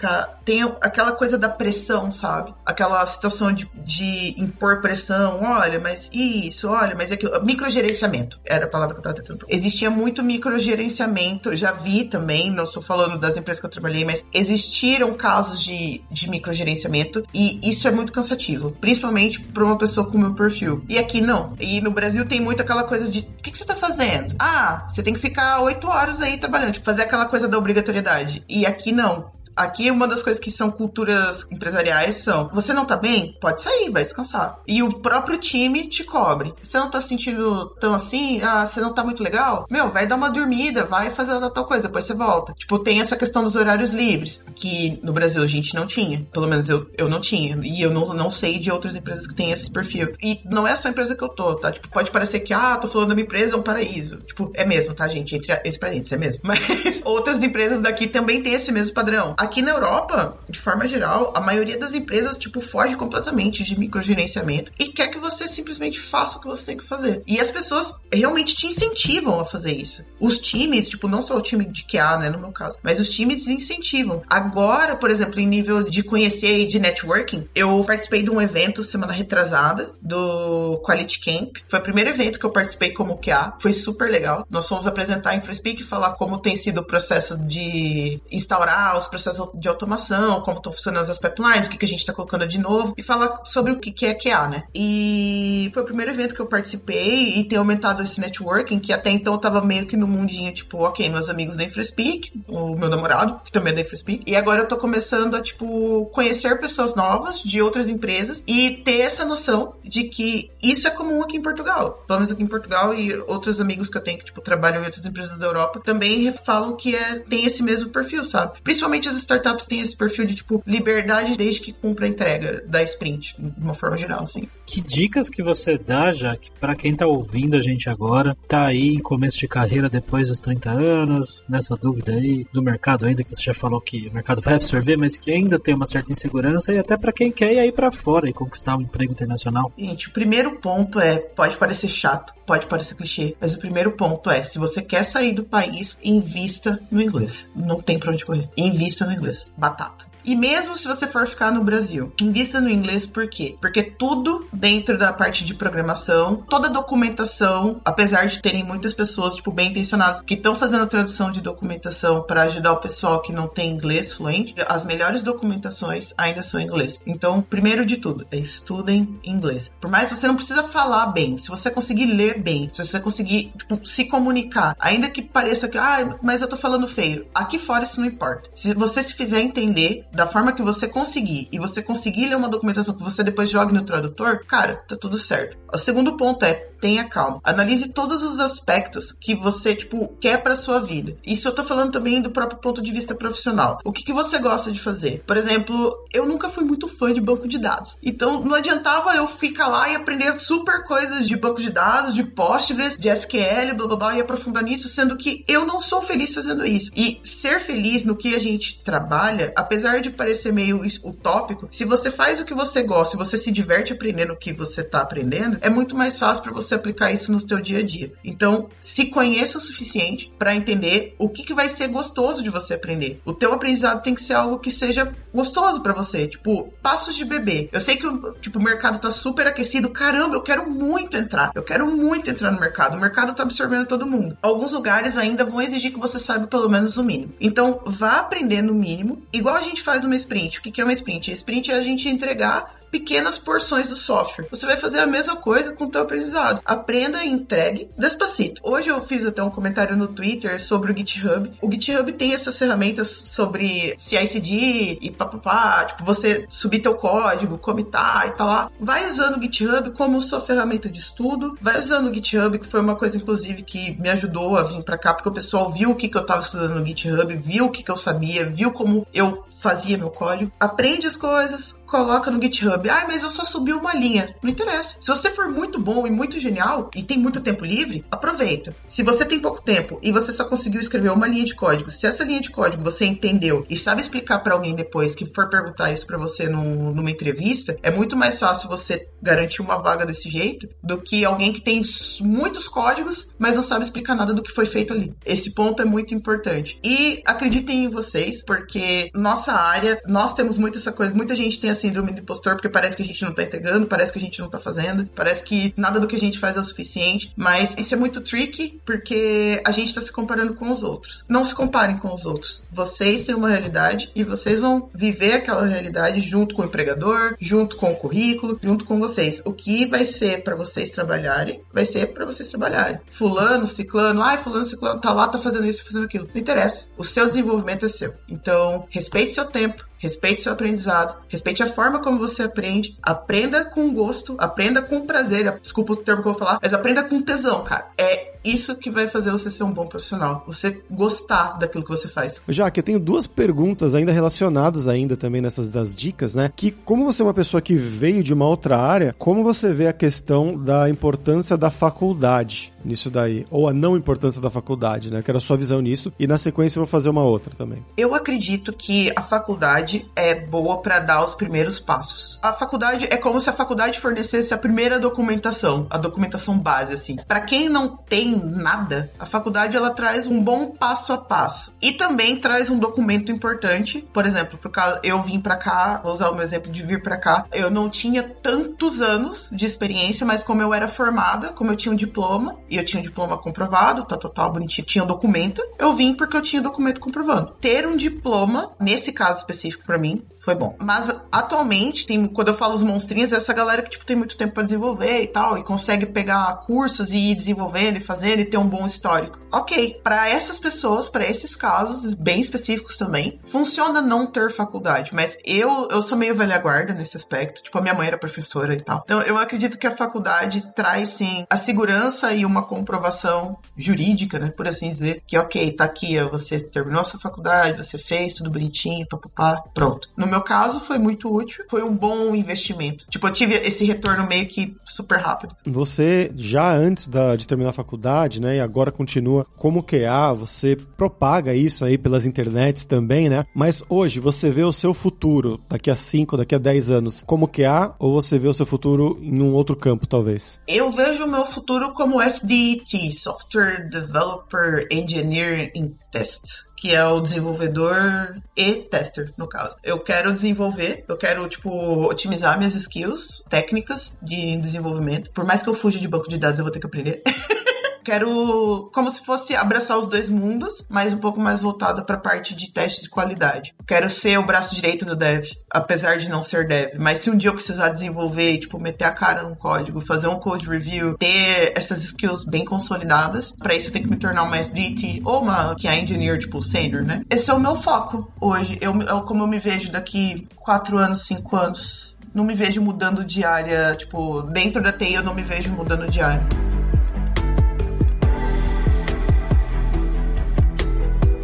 Tem 0.44 0.62
aquela 0.80 1.12
coisa 1.12 1.37
da 1.37 1.48
pressão, 1.48 2.11
sabe? 2.11 2.54
Aquela 2.64 3.04
situação 3.07 3.52
de, 3.52 3.68
de 3.76 4.35
impor 4.40 4.80
pressão. 4.80 5.40
Olha, 5.42 5.78
mas 5.78 6.11
isso, 6.12 6.68
olha, 6.68 6.94
mas 6.94 7.12
aquilo. 7.12 7.44
Microgerenciamento 7.44 8.38
era 8.44 8.64
a 8.64 8.68
palavra 8.68 8.94
que 8.94 9.00
eu 9.00 9.02
tava 9.02 9.16
tentando. 9.16 9.46
Existia 9.48 9.90
muito 9.90 10.22
microgerenciamento, 10.22 11.54
já 11.54 11.72
vi 11.72 12.04
também, 12.04 12.50
não 12.50 12.64
estou 12.64 12.83
falando 12.83 13.18
das 13.18 13.37
empresas 13.37 13.61
que 13.61 13.66
eu 13.66 13.70
trabalhei, 13.70 14.04
mas 14.04 14.24
existiram 14.33 15.12
casos 15.14 15.62
de, 15.62 16.02
de 16.11 16.28
microgerenciamento 16.28 17.24
e 17.33 17.61
isso 17.68 17.87
é 17.87 17.90
muito 17.90 18.12
cansativo, 18.12 18.70
principalmente 18.80 19.40
para 19.40 19.64
uma 19.64 19.74
uma 19.74 19.78
pessoa 19.78 20.09
com 20.09 20.16
o 20.16 20.20
meu 20.20 20.35
perfil. 20.35 20.85
E 20.88 20.96
aqui 20.96 21.20
não. 21.20 21.54
E 21.59 21.80
no 21.80 21.90
Brasil 21.90 22.24
tem 22.24 22.40
muito 22.40 22.62
aquela 22.62 22.85
coisa 22.85 23.11
de: 23.11 23.20
o 23.20 23.42
que, 23.42 23.50
que 23.50 23.59
você 23.59 23.64
tá 23.64 23.76
fazendo? 23.76 24.35
Ah, 24.38 24.87
você 24.88 25.02
tem 25.02 25.12
que 25.12 25.20
ficar 25.20 25.61
oito 25.61 25.88
horas 25.88 26.22
aí 26.22 26.38
trabalhando, 26.38 26.72
tipo, 26.72 26.85
fazer 26.85 27.02
aquela 27.02 27.26
coisa 27.26 27.46
da 27.46 27.59
obrigatoriedade. 27.59 28.44
E 28.48 28.64
aqui 28.64 28.92
não 28.92 29.33
Aqui 29.56 29.90
uma 29.90 30.08
das 30.08 30.22
coisas 30.22 30.42
que 30.42 30.50
são 30.50 30.70
culturas 30.70 31.46
empresariais 31.50 32.16
são: 32.16 32.48
você 32.52 32.72
não 32.72 32.84
tá 32.84 32.96
bem? 32.96 33.36
Pode 33.40 33.62
sair, 33.62 33.90
vai 33.90 34.04
descansar. 34.04 34.58
E 34.66 34.82
o 34.82 35.00
próprio 35.00 35.38
time 35.38 35.88
te 35.88 36.04
cobre. 36.04 36.54
Você 36.62 36.78
não 36.78 36.90
tá 36.90 37.00
se 37.00 37.08
sentindo 37.08 37.70
tão 37.80 37.94
assim? 37.94 38.40
Ah, 38.42 38.66
você 38.66 38.80
não 38.80 38.92
tá 38.92 39.04
muito 39.04 39.22
legal? 39.22 39.66
Meu, 39.70 39.90
vai 39.90 40.06
dar 40.06 40.16
uma 40.16 40.30
dormida, 40.30 40.84
vai 40.84 41.10
fazer 41.10 41.34
outra 41.34 41.50
tal 41.50 41.66
coisa, 41.66 41.84
depois 41.84 42.04
você 42.04 42.14
volta. 42.14 42.52
Tipo, 42.54 42.78
tem 42.78 43.00
essa 43.00 43.16
questão 43.16 43.44
dos 43.44 43.56
horários 43.56 43.90
livres, 43.90 44.44
que 44.54 44.98
no 45.02 45.12
Brasil 45.12 45.42
a 45.42 45.46
gente 45.46 45.74
não 45.74 45.86
tinha. 45.86 46.26
Pelo 46.32 46.48
menos 46.48 46.68
eu, 46.68 46.90
eu 46.96 47.08
não 47.08 47.20
tinha. 47.20 47.58
E 47.62 47.80
eu 47.80 47.90
não, 47.90 48.12
não 48.12 48.30
sei 48.30 48.58
de 48.58 48.70
outras 48.70 48.96
empresas 48.96 49.26
que 49.26 49.34
têm 49.34 49.52
esse 49.52 49.70
perfil. 49.70 50.14
E 50.22 50.40
não 50.44 50.66
é 50.66 50.74
só 50.74 50.88
a 50.88 50.90
empresa 50.90 51.14
que 51.14 51.22
eu 51.22 51.28
tô, 51.28 51.54
tá? 51.56 51.72
Tipo, 51.72 51.88
pode 51.88 52.10
parecer 52.10 52.40
que, 52.40 52.52
ah, 52.52 52.76
tô 52.76 52.88
falando 52.88 53.08
da 53.08 53.14
minha 53.14 53.24
empresa, 53.24 53.54
é 53.54 53.58
um 53.58 53.62
paraíso. 53.62 54.16
Tipo, 54.18 54.50
é 54.54 54.64
mesmo, 54.64 54.94
tá, 54.94 55.06
gente? 55.08 55.34
Entre 55.34 55.60
esse 55.64 55.78
parênteses, 55.78 56.12
é 56.12 56.16
mesmo. 56.16 56.40
Mas 56.44 57.00
outras 57.04 57.42
empresas 57.42 57.80
daqui 57.80 58.08
também 58.08 58.42
têm 58.42 58.54
esse 58.54 58.72
mesmo 58.72 58.94
padrão. 58.94 59.34
Aqui 59.44 59.61
na 59.61 59.72
Europa, 59.72 60.38
de 60.48 60.59
forma 60.59 60.88
geral, 60.88 61.30
a 61.37 61.40
maioria 61.40 61.78
das 61.78 61.92
empresas, 61.92 62.38
tipo, 62.38 62.62
foge 62.62 62.96
completamente 62.96 63.62
de 63.62 63.78
microgerenciamento 63.78 64.72
e 64.78 64.87
quer 64.87 65.09
que 65.09 65.18
você 65.18 65.46
simplesmente 65.46 66.00
faça 66.00 66.38
o 66.38 66.40
que 66.40 66.46
você 66.46 66.64
tem 66.64 66.78
que 66.78 66.87
fazer. 66.87 67.22
E 67.26 67.38
as 67.38 67.50
pessoas 67.50 67.92
realmente 68.11 68.57
te 68.57 68.66
incentivam 68.66 69.38
a 69.38 69.44
fazer 69.44 69.72
isso. 69.72 70.02
Os 70.18 70.38
times, 70.38 70.88
tipo, 70.88 71.07
não 71.07 71.20
só 71.20 71.37
o 71.37 71.42
time 71.42 71.66
de 71.66 71.85
QA, 71.85 72.16
né, 72.16 72.30
no 72.30 72.38
meu 72.38 72.52
caso, 72.52 72.78
mas 72.83 72.98
os 72.98 73.11
times 73.11 73.46
incentivam. 73.46 74.22
Agora, 74.30 74.96
por 74.96 75.11
exemplo, 75.11 75.38
em 75.38 75.46
nível 75.46 75.83
de 75.83 76.02
conhecer 76.02 76.61
e 76.61 76.66
de 76.66 76.78
networking, 76.78 77.46
eu 77.54 77.85
participei 77.85 78.22
de 78.22 78.30
um 78.30 78.40
evento 78.40 78.83
semana 78.83 79.12
retrasada 79.12 79.92
do 80.00 80.80
Quality 80.87 81.20
Camp. 81.20 81.57
Foi 81.68 81.80
o 81.80 81.83
primeiro 81.83 82.09
evento 82.09 82.38
que 82.38 82.46
eu 82.46 82.50
participei 82.50 82.92
como 82.92 83.18
QA. 83.18 83.52
Foi 83.59 83.74
super 83.74 84.11
legal. 84.11 84.46
Nós 84.48 84.66
fomos 84.66 84.87
apresentar 84.87 85.30
a 85.30 85.37
InfraSpeak 85.37 85.83
e 85.83 85.85
falar 85.85 86.12
como 86.12 86.38
tem 86.38 86.57
sido 86.57 86.80
o 86.80 86.87
processo 86.87 87.37
de 87.46 88.18
instaurar 88.33 88.96
os 88.96 89.07
processos 89.07 89.34
de 89.55 89.68
automação, 89.68 90.40
como 90.42 90.59
estão 90.59 90.73
funcionando 90.73 91.11
as 91.11 91.18
pipelines, 91.18 91.66
o 91.66 91.70
que, 91.70 91.79
que 91.79 91.85
a 91.85 91.88
gente 91.88 92.01
está 92.01 92.12
colocando 92.12 92.47
de 92.47 92.59
novo, 92.59 92.94
e 92.97 93.03
falar 93.03 93.40
sobre 93.44 93.73
o 93.73 93.79
que, 93.79 93.90
que 93.90 94.07
é 94.07 94.14
QA, 94.14 94.49
né? 94.49 94.64
E 94.75 95.70
foi 95.73 95.83
o 95.83 95.87
primeiro 95.87 96.12
evento 96.12 96.35
que 96.35 96.40
eu 96.40 96.47
participei 96.47 97.38
e 97.38 97.44
tem 97.44 97.59
aumentado 97.59 98.03
esse 98.03 98.20
networking, 98.20 98.79
que 98.79 98.92
até 98.92 99.11
então 99.11 99.35
eu 99.35 99.38
tava 99.38 99.61
meio 99.61 99.87
que 99.87 99.97
no 99.97 100.07
mundinho, 100.07 100.53
tipo, 100.53 100.79
ok, 100.79 101.09
meus 101.09 101.29
amigos 101.29 101.57
da 101.57 101.64
InfraSpeak, 101.64 102.33
o 102.49 102.77
meu 102.77 102.88
namorado, 102.88 103.40
que 103.44 103.53
também 103.53 103.73
é 103.73 103.77
da 103.77 103.83
InfraSpeak, 103.83 104.23
e 104.27 104.37
agora 104.37 104.62
eu 104.62 104.68
tô 104.68 104.77
começando 104.77 105.35
a, 105.35 105.42
tipo, 105.42 106.07
conhecer 106.12 106.59
pessoas 106.61 106.94
novas 106.94 107.40
de 107.42 107.61
outras 107.61 107.88
empresas 107.88 108.42
e 108.47 108.70
ter 108.85 109.01
essa 109.01 109.25
noção 109.25 109.75
de 109.83 110.05
que 110.05 110.51
isso 110.62 110.87
é 110.87 110.90
comum 110.90 111.23
aqui 111.23 111.37
em 111.37 111.42
Portugal. 111.42 112.05
Pelo 112.07 112.20
menos 112.20 112.33
aqui 112.33 112.42
em 112.42 112.47
Portugal 112.47 112.94
e 112.94 113.14
outros 113.27 113.61
amigos 113.61 113.88
que 113.88 113.99
eu 113.99 114.03
tenho 114.03 114.18
que, 114.18 114.25
tipo, 114.27 114.40
trabalham 114.40 114.83
em 114.83 114.87
outras 114.87 115.05
empresas 115.05 115.38
da 115.38 115.47
Europa 115.47 115.81
também 115.85 116.33
falam 116.44 116.77
que 116.77 116.94
é, 116.94 117.18
tem 117.18 117.44
esse 117.44 117.62
mesmo 117.62 117.90
perfil, 117.90 118.25
sabe? 118.25 118.59
Principalmente 118.62 119.09
as 119.09 119.16
startups 119.24 119.66
têm 119.66 119.80
esse 119.80 119.96
perfil 119.96 120.26
de, 120.26 120.34
tipo, 120.34 120.62
liberdade 120.66 121.37
desde 121.37 121.60
que 121.60 121.72
cumpra 121.72 122.06
a 122.06 122.08
entrega 122.08 122.64
da 122.66 122.82
sprint, 122.82 123.34
de 123.38 123.64
uma 123.64 123.74
forma 123.74 123.96
geral, 123.96 124.22
assim. 124.22 124.48
Que 124.66 124.80
dicas 124.80 125.28
que 125.28 125.42
você 125.42 125.76
dá, 125.76 126.04
que 126.40 126.50
para 126.52 126.74
quem 126.74 126.94
tá 126.94 127.06
ouvindo 127.06 127.56
a 127.56 127.60
gente 127.60 127.88
agora, 127.88 128.37
tá 128.48 128.66
aí 128.66 128.88
em 128.88 129.00
começo 129.00 129.38
de 129.38 129.48
carreira 129.48 129.88
depois 129.88 130.28
dos 130.28 130.40
30 130.40 130.70
anos, 130.70 131.44
nessa 131.48 131.76
dúvida 131.76 132.12
aí 132.12 132.46
do 132.52 132.62
mercado 132.62 133.06
ainda, 133.06 133.24
que 133.24 133.34
você 133.34 133.42
já 133.42 133.54
falou 133.54 133.80
que 133.80 134.08
o 134.08 134.14
mercado 134.14 134.40
vai 134.42 134.54
absorver, 134.54 134.96
mas 134.96 135.16
que 135.16 135.30
ainda 135.30 135.58
tem 135.58 135.74
uma 135.74 135.87
certa 135.87 136.12
insegurança, 136.12 136.72
e 136.72 136.78
até 136.78 136.96
para 136.96 137.12
quem 137.12 137.30
quer 137.32 137.52
ir 137.52 137.58
aí 137.58 137.72
para 137.72 137.90
fora 137.90 138.28
e 138.28 138.32
conquistar 138.32 138.76
um 138.76 138.82
emprego 138.82 139.12
internacional? 139.12 139.72
Gente, 139.76 140.08
o 140.08 140.12
primeiro 140.12 140.56
ponto 140.56 141.00
é, 141.00 141.16
pode 141.16 141.56
parecer 141.56 141.88
chato, 141.88 142.32
pode 142.46 142.66
parecer 142.66 142.94
clichê, 142.94 143.34
mas 143.40 143.54
o 143.54 143.58
primeiro 143.58 143.92
ponto 143.92 144.30
é, 144.30 144.44
se 144.44 144.58
você 144.58 144.82
quer 144.82 145.04
sair 145.04 145.32
do 145.32 145.44
país, 145.44 145.98
invista 146.02 146.80
no 146.90 147.00
inglês. 147.00 147.50
Não 147.54 147.80
tem 147.80 147.98
pra 147.98 148.12
onde 148.12 148.24
correr. 148.24 148.48
Invista 148.56 149.06
no 149.06 149.12
inglês. 149.14 149.50
Batata. 149.57 150.13
E 150.24 150.34
mesmo 150.34 150.76
se 150.76 150.88
você 150.88 151.06
for 151.06 151.26
ficar 151.26 151.52
no 151.52 151.62
Brasil, 151.62 152.12
invista 152.20 152.60
no 152.60 152.70
inglês 152.70 153.06
por 153.06 153.28
quê? 153.28 153.56
Porque 153.60 153.82
tudo 153.82 154.46
dentro 154.52 154.96
da 154.96 155.12
parte 155.12 155.44
de 155.44 155.54
programação, 155.54 156.42
toda 156.48 156.68
documentação, 156.68 157.80
apesar 157.84 158.26
de 158.26 158.40
terem 158.40 158.64
muitas 158.64 158.94
pessoas, 158.94 159.34
tipo, 159.34 159.52
bem 159.52 159.70
intencionadas, 159.70 160.22
que 160.22 160.34
estão 160.34 160.56
fazendo 160.56 160.87
tradução 160.87 161.30
de 161.30 161.42
documentação 161.42 162.22
para 162.22 162.42
ajudar 162.42 162.72
o 162.72 162.80
pessoal 162.80 163.20
que 163.20 163.32
não 163.32 163.46
tem 163.46 163.70
inglês 163.70 164.14
fluente, 164.14 164.54
as 164.66 164.84
melhores 164.84 165.22
documentações 165.22 166.14
ainda 166.16 166.42
são 166.42 166.58
em 166.58 166.64
inglês. 166.64 167.02
Então, 167.06 167.42
primeiro 167.42 167.84
de 167.84 167.98
tudo, 167.98 168.26
é 168.30 168.38
estudem 168.38 169.20
inglês. 169.22 169.70
Por 169.80 169.90
mais 169.90 170.08
que 170.08 170.14
você 170.14 170.26
não 170.26 170.37
precisa 170.37 170.62
falar 170.62 171.08
bem, 171.08 171.37
se 171.37 171.48
você 171.48 171.70
conseguir 171.70 172.06
ler 172.06 172.40
bem, 172.40 172.70
se 172.72 172.82
você 172.82 172.98
conseguir 172.98 173.52
tipo, 173.58 173.84
se 173.87 174.06
comunicar, 174.06 174.74
ainda 174.80 175.10
que 175.10 175.20
pareça 175.20 175.68
que, 175.68 175.76
ah, 175.76 176.16
mas 176.22 176.40
eu 176.40 176.48
tô 176.48 176.56
falando 176.56 176.87
feio, 176.87 177.26
aqui 177.34 177.58
fora 177.58 177.84
isso 177.84 178.00
não 178.00 178.08
importa. 178.08 178.48
Se 178.54 178.72
você 178.72 179.02
se 179.02 179.12
fizer 179.12 179.40
entender 179.40 180.06
da 180.14 180.27
forma 180.27 180.53
que 180.53 180.62
você 180.62 180.88
conseguir 180.88 181.48
e 181.50 181.59
você 181.59 181.83
conseguir 181.83 182.29
ler 182.29 182.37
uma 182.37 182.48
documentação 182.48 182.94
que 182.94 183.03
você 183.03 183.22
depois 183.22 183.50
jogue 183.50 183.74
no 183.74 183.83
tradutor, 183.83 184.44
cara, 184.46 184.77
tá 184.88 184.96
tudo 184.96 185.18
certo. 185.18 185.57
O 185.72 185.79
segundo 185.79 186.16
ponto 186.16 186.44
é 186.44 186.68
tenha 186.85 187.09
calma. 187.09 187.40
Analise 187.42 187.94
todos 187.94 188.23
os 188.23 188.38
aspectos 188.38 189.11
que 189.18 189.35
você, 189.35 189.75
tipo, 189.75 190.14
quer 190.20 190.42
para 190.42 190.55
sua 190.55 190.81
vida. 190.81 191.16
Isso 191.25 191.49
eu 191.49 191.55
tô 191.55 191.64
falando 191.64 191.92
também 191.92 192.20
do 192.20 192.31
próprio 192.31 192.61
ponto 192.61 192.83
de 192.83 192.92
vista 192.92 193.14
profissional. 193.14 193.79
O 193.83 193.90
que, 193.90 194.05
que 194.05 194.12
você 194.12 194.38
gosta 194.38 194.70
de 194.70 194.79
fazer? 194.79 195.25
Por 195.27 195.38
exemplo, 195.38 195.97
eu 196.12 196.27
nunca 196.27 196.51
fui 196.51 196.62
muito 196.62 196.87
fã 196.87 197.11
de 197.14 197.23
banco 197.23 197.49
de 197.49 197.57
dados. 197.57 197.97
Então, 198.03 198.44
não 198.44 198.55
adiantava 198.55 199.14
eu 199.14 199.27
ficar 199.27 199.68
lá 199.68 199.88
e 199.88 199.97
aprender 199.97 200.38
super 200.38 200.85
coisas 200.85 201.27
de 201.27 201.35
banco 201.35 201.62
de 201.62 201.70
dados, 201.70 202.14
de 202.14 202.23
Postgres, 202.23 202.99
de 202.99 203.09
SQL, 203.09 203.75
blá 203.75 203.87
blá 203.87 203.97
blá, 203.97 204.16
e 204.16 204.20
aprofundar 204.20 204.62
nisso, 204.62 204.87
sendo 204.87 205.16
que 205.16 205.42
eu 205.49 205.64
não 205.64 205.81
sou 205.81 206.03
feliz 206.03 206.35
fazendo 206.35 206.66
isso. 206.66 206.90
E 206.94 207.18
ser 207.25 207.61
feliz 207.61 208.05
no 208.05 208.14
que 208.14 208.35
a 208.35 208.38
gente 208.38 208.83
trabalha, 208.83 209.55
apesar 209.57 210.03
de 210.03 210.11
parecer 210.11 210.53
meio 210.53 210.83
utópico, 211.03 211.66
se 211.73 211.87
você 211.87 212.11
faz 212.11 212.38
o 212.40 212.44
que 212.44 212.53
você 212.53 212.83
gosta, 212.83 213.12
se 213.12 213.16
você 213.16 213.38
se 213.38 213.51
diverte 213.51 213.94
aprendendo 213.94 214.35
o 214.35 214.38
que 214.38 214.53
você 214.53 214.85
tá 214.85 215.01
aprendendo, 215.01 215.57
é 215.62 215.70
muito 215.70 215.97
mais 215.97 216.18
fácil 216.18 216.42
para 216.42 216.53
você 216.53 216.73
aplicar 216.74 217.12
isso 217.12 217.32
no 217.32 217.40
seu 217.40 217.60
dia 217.60 217.78
a 217.78 217.82
dia. 217.82 218.12
Então, 218.24 218.68
se 218.80 219.06
conheça 219.06 219.58
o 219.58 219.60
suficiente 219.60 220.32
para 220.38 220.54
entender 220.54 221.14
o 221.18 221.28
que, 221.28 221.44
que 221.44 221.54
vai 221.54 221.68
ser 221.68 221.88
gostoso 221.88 222.42
de 222.42 222.50
você 222.50 222.74
aprender. 222.74 223.20
O 223.24 223.32
teu 223.32 223.52
aprendizado 223.52 224.02
tem 224.02 224.14
que 224.14 224.22
ser 224.22 224.34
algo 224.34 224.58
que 224.58 224.70
seja 224.70 225.12
gostoso 225.32 225.82
para 225.82 225.92
você, 225.92 226.26
tipo, 226.28 226.72
passos 226.82 227.16
de 227.16 227.24
bebê. 227.24 227.68
Eu 227.72 227.80
sei 227.80 227.96
que 227.96 228.06
o, 228.06 228.32
tipo, 228.40 228.58
o 228.58 228.62
mercado 228.62 228.98
tá 228.98 229.10
super 229.10 229.46
aquecido, 229.46 229.90
caramba, 229.90 230.37
eu 230.37 230.42
quero 230.42 230.70
muito 230.70 231.16
entrar. 231.16 231.52
Eu 231.54 231.62
quero 231.62 231.87
muito 231.87 232.30
entrar 232.30 232.50
no 232.50 232.60
mercado. 232.60 232.96
O 232.96 233.00
mercado 233.00 233.34
tá 233.34 233.42
absorvendo 233.42 233.87
todo 233.87 234.06
mundo. 234.06 234.37
Alguns 234.40 234.72
lugares 234.72 235.16
ainda 235.16 235.44
vão 235.44 235.60
exigir 235.60 235.92
que 235.92 235.98
você 235.98 236.18
saiba 236.18 236.46
pelo 236.46 236.68
menos 236.68 236.96
o 236.96 237.02
mínimo. 237.02 237.32
Então, 237.40 237.80
vá 237.84 238.18
aprender 238.18 238.62
no 238.62 238.74
mínimo, 238.74 239.22
igual 239.32 239.56
a 239.56 239.62
gente 239.62 239.82
faz 239.82 240.02
numa 240.02 240.16
sprint. 240.16 240.58
O 240.58 240.62
que 240.62 240.80
é 240.80 240.84
uma 240.84 240.92
sprint? 240.92 241.30
A 241.30 241.34
sprint 241.34 241.70
é 241.70 241.74
a 241.74 241.82
gente 241.82 242.08
entregar 242.08 242.74
pequenas 242.94 243.37
porções 243.37 243.88
do 243.88 243.96
software. 243.96 244.46
Você 244.48 244.64
vai 244.64 244.76
fazer 244.76 245.00
a 245.00 245.07
mesma 245.07 245.35
coisa 245.35 245.72
com 245.72 245.87
o 245.87 245.90
teu 245.90 246.02
aprendizado. 246.02 246.61
Aprenda 246.64 247.24
e 247.24 247.28
entregue 247.28 247.90
despacito. 247.98 248.61
Hoje 248.62 248.88
eu 248.88 249.04
fiz 249.04 249.26
até 249.26 249.42
um 249.42 249.50
comentário 249.50 249.96
no 249.96 250.07
Twitter 250.07 250.62
sobre 250.62 250.92
o 250.92 250.96
GitHub. 250.96 251.50
O 251.61 251.68
GitHub 251.72 252.12
tem 252.12 252.35
essas 252.35 252.57
ferramentas 252.57 253.11
sobre 253.11 253.96
CI/CD 253.98 254.98
e 255.02 255.11
papapá, 255.11 255.87
tipo 255.87 256.04
você 256.04 256.46
subir 256.48 256.83
teu 256.83 256.94
código, 256.94 257.59
comitar 257.59 258.28
e 258.28 258.33
tal 258.37 258.46
lá. 258.46 258.70
Vai 258.78 259.11
usando 259.11 259.38
o 259.38 259.42
GitHub 259.42 259.90
como 259.90 260.20
sua 260.20 260.40
ferramenta 260.40 260.88
de 260.88 261.00
estudo. 261.00 261.59
Vai 261.61 261.80
usando 261.80 262.09
o 262.09 262.14
GitHub, 262.14 262.57
que 262.61 262.66
foi 262.66 262.80
uma 262.80 262.94
coisa 262.94 263.16
inclusive 263.16 263.64
que 263.64 264.00
me 264.00 264.09
ajudou 264.11 264.57
a 264.57 264.62
vir 264.62 264.85
para 264.85 264.96
cá 264.96 265.14
porque 265.14 265.28
o 265.28 265.33
pessoal 265.33 265.72
viu 265.72 265.90
o 265.90 265.96
que, 265.96 266.09
que 266.09 266.16
eu 266.16 266.22
estava 266.22 266.42
estudando 266.42 266.78
no 266.78 266.87
GitHub, 266.87 267.35
viu 267.35 267.64
o 267.64 267.70
que, 267.70 267.83
que 267.83 267.90
eu 267.90 267.96
sabia, 267.96 268.48
viu 268.48 268.70
como 268.70 269.04
eu 269.12 269.44
fazia 269.64 269.96
meu 269.96 270.11
código, 270.11 270.53
aprende 270.61 271.07
as 271.07 271.16
coisas, 271.16 271.83
coloca 271.87 272.31
no 272.31 272.42
GitHub. 272.42 272.87
Ah, 272.90 273.05
mas 273.09 273.22
eu 273.22 273.31
só 273.31 273.46
subi 273.46 273.72
uma 273.72 273.94
linha. 273.94 274.35
Não 274.42 274.50
interessa. 274.50 274.98
Se 275.00 275.09
você 275.09 275.31
for 275.31 275.48
muito 275.48 275.81
bom 275.81 276.07
e 276.07 276.11
muito 276.11 276.38
genial 276.38 276.90
e 276.94 277.03
tem 277.03 277.16
muito 277.16 277.40
tempo 277.40 277.64
livre, 277.64 278.05
aproveita. 278.11 278.77
Se 278.87 279.03
você 279.03 279.24
tem 279.24 279.40
pouco 279.40 279.62
tempo 279.62 279.98
e 280.03 280.12
você 280.12 280.35
só 280.35 280.44
conseguiu 280.44 280.81
escrever 280.81 281.11
uma 281.11 281.27
linha 281.27 281.46
de 281.46 281.55
código, 281.55 281.90
se 281.90 282.07
essa 282.07 282.24
linha 282.24 282.42
de 282.42 282.50
código 282.50 282.85
você 282.85 283.07
entendeu 283.07 283.64
e 283.70 283.77
sabe 283.77 284.03
explicar 284.03 284.40
para 284.40 284.53
alguém 284.53 284.74
depois 284.74 285.14
que 285.14 285.24
for 285.24 285.48
perguntar 285.48 285.92
isso 285.92 286.07
para 286.07 286.18
você 286.18 286.46
no, 286.46 286.92
numa 286.92 287.11
entrevista, 287.11 287.74
é 287.83 287.90
muito 287.90 288.16
mais 288.16 288.38
fácil 288.38 288.68
você 288.68 289.09
garantir 289.22 289.62
uma 289.62 289.81
vaga 289.81 290.05
desse 290.05 290.29
jeito 290.29 290.68
do 290.83 291.00
que 291.00 291.24
alguém 291.24 291.55
que 291.55 291.61
tem 291.62 291.81
muitos 292.20 292.68
códigos, 292.68 293.29
mas 293.38 293.57
não 293.57 293.62
sabe 293.62 293.85
explicar 293.85 294.14
nada 294.14 294.35
do 294.35 294.42
que 294.42 294.53
foi 294.53 294.66
feito 294.66 294.92
ali. 294.92 295.14
Esse 295.24 295.55
ponto 295.55 295.81
é 295.81 295.87
muito 295.87 296.14
importante. 296.14 296.79
E 296.85 297.22
acreditem 297.24 297.85
em 297.85 297.88
vocês, 297.88 298.44
porque 298.44 299.11
nossa 299.14 299.53
área, 299.56 300.00
nós 300.06 300.34
temos 300.34 300.56
muito 300.56 300.78
essa 300.78 300.92
coisa, 300.92 301.14
muita 301.14 301.34
gente 301.34 301.60
tem 301.60 301.70
a 301.70 301.74
síndrome 301.74 302.12
do 302.12 302.20
impostor 302.20 302.54
porque 302.54 302.68
parece 302.68 302.96
que 302.96 303.02
a 303.02 303.06
gente 303.06 303.22
não 303.22 303.32
tá 303.32 303.42
entregando, 303.42 303.86
parece 303.86 304.12
que 304.12 304.18
a 304.18 304.22
gente 304.22 304.40
não 304.40 304.48
tá 304.48 304.58
fazendo, 304.58 305.06
parece 305.14 305.44
que 305.44 305.72
nada 305.76 306.00
do 306.00 306.06
que 306.06 306.16
a 306.16 306.20
gente 306.20 306.38
faz 306.38 306.56
é 306.56 306.60
o 306.60 306.64
suficiente, 306.64 307.32
mas 307.36 307.74
isso 307.76 307.94
é 307.94 307.96
muito 307.96 308.20
tricky 308.20 308.80
porque 308.84 309.60
a 309.64 309.70
gente 309.70 309.94
tá 309.94 310.00
se 310.00 310.12
comparando 310.12 310.54
com 310.54 310.70
os 310.70 310.82
outros. 310.82 311.24
Não 311.28 311.44
se 311.44 311.54
comparem 311.54 311.96
com 311.96 312.12
os 312.12 312.26
outros. 312.26 312.62
Vocês 312.72 313.24
têm 313.24 313.34
uma 313.34 313.50
realidade 313.50 314.10
e 314.14 314.24
vocês 314.24 314.60
vão 314.60 314.88
viver 314.94 315.34
aquela 315.34 315.66
realidade 315.66 316.20
junto 316.20 316.54
com 316.54 316.62
o 316.62 316.64
empregador, 316.64 317.36
junto 317.40 317.76
com 317.76 317.92
o 317.92 317.96
currículo, 317.96 318.58
junto 318.62 318.84
com 318.84 318.98
vocês. 318.98 319.42
O 319.44 319.52
que 319.52 319.86
vai 319.86 320.06
ser 320.06 320.42
para 320.42 320.56
vocês 320.56 320.90
trabalharem, 320.90 321.60
vai 321.72 321.84
ser 321.84 322.12
para 322.12 322.24
vocês 322.24 322.48
trabalharem. 322.48 322.98
Fulano, 323.06 323.66
ciclano, 323.66 324.22
ai, 324.22 324.38
fulano, 324.38 324.64
ciclano 324.64 325.00
tá 325.00 325.12
lá, 325.12 325.28
tá 325.28 325.38
fazendo 325.38 325.66
isso, 325.66 325.78
tá 325.78 325.84
fazendo 325.84 326.05
aquilo. 326.05 326.28
Não 326.32 326.40
interessa. 326.40 326.88
O 326.96 327.05
seu 327.05 327.26
desenvolvimento 327.26 327.86
é 327.86 327.88
seu. 327.88 328.14
Então, 328.28 328.86
respeite 328.90 329.34
seu 329.35 329.47
tempo, 329.47 329.85
respeite 330.05 330.42
seu 330.42 330.52
aprendizado, 330.52 331.16
respeite 331.30 331.62
a 331.62 331.66
forma 331.66 331.98
como 331.98 332.18
você 332.18 332.42
aprende, 332.42 332.94
aprenda 333.02 333.64
com 333.64 333.90
gosto, 333.94 334.36
aprenda 334.38 334.82
com 334.82 335.07
prazer. 335.07 335.59
Desculpa 335.62 335.94
o 335.94 335.96
termo 335.96 336.20
que 336.20 336.28
eu 336.28 336.32
vou 336.32 336.38
falar, 336.38 336.59
mas 336.62 336.74
aprenda 336.74 337.02
com 337.02 337.22
tesão, 337.22 337.64
cara. 337.64 337.86
É 337.96 338.34
isso 338.44 338.76
que 338.76 338.90
vai 338.90 339.09
fazer 339.09 339.30
você 339.30 339.50
ser 339.50 339.64
um 339.64 339.72
bom 339.72 339.86
profissional. 339.86 340.44
Você 340.46 340.82
gostar 340.90 341.59
daquilo 341.59 341.82
que 341.82 341.88
você 341.88 342.07
faz. 342.07 342.42
Já 342.46 342.70
que 342.70 342.78
eu 342.78 342.84
tenho 342.84 343.00
duas 343.00 343.26
perguntas 343.26 343.94
ainda 343.94 344.12
relacionadas 344.12 344.86
ainda 344.86 345.16
também 345.16 345.40
nessas 345.40 345.70
das 345.70 345.96
dicas, 345.96 346.34
né? 346.34 346.52
Que 346.55 346.70
como 346.70 347.07
você 347.07 347.22
é 347.22 347.24
uma 347.24 347.32
pessoa 347.32 347.62
que 347.62 347.74
veio 347.74 348.22
de 348.22 348.34
uma 348.34 348.46
outra 348.46 348.78
área, 348.78 349.14
como 349.18 349.42
você 349.42 349.72
vê 349.72 349.86
a 349.86 349.92
questão 349.92 350.59
da 350.59 350.90
importância 350.90 351.57
da 351.57 351.70
faculdade 351.70 352.72
nisso 352.84 353.11
daí? 353.11 353.46
Ou 353.50 353.66
a 353.66 353.72
não 353.72 353.96
importância 353.96 354.40
da 354.42 354.50
faculdade, 354.50 355.11
né? 355.11 355.20
Eu 355.20 355.22
quero 355.22 355.38
a 355.38 355.40
sua 355.40 355.57
visão 355.57 355.80
nisso. 355.80 356.12
E 356.18 356.26
na 356.26 356.36
sequência 356.36 356.78
eu 356.78 356.84
vou 356.84 356.90
fazer 356.90 357.09
uma 357.09 357.24
outra 357.24 357.55
também. 357.57 357.82
Eu 357.96 358.14
acredito 358.14 358.72
que 358.72 359.11
a 359.16 359.22
faculdade 359.22 359.93
é 360.16 360.34
boa 360.34 360.80
para 360.80 361.01
dar 361.01 361.22
os 361.22 361.34
primeiros 361.34 361.78
passos. 361.78 362.38
A 362.42 362.53
faculdade 362.53 363.07
é 363.11 363.16
como 363.16 363.40
se 363.40 363.51
a 363.51 363.53
faculdade 363.53 364.01
fornecesse 364.01 364.53
a 364.53 364.59
primeira 364.59 364.99
documentação, 364.99 365.86
a 365.90 365.99
documentação 365.99 366.59
base, 366.59 366.95
assim. 366.95 367.16
Para 367.28 367.40
quem 367.40 367.68
não 367.68 367.97
tem 367.97 368.36
nada, 368.36 369.11
a 369.18 369.26
faculdade 369.26 369.76
ela 369.76 369.90
traz 369.90 370.26
um 370.26 370.42
bom 370.42 370.72
passo 370.72 371.12
a 371.12 371.18
passo 371.18 371.74
e 371.80 371.92
também 371.92 372.40
traz 372.40 372.70
um 372.70 372.78
documento 372.78 373.30
importante. 373.30 374.07
Por 374.12 374.26
exemplo, 374.26 374.59
por 374.59 374.70
causa 374.70 375.01
eu 375.03 375.22
vim 375.22 375.40
para 375.40 375.57
cá, 375.57 376.01
vou 376.03 376.12
usar 376.12 376.30
o 376.30 376.34
meu 376.34 376.42
exemplo 376.42 376.70
de 376.70 376.82
vir 376.82 377.03
para 377.03 377.16
cá, 377.16 377.47
eu 377.53 377.70
não 377.70 377.88
tinha 377.88 378.22
tantos 378.22 379.01
anos 379.01 379.49
de 379.51 379.66
experiência, 379.66 380.26
mas 380.26 380.42
como 380.42 380.62
eu 380.62 380.72
era 380.72 380.88
formada, 380.88 381.49
como 381.49 381.70
eu 381.70 381.76
tinha 381.76 381.92
um 381.92 381.97
diploma 381.97 382.57
e 382.68 382.76
eu 382.76 382.84
tinha 382.84 383.01
um 383.01 383.05
diploma 383.05 383.38
comprovado, 383.38 384.05
tá 384.05 384.16
total 384.16 384.53
bonitinho, 384.53 384.86
tinha 384.86 385.05
um 385.05 385.07
documento, 385.07 385.62
eu 385.78 385.95
vim 385.95 386.14
porque 386.14 386.36
eu 386.36 386.42
tinha 386.42 386.62
documento 386.62 387.01
comprovando. 387.01 387.55
Ter 387.61 387.86
um 387.86 387.97
diploma, 387.97 388.72
nesse 388.80 389.12
caso 389.12 389.40
específico 389.40 389.84
para 389.85 389.99
mim, 389.99 390.22
foi 390.39 390.55
bom. 390.55 390.76
Mas 390.80 391.11
atualmente, 391.30 392.07
tem, 392.07 392.26
quando 392.26 392.49
eu 392.49 392.55
falo 392.55 392.74
os 392.74 392.82
monstrinhos, 392.82 393.32
é 393.32 393.37
essa 393.37 393.53
galera 393.53 393.82
que 393.82 393.91
tipo, 393.91 394.05
tem 394.05 394.16
muito 394.16 394.37
tempo 394.37 394.55
para 394.55 394.62
desenvolver 394.62 395.22
e 395.22 395.26
tal, 395.26 395.59
e 395.59 395.64
consegue 395.64 396.07
pegar 396.07 396.62
cursos 396.66 397.12
e 397.12 397.18
ir 397.18 397.35
desenvolvendo 397.35 397.99
e 397.99 398.01
fazendo 398.01 398.41
e 398.41 398.45
ter 398.45 398.59
um 398.59 398.68
bom 398.68 398.87
histórico. 398.87 399.39
Ok, 399.53 400.01
para 400.03 400.28
essas 400.28 400.59
pessoas, 400.59 401.09
para 401.09 401.24
esses 401.24 401.55
casos 401.55 402.14
bem 402.14 402.41
específicos 402.41 402.99
também, 402.99 403.41
funciona 403.45 404.03
não 404.03 404.26
ter 404.26 404.51
faculdade, 404.51 405.14
mas 405.14 405.37
eu, 405.45 405.89
eu 405.91 406.03
sou 406.03 406.18
meio 406.18 406.35
velha 406.35 406.59
guarda 406.59 406.93
nesse 406.93 407.16
aspecto. 407.16 407.62
Tipo, 407.62 407.78
a 407.78 407.80
minha 407.80 407.95
mãe 407.95 408.09
era 408.09 408.18
professora 408.18 408.74
e 408.74 408.82
tal. 408.82 409.03
Então, 409.05 409.22
eu 409.22 409.39
acredito 409.39 409.78
que 409.78 409.87
a 409.87 409.97
faculdade 409.97 410.72
traz 410.74 411.11
sim 411.11 411.47
a 411.49 411.57
segurança 411.57 412.32
e 412.32 412.45
uma 412.45 412.62
comprovação 412.62 413.59
jurídica, 413.76 414.39
né, 414.39 414.51
por 414.51 414.66
assim 414.66 414.89
dizer, 414.89 415.22
que 415.26 415.39
ok, 415.39 415.72
tá 415.72 415.85
aqui, 415.85 416.18
você 416.24 416.59
terminou 416.59 417.03
a 417.03 417.05
sua 417.05 417.20
faculdade, 417.20 417.78
você 417.78 417.99
fez 417.99 418.35
tudo 418.35 418.51
bonitinho, 418.51 419.07
papapá, 419.09 419.62
pronto. 419.72 420.08
No 420.16 420.26
meu 420.26 420.40
caso, 420.40 420.80
foi 420.80 420.98
muito 420.98 421.34
útil, 421.34 421.64
foi 421.68 421.82
um 421.82 421.94
bom 421.94 422.34
investimento. 422.34 423.06
Tipo, 423.08 423.28
eu 423.28 423.32
tive 423.32 423.54
esse 423.54 423.84
retorno 423.84 424.26
meio 424.26 424.46
que 424.46 424.74
super 424.84 425.18
rápido. 425.18 425.56
Você, 425.66 426.32
já 426.36 426.72
antes 426.72 427.08
da, 427.08 427.36
de 427.36 427.46
terminar 427.46 427.70
a 427.70 427.74
faculdade, 427.74 428.40
né, 428.40 428.56
e 428.56 428.60
agora 428.60 428.92
continua 428.92 429.46
como 429.56 429.82
QA, 429.82 430.32
você 430.34 430.76
propaga 430.96 431.54
isso 431.54 431.84
aí 431.84 431.96
pelas 431.96 432.26
internets 432.26 432.84
também, 432.84 433.28
né? 433.28 433.44
Mas 433.54 433.82
hoje, 433.88 434.20
você 434.20 434.50
vê 434.50 434.62
o 434.62 434.72
seu 434.72 434.92
futuro 434.92 435.60
daqui 435.68 435.90
a 435.90 435.94
5, 435.94 436.36
daqui 436.36 436.54
a 436.54 436.58
10 436.58 436.90
anos 436.90 437.22
como 437.26 437.48
QA 437.48 437.94
ou 437.98 438.12
você 438.12 438.38
vê 438.38 438.48
o 438.48 438.54
seu 438.54 438.66
futuro 438.66 439.18
em 439.22 439.40
um 439.40 439.52
outro 439.54 439.76
campo, 439.76 440.06
talvez? 440.06 440.58
Eu 440.66 440.90
vejo 440.90 441.24
o 441.24 441.28
meu 441.28 441.46
futuro 441.46 441.92
como 441.92 442.20
SDT, 442.20 443.12
Software 443.14 443.88
Developer 443.90 444.86
Engineer 444.90 445.70
in 445.74 445.94
Test 446.10 446.64
que 446.85 446.95
é 446.95 447.03
o 447.03 447.18
desenvolvedor 447.18 448.37
e 448.55 448.74
tester, 448.74 449.32
no 449.39 449.49
caso. 449.49 449.74
Eu 449.82 449.99
quero 450.01 450.30
desenvolver, 450.30 451.03
eu 451.09 451.16
quero, 451.16 451.49
tipo, 451.49 451.70
otimizar 451.70 452.59
minhas 452.59 452.74
skills 452.74 453.43
técnicas 453.49 454.18
de 454.20 454.59
desenvolvimento. 454.59 455.30
Por 455.30 455.47
mais 455.47 455.62
que 455.62 455.70
eu 455.70 455.74
fuja 455.74 455.99
de 455.99 456.07
banco 456.07 456.28
de 456.28 456.37
dados, 456.37 456.59
eu 456.59 456.62
vou 456.62 456.70
ter 456.70 456.80
que 456.80 456.87
aprender. 456.87 457.22
Quero 458.05 458.90
como 458.92 459.11
se 459.11 459.24
fosse 459.24 459.57
abraçar 459.57 459.98
os 459.98 460.07
dois 460.07 460.28
mundos, 460.28 460.84
mas 460.90 461.12
um 461.12 461.18
pouco 461.18 461.40
mais 461.40 461.61
voltada 461.61 462.05
para 462.05 462.16
a 462.16 462.20
parte 462.20 462.55
de 462.55 462.70
testes 462.70 463.05
de 463.05 463.09
qualidade. 463.09 463.74
Quero 463.86 464.11
ser 464.11 464.38
o 464.38 464.46
braço 464.46 464.74
direito 464.74 465.07
do 465.07 465.16
dev, 465.16 465.46
apesar 465.70 466.18
de 466.18 466.28
não 466.28 466.42
ser 466.42 466.68
dev. 466.68 466.90
Mas 466.98 467.20
se 467.20 467.30
um 467.30 467.36
dia 467.36 467.48
eu 467.48 467.55
precisar 467.55 467.88
desenvolver, 467.88 468.59
tipo, 468.59 468.78
meter 468.78 469.05
a 469.05 469.12
cara 469.12 469.42
no 469.42 469.57
código, 469.57 470.00
fazer 470.02 470.28
um 470.28 470.38
code 470.38 470.68
review, 470.68 471.16
ter 471.16 471.72
essas 471.74 472.02
skills 472.05 472.44
bem 472.44 472.64
consolidadas, 472.64 473.52
para 473.52 473.74
isso 473.74 473.88
eu 473.88 473.92
tenho 473.92 474.05
que 474.05 474.11
me 474.11 474.18
tornar 474.18 474.42
uma 474.42 474.59
SDT 474.59 475.22
ou 475.24 475.40
uma 475.40 475.74
que 475.74 475.88
é 475.88 475.98
engineer, 475.98 476.38
tipo, 476.38 476.62
senior, 476.62 477.02
né? 477.02 477.22
Esse 477.30 477.50
é 477.50 477.55
o 477.55 477.61
meu 477.61 477.76
foco 477.76 478.30
hoje. 478.38 478.76
Eu, 478.82 479.00
eu 479.00 479.22
como 479.22 479.42
eu 479.42 479.46
me 479.46 479.59
vejo 479.59 479.90
daqui 479.90 480.46
quatro 480.57 480.98
anos, 480.98 481.26
cinco 481.26 481.57
anos. 481.57 482.14
Não 482.34 482.44
me 482.44 482.55
vejo 482.55 482.82
mudando 482.82 483.24
de 483.24 483.44
área, 483.44 483.94
tipo, 483.94 484.42
dentro 484.42 484.82
da 484.82 484.92
TI 484.92 485.14
eu 485.14 485.22
não 485.22 485.34
me 485.34 485.42
vejo 485.42 485.70
mudando 485.72 486.11
de 486.11 486.20
área. 486.20 486.44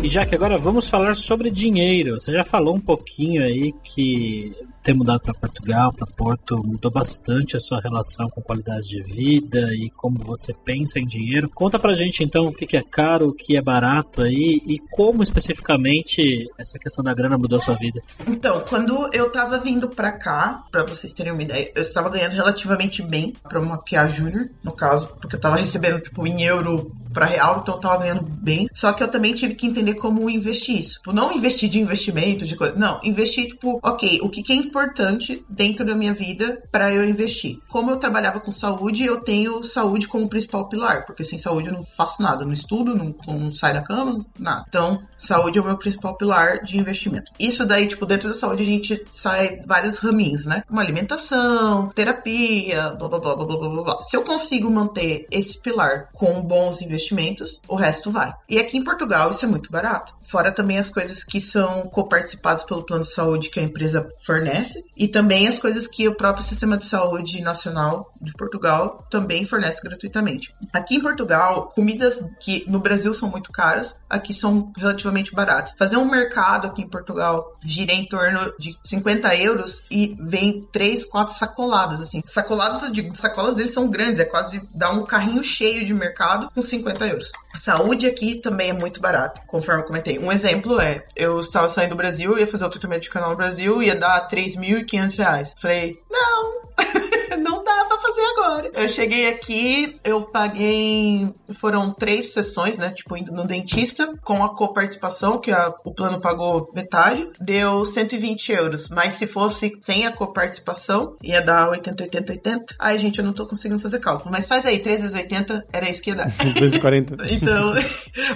E 0.03 0.09
já 0.09 0.25
que 0.25 0.35
agora 0.35 0.57
vamos 0.57 0.89
falar 0.89 1.15
sobre 1.15 1.51
dinheiro. 1.51 2.19
Você 2.19 2.33
já 2.33 2.43
falou 2.43 2.75
um 2.75 2.81
pouquinho 2.81 3.43
aí 3.43 3.73
que 3.85 4.53
ter 4.83 4.95
mudado 4.95 5.21
para 5.21 5.35
Portugal, 5.35 5.93
para 5.93 6.07
Porto, 6.07 6.63
mudou 6.65 6.91
bastante 6.91 7.57
a 7.57 7.61
sua 7.61 7.81
relação 7.81 8.29
com 8.31 8.41
qualidade 8.41 8.89
de 8.89 9.03
vida 9.03 9.75
e 9.75 9.91
como 9.91 10.19
você 10.19 10.55
pensa 10.65 10.99
em 10.99 11.07
dinheiro. 11.07 11.49
Conta 11.49 11.79
pra 11.79 11.93
gente 11.93 12.25
então 12.25 12.47
o 12.47 12.53
que 12.53 12.77
é 12.77 12.83
caro, 12.83 13.29
o 13.29 13.35
que 13.35 13.57
é 13.57 13.63
barato 13.63 14.23
aí 14.23 14.61
e 14.67 14.79
como 14.91 15.23
especificamente 15.23 16.49
essa 16.59 16.79
questão 16.79 17.05
da 17.05 17.15
grana 17.15 17.37
mudou 17.37 17.59
a 17.59 17.61
sua 17.61 17.75
vida. 17.75 18.01
Então, 18.27 18.65
quando 18.69 19.09
eu 19.13 19.31
tava 19.31 19.59
vindo 19.59 19.89
pra 19.89 20.13
cá, 20.13 20.65
pra 20.71 20.85
vocês 20.85 21.13
terem 21.13 21.33
uma 21.33 21.43
ideia, 21.43 21.71
eu 21.75 21.83
estava 21.83 22.09
ganhando 22.09 22.33
relativamente 22.33 23.03
bem 23.03 23.35
pra 23.43 23.61
uma 23.61 23.79
QA 23.79 24.07
Júnior, 24.09 24.49
no 24.63 24.73
caso, 24.73 25.09
porque 25.21 25.37
eu 25.37 25.41
tava 25.41 25.57
recebendo 25.57 26.01
tipo 26.01 26.27
em 26.27 26.43
euro 26.43 26.91
pra 27.13 27.27
real, 27.27 27.61
então 27.61 27.75
eu 27.75 27.81
tava 27.81 27.99
ganhando 27.99 28.23
bem. 28.23 28.69
Só 28.73 28.93
que 28.93 29.03
eu 29.03 29.09
também 29.09 29.35
tive 29.35 29.55
que 29.55 29.67
entender 29.67 29.95
como 29.95 30.31
investir 30.31 30.81
isso. 30.81 30.99
Tipo, 30.99 31.13
não 31.13 31.33
investir 31.33 31.69
de 31.69 31.79
investimento, 31.79 32.47
de 32.47 32.57
coisa. 32.57 32.77
Não, 32.77 33.01
investir, 33.03 33.49
tipo, 33.49 33.79
ok, 33.83 34.21
o 34.23 34.29
que, 34.29 34.43
que 34.43 34.53
é 34.53 34.57
importante 34.71 35.45
dentro 35.49 35.85
da 35.85 35.95
minha 35.95 36.15
vida 36.15 36.63
para 36.71 36.93
eu 36.93 37.05
investir. 37.05 37.59
Como 37.69 37.91
eu 37.91 37.97
trabalhava 37.97 38.41
com 38.41 38.53
saúde, 38.53 39.05
eu 39.05 39.21
tenho 39.21 39.63
saúde 39.65 40.07
como 40.07 40.29
principal 40.29 40.69
pilar, 40.69 41.05
porque 41.05 41.25
sem 41.25 41.39
saúde 41.39 41.69
eu 41.69 41.75
não 41.75 41.85
faço 41.85 42.23
nada, 42.23 42.45
não 42.45 42.53
estudo, 42.53 42.95
não, 42.95 43.15
não 43.27 43.51
saio 43.51 43.75
da 43.75 43.83
cama, 43.83 44.25
nada. 44.39 44.65
Então, 44.69 45.01
saúde 45.19 45.59
é 45.59 45.63
o 45.63 45.65
meu 45.65 45.77
principal 45.77 46.17
pilar 46.17 46.63
de 46.63 46.79
investimento. 46.79 47.33
Isso 47.39 47.67
daí, 47.67 47.89
tipo, 47.89 48.07
dentro 48.07 48.29
da 48.29 48.35
saúde 48.35 48.63
a 48.63 48.67
gente 48.67 49.05
sai 49.11 49.61
vários 49.67 49.99
raminhos, 49.99 50.47
né? 50.47 50.63
Uma 50.71 50.83
alimentação, 50.83 51.89
terapia, 51.89 52.91
blá 52.91 53.09
blá 53.09 53.19
blá 53.19 53.37
blá 53.37 53.47
blá 53.47 53.57
blá. 53.57 53.83
blá. 53.83 54.03
Se 54.03 54.17
eu 54.17 54.23
consigo 54.23 54.71
manter 54.71 55.27
esse 55.31 55.61
pilar 55.61 56.09
com 56.13 56.41
bons 56.41 56.81
investimentos, 56.81 57.61
o 57.69 57.75
resto 57.75 58.11
vai. 58.11 58.33
E 58.49 58.59
aqui 58.59 58.79
em 58.79 58.85
Portugal 58.85 59.31
isso 59.31 59.45
é 59.45 59.49
muito 59.49 59.71
barato. 59.71 60.15
Fora 60.25 60.53
também 60.53 60.79
as 60.79 60.91
coisas 60.91 61.25
que 61.25 61.41
são 61.41 61.83
coparticipadas 61.89 62.63
pelo 62.63 62.85
plano 62.85 63.03
de 63.03 63.13
saúde 63.13 63.51
que 63.51 63.59
a 63.59 63.63
empresa 63.63 64.09
fornece 64.25 64.60
e 64.97 65.09
também 65.09 65.49
as 65.49 65.59
coisas 65.59 65.87
que 65.87 66.09
o 66.09 66.15
próprio 66.15 66.45
sistema 66.45 66.77
de 66.77 66.85
saúde 66.85 67.41
nacional 67.41 68.11
de 68.21 68.33
Portugal 68.33 69.07
também 69.11 69.45
fornece 69.45 69.83
gratuitamente. 69.83 70.53
Aqui 70.73 70.97
em 70.97 71.01
Portugal, 71.01 71.73
comidas 71.75 72.23
que 72.41 72.65
no 72.69 72.81
Brasil 72.81 73.15
são 73.15 73.29
muito 73.29 73.53
caras, 73.53 74.01
aqui 74.09 74.35
são 74.35 74.73
relativamente 74.77 75.33
baratas. 75.35 75.75
Fazer 75.79 75.97
um 75.97 76.05
mercado 76.05 76.67
aqui 76.67 76.83
em 76.83 76.89
Portugal 76.89 77.55
gira 77.65 77.93
em 77.93 78.07
torno 78.07 78.53
de 78.59 78.77
50 78.85 79.35
euros 79.37 79.85
e 79.91 80.17
vem 80.21 80.67
3, 80.73 81.05
4 81.07 81.39
sacoladas, 81.39 82.01
assim. 82.01 82.23
Sacoladas, 82.25 82.83
eu 82.83 82.91
digo, 82.91 83.17
sacolas 83.17 83.57
deles 83.57 83.73
são 83.73 83.89
grandes, 83.89 84.19
é 84.19 84.25
quase 84.25 84.61
dar 84.75 84.91
um 84.91 85.05
carrinho 85.05 85.43
cheio 85.43 85.85
de 85.85 85.95
mercado 85.95 86.51
com 86.55 86.63
50 86.63 87.07
euros. 87.07 87.31
A 87.53 87.59
saúde 87.59 88.07
aqui 88.07 88.37
também 88.37 88.71
é 88.71 88.73
muito 88.73 89.01
barata, 89.01 89.41
conforme 89.47 89.83
eu 89.83 89.87
comentei. 89.87 90.19
Um 90.19 90.31
exemplo 90.31 90.81
é, 90.81 91.05
eu 91.17 91.41
estava 91.41 91.69
saindo 91.69 91.91
do 91.91 91.97
Brasil, 91.97 92.39
ia 92.39 92.47
fazer 92.47 92.65
o 92.65 92.71
tratamento 92.71 93.03
de 93.03 93.11
canal 93.11 93.31
no 93.31 93.37
Brasil, 93.37 93.83
ia 93.83 93.95
dar 93.95 94.17
3.500 94.57 95.19
reais. 95.19 95.55
Falei, 95.61 95.99
não, 96.11 96.63
não 97.39 97.65
dá 97.65 97.85
pra 97.85 97.99
fazer 97.99 98.23
agora. 98.37 98.71
Eu 98.75 98.89
cheguei 98.89 99.29
aqui, 99.29 99.99
eu 100.05 100.23
paguei. 100.23 101.33
Foram 101.55 101.93
três 101.93 102.33
sessões, 102.33 102.79
né? 102.79 102.91
Tipo, 102.91 103.17
indo 103.17 103.33
no 103.33 103.47
dentista, 103.47 104.15
com 104.23 104.43
a 104.45 104.55
coparticipação, 104.55 105.39
que 105.39 105.51
a, 105.51 105.71
o 105.85 105.93
plano 105.93 106.21
pagou 106.21 106.69
metade, 106.75 107.29
deu 107.41 107.85
120 107.85 108.53
euros. 108.53 108.89
Mas 108.89 109.15
se 109.15 109.27
fosse 109.27 109.79
sem 109.81 110.07
a 110.07 110.13
coparticipação, 110.13 111.17
ia 111.23 111.41
dar 111.41 111.69
80, 111.69 112.05
80, 112.05 112.33
80. 112.33 112.75
Ai, 112.79 112.99
gente, 112.99 113.19
eu 113.19 113.25
não 113.25 113.33
tô 113.33 113.47
conseguindo 113.47 113.81
fazer 113.81 114.01
cálculo. 114.01 114.31
Mas 114.31 114.49
faz 114.49 114.67
aí, 114.67 114.79
3 114.79 115.01
vezes 115.01 115.17
80 115.17 115.67
era 115.73 115.89
isso 115.89 116.03
que 116.03 116.11
ia 116.11 116.17
dar. 116.17 116.31
240. 116.55 117.17
Então, 117.31 117.75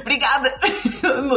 obrigada. 0.00 0.50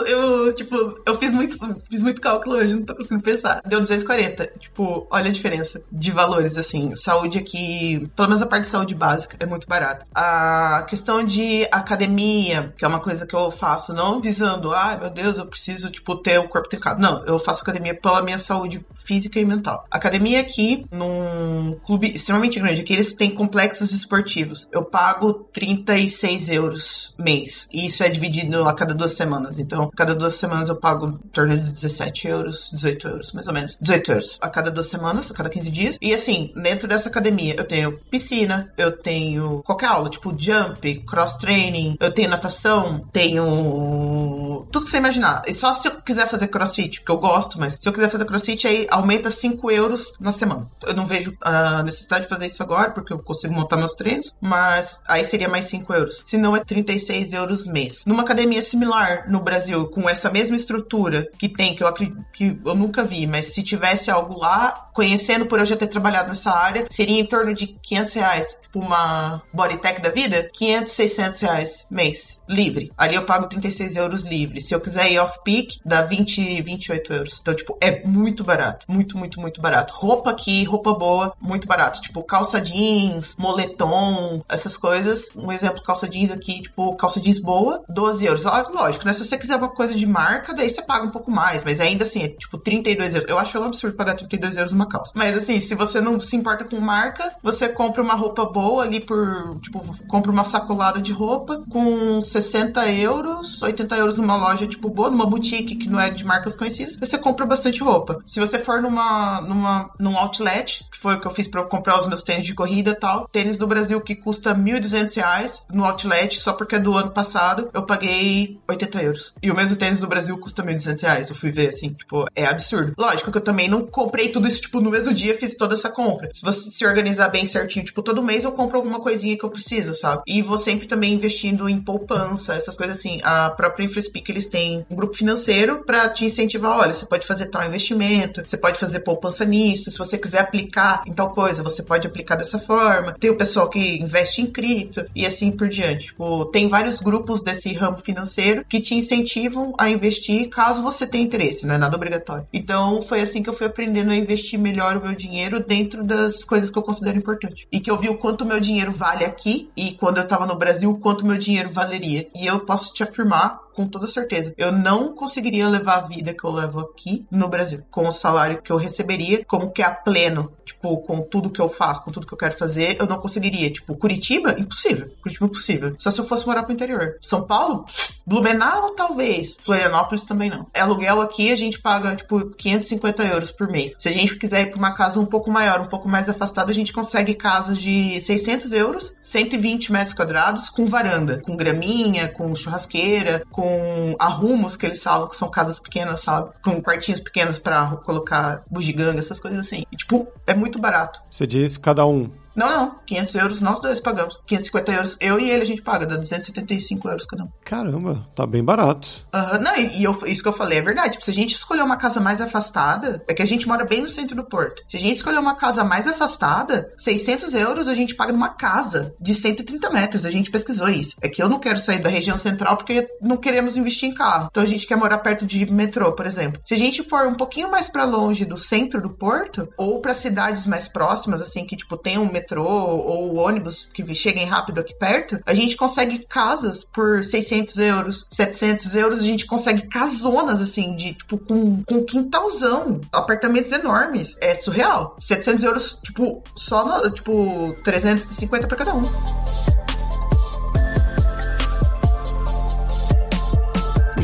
Eu, 0.05 0.53
tipo, 0.53 0.75
eu 1.05 1.15
fiz 1.17 1.31
muito, 1.31 1.57
fiz 1.89 2.03
muito 2.03 2.21
cálculo 2.21 2.55
hoje, 2.55 2.75
não 2.75 2.83
tô 2.83 2.95
conseguindo 2.95 3.21
pensar. 3.21 3.61
Deu 3.65 3.79
240. 3.79 4.47
Tipo, 4.59 5.07
olha 5.09 5.29
a 5.29 5.33
diferença 5.33 5.81
de 5.91 6.11
valores, 6.11 6.57
assim. 6.57 6.91
Saúde 6.97 7.37
aqui 7.37 8.09
Pelo 8.15 8.27
menos 8.27 8.41
a 8.41 8.45
parte 8.45 8.65
de 8.65 8.69
saúde 8.69 8.95
básica 8.95 9.37
é 9.39 9.45
muito 9.45 9.67
barata. 9.67 10.05
A 10.13 10.85
questão 10.89 11.23
de 11.23 11.67
academia, 11.71 12.73
que 12.77 12.85
é 12.85 12.87
uma 12.87 12.99
coisa 12.99 13.25
que 13.25 13.35
eu 13.35 13.51
faço 13.51 13.93
não 13.93 14.19
visando, 14.19 14.73
ai 14.73 14.95
ah, 14.95 14.97
meu 14.97 15.09
Deus, 15.09 15.37
eu 15.37 15.45
preciso, 15.45 15.89
tipo, 15.89 16.15
ter 16.15 16.39
o 16.39 16.47
corpo 16.47 16.69
trincado. 16.69 17.01
Não, 17.01 17.23
eu 17.25 17.39
faço 17.39 17.61
academia 17.61 17.99
pela 17.99 18.21
minha 18.21 18.39
saúde 18.39 18.85
física 19.07 19.39
e 19.39 19.45
mental. 19.45 19.85
Academia 19.89 20.41
aqui, 20.41 20.85
num 20.91 21.79
clube 21.85 22.13
extremamente 22.13 22.59
grande, 22.59 22.81
aqui 22.81 22.93
eles 22.93 23.13
têm 23.13 23.31
complexos 23.31 23.91
esportivos. 23.91 24.67
Eu 24.71 24.83
pago 24.83 25.33
36 25.53 26.49
euros 26.49 27.15
mês. 27.17 27.67
E 27.73 27.87
isso 27.87 28.03
é 28.03 28.09
dividido 28.09 28.67
a 28.67 28.73
cada 28.73 28.93
duas 28.93 29.13
semanas. 29.13 29.59
Então, 29.59 29.83
a 29.83 29.95
cada 29.95 30.13
duas 30.13 30.35
semanas 30.35 30.69
eu 30.69 30.75
pago 30.75 31.07
em 31.07 31.29
torno 31.29 31.57
de 31.57 31.69
17 31.69 32.27
euros, 32.27 32.69
18 32.73 33.07
euros, 33.07 33.33
mais 33.33 33.47
ou 33.47 33.53
menos. 33.53 33.77
18 33.79 34.11
euros 34.11 34.37
a 34.41 34.49
cada 34.49 34.69
duas 34.69 34.87
semanas, 34.87 35.31
a 35.31 35.33
cada 35.33 35.49
15 35.49 35.71
dias. 35.71 35.97
E 36.01 36.13
assim, 36.13 36.51
dentro 36.55 36.87
dessa 36.87 37.07
academia, 37.09 37.55
eu 37.57 37.63
tenho 37.63 37.97
piscina, 38.11 38.71
eu 38.77 38.91
tenho 38.91 39.63
qualquer 39.63 39.87
aula, 39.87 40.09
tipo 40.09 40.35
jump, 40.37 41.03
cross 41.05 41.37
training, 41.37 41.95
eu 41.99 42.13
tenho 42.13 42.29
natação, 42.29 43.01
tenho 43.11 44.67
tudo 44.71 44.85
que 44.85 44.91
você 44.91 44.97
imaginar. 44.97 45.43
E 45.47 45.53
só 45.53 45.73
se 45.73 45.87
eu 45.87 46.01
quiser 46.01 46.27
fazer 46.27 46.47
crossfit, 46.47 46.99
porque 46.99 47.11
eu 47.11 47.17
gosto, 47.17 47.59
mas 47.59 47.77
se 47.79 47.87
eu 47.87 47.93
quiser 47.93 48.09
fazer 48.09 48.25
crossfit, 48.25 48.67
aí 48.67 48.87
aumenta 48.97 49.29
5 49.31 49.71
euros 49.71 50.13
na 50.19 50.31
semana. 50.31 50.67
Eu 50.83 50.93
não 50.93 51.05
vejo 51.05 51.35
a 51.41 51.83
necessidade 51.83 52.23
de 52.23 52.29
fazer 52.29 52.47
isso 52.47 52.61
agora, 52.63 52.91
porque 52.91 53.13
eu 53.13 53.19
consigo 53.19 53.53
montar 53.53 53.77
meus 53.77 53.93
treinos, 53.93 54.35
mas 54.41 55.01
aí 55.07 55.23
seria 55.23 55.47
mais 55.47 55.65
5 55.65 55.93
euros. 55.93 56.21
Se 56.25 56.37
não, 56.37 56.55
é 56.55 56.59
36 56.63 57.33
euros 57.33 57.65
mês. 57.65 58.03
Numa 58.05 58.23
academia 58.23 58.61
similar 58.61 59.29
no 59.29 59.39
Brasil, 59.39 59.87
com 59.87 60.09
essa 60.09 60.29
mesma 60.29 60.55
estrutura 60.55 61.27
que 61.37 61.49
tem, 61.49 61.75
que 61.75 61.83
eu, 61.83 61.93
que 61.93 62.59
eu 62.65 62.75
nunca 62.75 63.03
vi, 63.03 63.27
mas 63.27 63.53
se 63.53 63.63
tivesse 63.63 64.09
algo 64.09 64.37
lá, 64.37 64.87
conhecendo 64.93 65.45
por 65.45 65.59
eu 65.59 65.65
já 65.65 65.75
ter 65.75 65.87
trabalhado 65.87 66.29
nessa 66.29 66.51
área, 66.51 66.87
seria 66.89 67.19
em 67.19 67.25
torno 67.25 67.53
de 67.53 67.67
500 67.67 68.13
reais. 68.13 68.57
Tipo 68.61 68.79
uma 68.79 69.41
Bodytech 69.53 70.01
da 70.01 70.09
vida, 70.09 70.49
500, 70.53 70.93
600 70.93 71.39
reais 71.39 71.85
mês 71.89 72.36
livre. 72.47 72.91
Ali 72.97 73.15
eu 73.15 73.23
pago 73.23 73.47
36 73.47 73.95
euros 73.95 74.23
livre. 74.23 74.61
Se 74.61 74.73
eu 74.73 74.79
quiser 74.79 75.11
ir 75.11 75.19
off-peak, 75.19 75.79
dá 75.85 76.01
20, 76.01 76.61
28 76.61 77.13
euros. 77.13 77.39
Então, 77.41 77.55
tipo, 77.55 77.77
é 77.81 78.05
muito 78.05 78.43
barato. 78.43 78.85
Muito, 78.89 79.17
muito, 79.17 79.39
muito 79.39 79.61
barato. 79.61 79.93
Roupa 79.93 80.31
aqui, 80.31 80.63
roupa 80.63 80.93
boa, 80.93 81.33
muito 81.39 81.67
barato. 81.67 82.01
Tipo, 82.01 82.23
calça 82.23 82.61
jeans, 82.61 83.35
moletom, 83.37 84.41
essas 84.49 84.77
coisas. 84.77 85.29
Um 85.35 85.51
exemplo, 85.51 85.81
calça 85.83 86.07
jeans 86.07 86.31
aqui, 86.31 86.61
tipo, 86.61 86.95
calça 86.95 87.19
jeans 87.19 87.39
boa, 87.39 87.83
12 87.89 88.25
euros. 88.25 88.43
Lógico, 88.43 89.05
né? 89.05 89.13
Se 89.13 89.25
você 89.25 89.37
quiser 89.37 89.55
uma 89.55 89.69
coisa 89.69 89.93
de 89.93 90.05
marca, 90.05 90.53
daí 90.53 90.69
você 90.69 90.81
paga 90.81 91.05
um 91.05 91.11
pouco 91.11 91.31
mais. 91.31 91.63
Mas 91.63 91.79
ainda 91.79 92.03
assim, 92.03 92.23
é 92.23 92.29
tipo 92.29 92.57
32 92.57 93.15
euros. 93.15 93.29
Eu 93.29 93.39
acho 93.39 93.59
um 93.59 93.63
absurdo 93.63 93.95
pagar 93.95 94.15
32 94.15 94.57
euros 94.57 94.71
numa 94.71 94.87
calça. 94.87 95.11
Mas 95.15 95.37
assim, 95.37 95.59
se 95.59 95.75
você 95.75 95.99
não 96.01 96.19
se 96.19 96.35
importa 96.35 96.63
com 96.65 96.79
marca, 96.79 97.33
você 97.41 97.67
compra 97.67 98.01
uma 98.01 98.13
roupa 98.13 98.45
boa 98.45 98.83
ali 98.83 98.99
por, 98.99 99.59
tipo, 99.61 99.79
compra 100.07 100.31
uma 100.31 100.43
sacolada 100.43 101.01
de 101.01 101.11
roupa 101.11 101.63
com 101.69 102.21
60 102.41 102.87
euros, 102.91 103.61
80 103.61 103.97
euros 103.97 104.17
numa 104.17 104.35
loja 104.35 104.67
tipo 104.67 104.89
boa, 104.89 105.09
numa 105.09 105.25
boutique 105.25 105.75
que 105.75 105.89
não 105.89 105.99
é 105.99 106.09
de 106.09 106.23
marcas 106.23 106.55
conhecidas, 106.55 106.97
você 106.99 107.17
compra 107.17 107.45
bastante 107.45 107.81
roupa. 107.81 108.21
Se 108.27 108.39
você 108.39 108.59
for 108.59 108.81
numa, 108.81 109.41
numa, 109.41 109.89
num 109.99 110.17
outlet, 110.17 110.85
que 110.91 110.97
foi 110.97 111.15
o 111.15 111.19
que 111.19 111.27
eu 111.27 111.31
fiz 111.31 111.47
para 111.47 111.63
comprar 111.63 111.97
os 111.97 112.07
meus 112.07 112.23
tênis 112.23 112.45
de 112.45 112.53
corrida 112.53 112.91
e 112.91 112.95
tal, 112.95 113.27
tênis 113.27 113.57
do 113.57 113.65
Brasil 113.65 113.99
que 114.01 114.15
custa 114.15 114.53
1.200 114.53 115.15
reais 115.15 115.63
no 115.71 115.83
outlet, 115.83 116.39
só 116.39 116.53
porque 116.53 116.75
é 116.75 116.79
do 116.79 116.95
ano 116.95 117.11
passado, 117.11 117.69
eu 117.73 117.83
paguei 117.83 118.59
80 118.67 119.01
euros. 119.01 119.33
E 119.41 119.49
o 119.49 119.55
mesmo 119.55 119.75
tênis 119.75 119.99
do 119.99 120.07
Brasil 120.07 120.37
custa 120.37 120.63
1.200 120.63 121.01
reais. 121.01 121.29
Eu 121.29 121.35
fui 121.35 121.51
ver 121.51 121.69
assim, 121.69 121.89
tipo, 121.93 122.25
é 122.35 122.45
absurdo. 122.45 122.93
Lógico 122.97 123.31
que 123.31 123.37
eu 123.37 123.43
também 123.43 123.67
não 123.67 123.85
comprei 123.85 124.29
tudo 124.29 124.47
isso, 124.47 124.61
tipo, 124.61 124.79
no 124.79 124.91
mesmo 124.91 125.13
dia 125.13 125.37
fiz 125.37 125.55
toda 125.55 125.73
essa 125.73 125.89
compra. 125.89 126.29
Se 126.33 126.43
você 126.43 126.69
se 126.69 126.85
organizar 126.85 127.29
bem 127.29 127.45
certinho, 127.45 127.85
tipo, 127.85 128.03
todo 128.03 128.23
mês 128.23 128.43
eu 128.43 128.51
compro 128.51 128.77
alguma 128.77 128.99
coisinha 128.99 129.37
que 129.37 129.43
eu 129.43 129.49
preciso, 129.49 129.95
sabe? 129.95 130.21
E 130.27 130.41
vou 130.41 130.57
sempre 130.57 130.87
também 130.87 131.13
investindo 131.13 131.67
em 131.67 131.81
poupança 131.81 132.26
essas 132.33 132.75
coisas 132.75 132.97
assim. 132.97 133.19
A 133.23 133.49
própria 133.49 133.85
InfraSpeak, 133.85 134.31
eles 134.31 134.47
têm 134.47 134.85
um 134.89 134.95
grupo 134.95 135.15
financeiro 135.15 135.83
para 135.85 136.09
te 136.09 136.25
incentivar, 136.25 136.77
olha, 136.77 136.93
você 136.93 137.05
pode 137.05 137.25
fazer 137.25 137.47
tal 137.47 137.65
investimento, 137.65 138.43
você 138.45 138.57
pode 138.57 138.79
fazer 138.79 139.01
poupança 139.01 139.45
nisso, 139.45 139.91
se 139.91 139.97
você 139.97 140.17
quiser 140.17 140.39
aplicar 140.39 141.03
em 141.05 141.13
tal 141.13 141.31
coisa, 141.31 141.63
você 141.63 141.83
pode 141.83 142.07
aplicar 142.07 142.35
dessa 142.35 142.59
forma. 142.59 143.13
Tem 143.13 143.29
o 143.29 143.37
pessoal 143.37 143.69
que 143.69 143.97
investe 143.97 144.41
em 144.41 144.47
cripto 144.47 145.05
e 145.15 145.25
assim 145.25 145.51
por 145.51 145.67
diante. 145.67 146.07
Tipo, 146.07 146.45
tem 146.45 146.67
vários 146.67 146.99
grupos 146.99 147.41
desse 147.41 147.73
ramo 147.73 147.99
financeiro 147.99 148.63
que 148.67 148.81
te 148.81 148.95
incentivam 148.95 149.73
a 149.77 149.89
investir 149.89 150.49
caso 150.49 150.81
você 150.81 151.05
tenha 151.05 151.23
interesse, 151.23 151.65
não 151.65 151.75
é 151.75 151.77
nada 151.77 151.95
obrigatório. 151.95 152.47
Então, 152.53 153.01
foi 153.01 153.21
assim 153.21 153.43
que 153.43 153.49
eu 153.49 153.53
fui 153.53 153.67
aprendendo 153.67 154.11
a 154.11 154.15
investir 154.15 154.59
melhor 154.59 154.97
o 154.97 155.03
meu 155.03 155.13
dinheiro 155.13 155.63
dentro 155.63 156.03
das 156.03 156.43
coisas 156.43 156.71
que 156.71 156.77
eu 156.77 156.83
considero 156.83 157.17
importante. 157.17 157.67
E 157.71 157.79
que 157.79 157.91
eu 157.91 157.97
vi 157.97 158.09
o 158.09 158.17
quanto 158.17 158.45
meu 158.45 158.59
dinheiro 158.59 158.91
vale 158.91 159.25
aqui 159.25 159.69
e 159.75 159.91
quando 159.91 160.17
eu 160.17 160.27
tava 160.27 160.45
no 160.45 160.57
Brasil, 160.57 160.89
o 160.89 160.97
quanto 160.97 161.25
meu 161.25 161.37
dinheiro 161.37 161.69
valeria 161.71 162.16
e 162.35 162.45
eu 162.45 162.59
posso 162.61 162.93
te 162.93 163.03
afirmar 163.03 163.66
com 163.77 163.87
toda 163.87 164.07
certeza. 164.07 164.55
Eu 164.57 164.71
não 164.71 165.13
conseguiria 165.13 165.69
levar 165.69 165.97
a 165.97 166.07
vida 166.07 166.33
que 166.33 166.43
eu 166.43 166.51
levo 166.51 166.79
aqui 166.79 167.27
no 167.29 167.47
Brasil, 167.47 167.83
com 167.91 168.07
o 168.07 168.11
salário 168.11 168.59
que 168.59 168.71
eu 168.71 168.77
receberia, 168.77 169.45
como 169.45 169.71
que 169.71 169.83
é 169.83 169.85
a 169.85 169.91
pleno, 169.91 170.51
tipo, 170.65 170.97
com 171.01 171.21
tudo 171.21 171.51
que 171.51 171.61
eu 171.61 171.69
faço, 171.69 172.03
com 172.03 172.11
tudo 172.11 172.25
que 172.25 172.33
eu 172.33 172.37
quero 172.39 172.57
fazer, 172.57 172.97
eu 172.99 173.05
não 173.05 173.19
conseguiria. 173.19 173.69
Tipo, 173.69 173.95
Curitiba, 173.95 174.59
impossível. 174.59 175.07
Curitiba, 175.21 175.45
impossível. 175.45 175.95
Só 175.99 176.09
se 176.09 176.19
eu 176.19 176.25
fosse 176.25 176.47
morar 176.47 176.63
pro 176.63 176.73
interior. 176.73 177.17
São 177.21 177.45
Paulo, 177.45 177.85
Blumenau, 178.25 178.95
talvez. 178.95 179.55
Florianópolis 179.61 180.25
também 180.25 180.49
não. 180.49 180.65
É 180.73 180.81
aluguel 180.81 181.21
aqui, 181.21 181.51
a 181.51 181.55
gente 181.55 181.79
paga, 181.79 182.15
tipo, 182.15 182.49
550 182.49 183.23
euros 183.25 183.51
por 183.51 183.67
mês. 183.67 183.93
Se 183.99 184.09
a 184.09 184.11
gente 184.11 184.37
quiser 184.37 184.61
ir 184.61 184.71
pra 184.71 184.79
uma 184.79 184.95
casa 184.95 185.19
um 185.19 185.25
pouco 185.25 185.51
maior, 185.51 185.81
um 185.81 185.87
pouco 185.87 186.09
mais 186.09 186.27
afastada, 186.27 186.71
a 186.71 186.75
gente 186.75 186.91
consegue 186.91 187.35
casas 187.35 187.77
de 187.77 188.19
600 188.21 188.73
euros, 188.73 189.13
120 189.21 189.91
metros 189.91 190.15
quadrados, 190.15 190.67
com 190.67 190.87
varanda, 190.87 191.39
com 191.45 191.55
graminha, 191.55 192.27
com 192.27 192.55
churrasqueira, 192.55 193.43
com 193.51 193.66
com 193.67 194.15
arrumos 194.19 194.77
que 194.77 194.85
eles 194.85 195.01
falam, 195.03 195.27
que 195.27 195.35
são 195.35 195.49
casas 195.49 195.79
pequenas, 195.79 196.21
sabe? 196.21 196.51
Com 196.63 196.81
quartinhos 196.81 197.19
pequenos 197.19 197.59
para 197.59 197.97
colocar 197.97 198.61
bugiganga, 198.69 199.19
essas 199.19 199.39
coisas 199.39 199.59
assim. 199.65 199.83
E, 199.91 199.95
tipo, 199.95 200.27
é 200.45 200.53
muito 200.53 200.79
barato. 200.79 201.19
Você 201.29 201.45
diz 201.45 201.77
cada 201.77 202.05
um 202.05 202.29
não, 202.57 202.69
não. 202.69 202.95
500 203.05 203.35
euros 203.35 203.61
nós 203.61 203.79
dois 203.79 204.01
pagamos. 204.01 204.41
550 204.47 204.91
euros 204.91 205.17
eu 205.21 205.39
e 205.39 205.51
ele 205.51 205.61
a 205.61 205.65
gente 205.65 205.83
paga, 205.83 206.07
dá 206.07 206.17
275 206.17 207.07
euros 207.07 207.25
cada 207.25 207.43
um. 207.43 207.49
Caramba, 207.63 208.27
tá 208.35 208.47
bem 208.47 208.63
barato. 208.63 209.07
Uhum, 209.33 209.61
não, 209.61 209.75
e, 209.77 210.03
eu, 210.03 210.17
isso 210.25 210.41
que 210.41 210.47
eu 210.47 210.53
falei 210.53 210.79
é 210.79 210.81
verdade. 210.81 211.11
Tipo, 211.11 211.25
se 211.25 211.31
a 211.31 211.33
gente 211.33 211.55
escolher 211.55 211.83
uma 211.83 211.97
casa 211.97 212.19
mais 212.19 212.41
afastada, 212.41 213.21
é 213.27 213.33
que 213.33 213.43
a 213.43 213.45
gente 213.45 213.67
mora 213.67 213.85
bem 213.85 214.01
no 214.01 214.09
centro 214.09 214.35
do 214.35 214.43
porto. 214.43 214.81
Se 214.87 214.97
a 214.97 214.99
gente 214.99 215.17
escolher 215.17 215.37
uma 215.37 215.55
casa 215.55 215.83
mais 215.83 216.07
afastada, 216.07 216.89
600 216.97 217.53
euros 217.53 217.87
a 217.87 217.93
gente 217.93 218.15
paga 218.15 218.33
numa 218.33 218.49
casa 218.49 219.13
de 219.21 219.35
130 219.35 219.89
metros. 219.91 220.25
A 220.25 220.31
gente 220.31 220.49
pesquisou 220.49 220.89
isso. 220.89 221.15
É 221.21 221.29
que 221.29 221.41
eu 221.41 221.47
não 221.47 221.59
quero 221.59 221.77
sair 221.77 221.99
da 221.99 222.09
região 222.09 222.37
central 222.37 222.75
porque 222.75 223.07
não 223.21 223.37
queremos 223.37 223.77
investir 223.77 224.09
em 224.09 224.13
carro. 224.15 224.47
Então 224.49 224.63
a 224.63 224.67
gente 224.67 224.87
quer 224.87 224.95
morar 224.95 225.19
perto 225.19 225.45
de 225.45 225.71
metrô, 225.71 226.11
por 226.13 226.25
exemplo. 226.25 226.59
Se 226.65 226.73
a 226.73 226.77
gente 226.77 227.07
for 227.07 227.27
um 227.27 227.35
pouquinho 227.35 227.69
mais 227.69 227.87
para 227.87 228.03
longe 228.03 228.45
do 228.45 228.57
centro 228.57 228.99
do 228.99 229.11
porto, 229.11 229.69
ou 229.77 230.01
para 230.01 230.15
cidades 230.15 230.65
mais 230.65 230.87
próximas, 230.87 231.41
assim, 231.41 231.63
que 231.65 231.75
tipo 231.75 231.95
tem 231.97 232.17
um 232.17 232.31
metrô 232.31 232.46
metrô 232.47 232.65
ou 232.65 233.35
ônibus 233.35 233.87
que 233.93 234.15
cheguem 234.15 234.45
rápido 234.45 234.79
aqui 234.79 234.93
perto, 234.97 235.39
a 235.45 235.53
gente 235.53 235.75
consegue 235.75 236.19
casas 236.25 236.83
por 236.83 237.23
600 237.23 237.77
euros, 237.77 238.25
700 238.31 238.95
euros, 238.95 239.19
a 239.19 239.23
gente 239.23 239.45
consegue 239.45 239.87
casonas, 239.87 240.61
assim, 240.61 240.95
de, 240.95 241.13
tipo, 241.13 241.37
com, 241.37 241.83
com 241.83 242.03
quintalzão, 242.03 243.01
apartamentos 243.11 243.71
enormes. 243.71 244.37
É 244.39 244.55
surreal. 244.55 245.17
700 245.19 245.63
euros, 245.63 245.99
tipo, 246.03 246.41
só, 246.55 246.85
no, 246.85 247.11
tipo, 247.11 247.73
350 247.83 248.67
para 248.67 248.77
cada 248.77 248.95
um. 248.95 249.01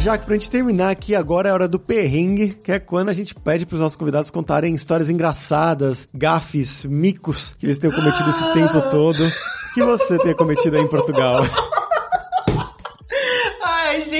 Jaque, 0.03 0.25
pra 0.25 0.35
gente 0.35 0.51
terminar 0.51 0.89
aqui, 0.89 1.15
agora 1.15 1.47
é 1.47 1.53
hora 1.53 1.65
do 1.65 1.79
perrengue, 1.79 2.49
que 2.49 2.73
é 2.73 2.77
quando 2.77 3.07
a 3.07 3.13
gente 3.13 3.33
pede 3.33 3.65
pros 3.65 3.79
nossos 3.79 3.95
convidados 3.95 4.29
contarem 4.29 4.75
histórias 4.75 5.09
engraçadas, 5.09 6.09
gafes, 6.13 6.83
micos 6.83 7.55
que 7.57 7.65
eles 7.65 7.79
tenham 7.79 7.95
cometido 7.95 8.29
esse 8.29 8.43
tempo 8.51 8.81
todo. 8.91 9.31
Que 9.73 9.81
você 9.81 10.17
tenha 10.19 10.35
cometido 10.35 10.75
aí 10.75 10.83
em 10.83 10.89
Portugal. 10.89 11.43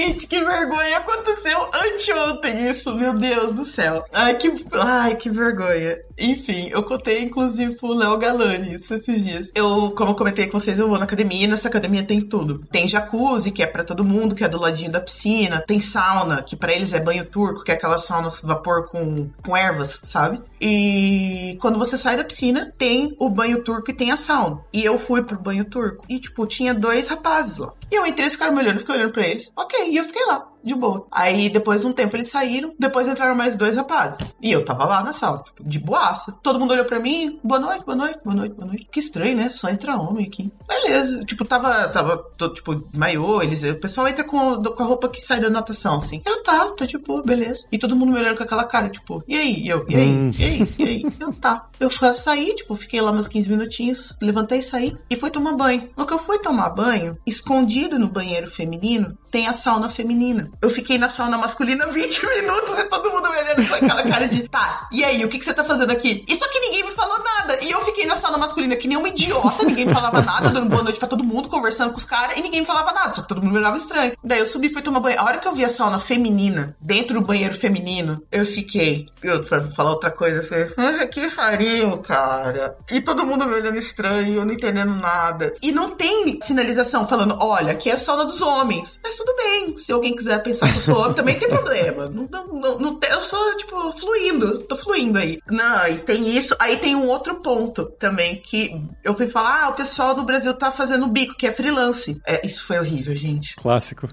Gente, 0.04 0.26
que 0.26 0.38
vergonha. 0.38 0.98
Aconteceu 0.98 1.70
anteontem 1.72 2.70
isso, 2.70 2.94
meu 2.94 3.14
Deus 3.14 3.54
do 3.54 3.64
céu. 3.64 4.04
Ai, 4.12 4.36
que, 4.36 4.66
ai, 4.72 5.16
que 5.16 5.30
vergonha. 5.30 5.96
Enfim, 6.18 6.68
eu 6.70 6.82
contei 6.82 7.22
inclusive 7.22 7.74
pro 7.76 7.94
Léo 7.94 8.18
Galani 8.18 8.74
isso 8.74 8.94
esses 8.94 9.24
dias. 9.24 9.48
Eu, 9.54 9.92
como 9.96 10.10
eu 10.10 10.14
comentei 10.14 10.46
com 10.46 10.60
vocês, 10.60 10.78
eu 10.78 10.88
vou 10.88 10.98
na 10.98 11.04
academia 11.04 11.44
e 11.44 11.46
nessa 11.46 11.68
academia 11.68 12.04
tem 12.04 12.20
tudo. 12.20 12.58
Tem 12.70 12.86
jacuzzi, 12.86 13.50
que 13.50 13.62
é 13.62 13.66
para 13.66 13.82
todo 13.82 14.04
mundo, 14.04 14.34
que 14.34 14.44
é 14.44 14.48
do 14.48 14.60
ladinho 14.60 14.92
da 14.92 15.00
piscina. 15.00 15.64
Tem 15.66 15.80
sauna, 15.80 16.42
que 16.42 16.54
para 16.54 16.72
eles 16.72 16.92
é 16.92 17.00
banho 17.00 17.24
turco, 17.24 17.64
que 17.64 17.70
é 17.70 17.74
aquela 17.74 17.96
sauna 17.96 18.28
vapor 18.42 18.88
com, 18.88 19.30
com 19.42 19.56
ervas, 19.56 20.00
sabe? 20.04 20.40
E 20.60 21.56
quando 21.62 21.78
você 21.78 21.96
sai 21.96 22.18
da 22.18 22.24
piscina, 22.24 22.70
tem 22.76 23.16
o 23.18 23.30
banho 23.30 23.64
turco 23.64 23.90
e 23.90 23.94
tem 23.94 24.10
a 24.10 24.18
sauna. 24.18 24.60
E 24.70 24.84
eu 24.84 24.98
fui 24.98 25.22
pro 25.22 25.40
banho 25.40 25.64
turco. 25.64 26.04
E, 26.10 26.20
tipo, 26.20 26.46
tinha 26.46 26.74
dois 26.74 27.08
rapazes 27.08 27.56
lá. 27.56 27.72
E 27.90 27.94
eu 27.94 28.06
entrei, 28.06 28.26
esse 28.26 28.36
cara 28.36 28.52
me 28.52 28.58
olhando, 28.58 28.80
fiquei 28.80 28.96
olhando 28.96 29.12
pra 29.12 29.26
eles. 29.26 29.52
Ok, 29.56 29.93
e 29.94 29.96
eu 29.96 30.04
fiquei 30.06 30.24
lá 30.26 30.52
de 30.64 30.74
boa. 30.74 31.06
Aí 31.10 31.50
depois 31.50 31.82
de 31.82 31.86
um 31.86 31.92
tempo 31.92 32.16
eles 32.16 32.30
saíram, 32.30 32.74
depois 32.78 33.06
entraram 33.06 33.34
mais 33.34 33.56
dois 33.56 33.76
rapazes. 33.76 34.18
E 34.40 34.50
eu 34.50 34.64
tava 34.64 34.84
lá 34.84 35.02
na 35.02 35.12
sala, 35.12 35.42
tipo, 35.42 35.62
de 35.62 35.78
boaça. 35.78 36.32
Todo 36.42 36.58
mundo 36.58 36.72
olhou 36.72 36.84
pra 36.84 36.98
mim, 36.98 37.38
boa 37.44 37.60
noite, 37.60 37.84
boa 37.84 37.96
noite, 37.96 38.20
boa 38.24 38.36
noite, 38.36 38.54
boa 38.54 38.66
noite. 38.66 38.88
Que 38.90 39.00
estranho, 39.00 39.36
né? 39.36 39.50
Só 39.50 39.68
entra 39.68 39.96
homem 39.96 40.26
aqui. 40.26 40.50
Beleza. 40.66 41.20
Tipo, 41.20 41.44
tava, 41.44 41.88
tava 41.88 42.18
todo, 42.36 42.54
tipo, 42.54 42.82
maiô, 42.92 43.42
eles, 43.42 43.62
o 43.62 43.80
pessoal 43.80 44.08
entra 44.08 44.24
com, 44.24 44.62
com 44.62 44.82
a 44.82 44.86
roupa 44.86 45.08
que 45.08 45.20
sai 45.20 45.40
da 45.40 45.50
natação, 45.50 45.98
assim. 45.98 46.22
Eu 46.24 46.42
tá, 46.42 46.68
tá 46.70 46.86
tipo, 46.86 47.22
beleza. 47.22 47.66
E 47.70 47.78
todo 47.78 47.96
mundo 47.96 48.12
me 48.12 48.18
olhando 48.18 48.36
com 48.36 48.42
aquela 48.42 48.64
cara, 48.64 48.88
tipo, 48.88 49.22
e 49.28 49.36
aí? 49.36 49.60
E 49.60 49.68
eu, 49.68 49.84
e 49.88 49.96
aí? 49.96 50.08
Hum. 50.08 50.30
E 50.38 50.44
aí? 50.44 50.74
E 50.78 50.82
aí? 50.82 51.04
Eu 51.20 51.32
tá. 51.32 51.68
Eu 51.78 51.90
fui 51.90 52.14
sair, 52.14 52.54
tipo, 52.54 52.74
fiquei 52.74 53.00
lá 53.00 53.10
uns 53.10 53.28
15 53.28 53.48
minutinhos, 53.48 54.12
levantei, 54.20 54.62
saí 54.62 54.94
e 55.08 55.16
fui 55.16 55.30
tomar 55.30 55.52
banho. 55.52 55.88
No 55.96 56.06
que 56.06 56.14
eu 56.14 56.18
fui 56.18 56.38
tomar 56.38 56.70
banho, 56.70 57.16
escondido 57.26 57.98
no 57.98 58.08
banheiro 58.08 58.50
feminino, 58.50 59.16
tem 59.30 59.46
a 59.46 59.52
sauna 59.52 59.88
feminina. 59.88 60.48
Eu 60.60 60.70
fiquei 60.70 60.98
na 60.98 61.08
sauna 61.08 61.38
masculina 61.38 61.86
20 61.86 62.26
minutos 62.26 62.78
e 62.78 62.84
todo 62.84 63.10
mundo 63.10 63.30
me 63.30 63.38
olhando 63.38 63.68
com 63.68 63.74
aquela 63.74 64.02
cara 64.02 64.28
de, 64.28 64.48
tá, 64.48 64.88
e 64.90 65.04
aí, 65.04 65.24
o 65.24 65.28
que, 65.28 65.38
que 65.38 65.44
você 65.44 65.54
tá 65.54 65.64
fazendo 65.64 65.90
aqui? 65.90 66.24
Isso 66.28 66.44
aqui 66.44 66.60
ninguém 66.60 66.84
me 66.84 66.92
falou 66.92 67.18
nada. 67.22 67.58
E 67.62 67.70
eu 67.70 67.84
fiquei 67.84 68.06
na 68.06 68.16
sauna 68.16 68.38
masculina 68.38 68.76
que 68.76 68.88
nem 68.88 68.96
uma 68.96 69.08
idiota, 69.08 69.64
ninguém 69.64 69.86
me 69.86 69.92
falava 69.92 70.22
nada, 70.22 70.50
dando 70.50 70.70
boa 70.70 70.82
noite 70.82 70.98
pra 70.98 71.08
todo 71.08 71.24
mundo, 71.24 71.48
conversando 71.48 71.90
com 71.90 71.98
os 71.98 72.04
caras, 72.04 72.38
e 72.38 72.42
ninguém 72.42 72.60
me 72.60 72.66
falava 72.66 72.92
nada, 72.92 73.12
só 73.12 73.22
que 73.22 73.28
todo 73.28 73.42
mundo 73.42 73.52
me 73.52 73.58
olhava 73.58 73.76
estranho. 73.76 74.12
Daí 74.22 74.38
eu 74.38 74.46
subi 74.46 74.68
fui 74.68 74.82
tomar 74.82 75.00
banho. 75.00 75.20
A 75.20 75.24
hora 75.24 75.38
que 75.38 75.48
eu 75.48 75.54
vi 75.54 75.64
a 75.64 75.68
sauna 75.68 76.00
feminina, 76.00 76.76
dentro 76.80 77.20
do 77.20 77.26
banheiro 77.26 77.54
feminino, 77.54 78.22
eu 78.30 78.46
fiquei, 78.46 79.06
eu, 79.22 79.44
pra 79.44 79.62
falar 79.72 79.90
outra 79.90 80.10
coisa, 80.10 80.38
eu 80.38 80.46
falei, 80.46 80.72
ah, 80.76 81.06
que 81.06 81.30
farinho, 81.30 81.98
cara. 82.02 82.76
E 82.90 83.00
todo 83.00 83.26
mundo 83.26 83.46
me 83.46 83.54
olhando 83.54 83.78
estranho, 83.78 84.34
eu 84.34 84.44
não 84.44 84.54
entendendo 84.54 84.94
nada. 84.94 85.54
E 85.62 85.72
não 85.72 85.90
tem 85.90 86.38
sinalização 86.42 87.06
falando, 87.06 87.36
olha, 87.40 87.72
aqui 87.72 87.90
é 87.90 87.94
a 87.94 87.98
sauna 87.98 88.24
dos 88.24 88.40
homens. 88.40 89.00
Mas 89.02 89.16
tudo 89.16 89.34
bem, 89.36 89.76
se 89.76 89.92
alguém 89.92 90.14
quiser 90.14 90.42
pensar 90.44 90.70
que 90.70 90.78
eu 90.78 90.82
sou 90.82 91.00
homem, 91.00 91.14
também 91.14 91.38
tem 91.38 91.48
problema. 91.48 92.08
Não, 92.08 92.28
não, 92.46 92.78
não, 92.78 93.00
eu 93.08 93.22
sou, 93.22 93.56
tipo, 93.56 93.92
fluindo, 93.98 94.58
tô 94.64 94.76
fluindo 94.76 95.18
aí. 95.18 95.40
Não, 95.50 95.86
e 95.88 95.98
tem 95.98 96.36
isso. 96.36 96.54
Aí 96.58 96.76
tem 96.76 96.94
um 96.94 97.08
outro 97.08 97.36
ponto 97.36 97.86
também, 97.98 98.36
que 98.36 98.80
eu 99.02 99.14
fui 99.14 99.28
falar, 99.28 99.64
ah, 99.64 99.68
o 99.70 99.74
pessoal 99.74 100.14
do 100.14 100.22
Brasil 100.22 100.54
tá 100.54 100.70
fazendo 100.70 101.06
bico, 101.06 101.34
que 101.34 101.46
é 101.46 101.52
freelance. 101.52 102.20
É, 102.26 102.46
isso 102.46 102.64
foi 102.64 102.78
horrível, 102.78 103.14
gente. 103.16 103.56
Clássico. 103.56 104.08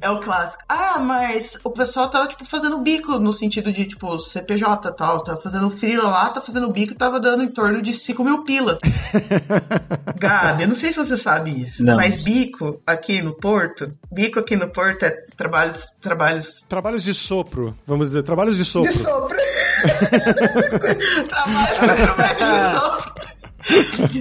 É 0.00 0.10
o 0.10 0.20
clássico. 0.20 0.62
Ah, 0.68 0.98
mas 0.98 1.58
o 1.62 1.70
pessoal 1.70 2.08
tava, 2.08 2.28
tipo, 2.28 2.44
fazendo 2.44 2.78
bico 2.78 3.18
no 3.18 3.32
sentido 3.32 3.72
de, 3.72 3.84
tipo, 3.84 4.18
CPJ 4.18 4.88
e 4.88 4.92
tal. 4.92 5.22
Tava 5.22 5.40
fazendo 5.40 5.70
freela 5.70 6.08
lá, 6.08 6.30
tá 6.30 6.40
fazendo 6.40 6.70
bico 6.70 6.92
e 6.92 6.96
tava 6.96 7.20
dando 7.20 7.42
em 7.42 7.48
torno 7.48 7.82
de 7.82 7.92
5 7.92 8.24
mil 8.24 8.44
pila. 8.44 8.78
Gabi, 10.18 10.62
eu 10.62 10.68
não 10.68 10.74
sei 10.74 10.92
se 10.92 10.98
você 10.98 11.16
sabe 11.16 11.62
isso. 11.62 11.84
Não. 11.84 11.96
Mas 11.96 12.24
bico 12.24 12.80
aqui 12.86 13.22
no 13.22 13.34
Porto, 13.34 13.90
bico 14.12 14.38
aqui 14.38 14.56
no 14.56 14.68
Porto 14.68 15.04
é 15.04 15.16
trabalhos, 15.36 15.80
trabalhos 16.00 16.64
Trabalhos 16.68 17.02
de 17.04 17.14
sopro, 17.14 17.76
vamos 17.86 18.08
dizer, 18.08 18.22
trabalhos 18.22 18.56
de 18.56 18.64
sopro. 18.64 18.92
de 18.92 18.98
sopro. 18.98 19.36
trabalhos 21.28 21.78
com 21.78 21.86
instrumentos 21.92 22.46
de 22.46 22.70
sopro. 22.70 23.14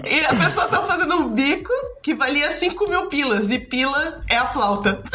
E 0.06 0.26
a 0.26 0.36
pessoa 0.36 0.68
tá 0.68 0.82
fazendo 0.84 1.16
um 1.16 1.30
bico 1.34 1.74
que 2.02 2.14
valia 2.16 2.52
5 2.52 2.90
mil 2.90 3.08
pilas. 3.08 3.50
E 3.50 3.60
pila 3.60 4.22
é 4.30 4.38
a 4.38 4.48
flauta. 4.48 5.02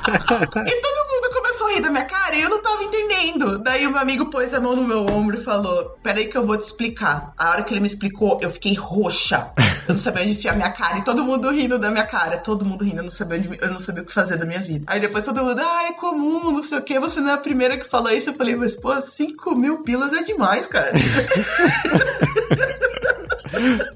E 0.00 0.80
todo 0.80 1.08
mundo 1.10 1.30
começou 1.50 1.66
a 1.66 1.72
rir 1.72 1.82
da 1.82 1.90
minha 1.90 2.04
cara 2.04 2.36
e 2.36 2.42
eu 2.42 2.48
não 2.48 2.62
tava 2.62 2.82
entendendo. 2.84 3.58
Daí 3.58 3.86
o 3.86 3.90
meu 3.90 4.00
amigo 4.00 4.30
pôs 4.30 4.54
a 4.54 4.60
mão 4.60 4.76
no 4.76 4.84
meu 4.84 5.06
ombro 5.06 5.36
e 5.38 5.42
falou: 5.42 5.96
Peraí 6.02 6.28
que 6.28 6.36
eu 6.36 6.46
vou 6.46 6.56
te 6.56 6.66
explicar. 6.66 7.32
A 7.36 7.50
hora 7.50 7.62
que 7.62 7.72
ele 7.72 7.80
me 7.80 7.86
explicou, 7.86 8.38
eu 8.40 8.50
fiquei 8.50 8.74
roxa. 8.74 9.50
Eu 9.88 9.94
não 9.94 9.98
sabia 9.98 10.22
onde 10.22 10.32
enfiar 10.32 10.54
minha 10.54 10.70
cara. 10.70 10.98
E 10.98 11.04
todo 11.04 11.24
mundo 11.24 11.50
rindo 11.50 11.78
da 11.78 11.90
minha 11.90 12.06
cara. 12.06 12.38
Todo 12.38 12.64
mundo 12.64 12.84
rindo, 12.84 12.98
eu 12.98 13.04
não 13.04 13.10
sabia, 13.10 13.38
onde, 13.38 13.58
eu 13.60 13.70
não 13.70 13.78
sabia 13.78 14.02
o 14.02 14.06
que 14.06 14.12
fazer 14.12 14.36
da 14.36 14.44
minha 14.44 14.60
vida. 14.60 14.84
Aí 14.86 15.00
depois 15.00 15.24
todo 15.24 15.42
mundo, 15.42 15.60
ah, 15.60 15.88
é 15.88 15.92
comum, 15.94 16.52
não 16.52 16.62
sei 16.62 16.78
o 16.78 16.82
que. 16.82 16.98
Você 17.00 17.20
não 17.20 17.30
é 17.30 17.34
a 17.34 17.38
primeira 17.38 17.76
que 17.76 17.84
falou 17.84 18.10
isso. 18.10 18.30
Eu 18.30 18.34
falei, 18.34 18.54
mas 18.54 18.76
pô, 18.76 19.00
5 19.00 19.54
mil 19.56 19.82
pilas 19.82 20.12
é 20.12 20.22
demais, 20.22 20.66
cara. 20.68 20.92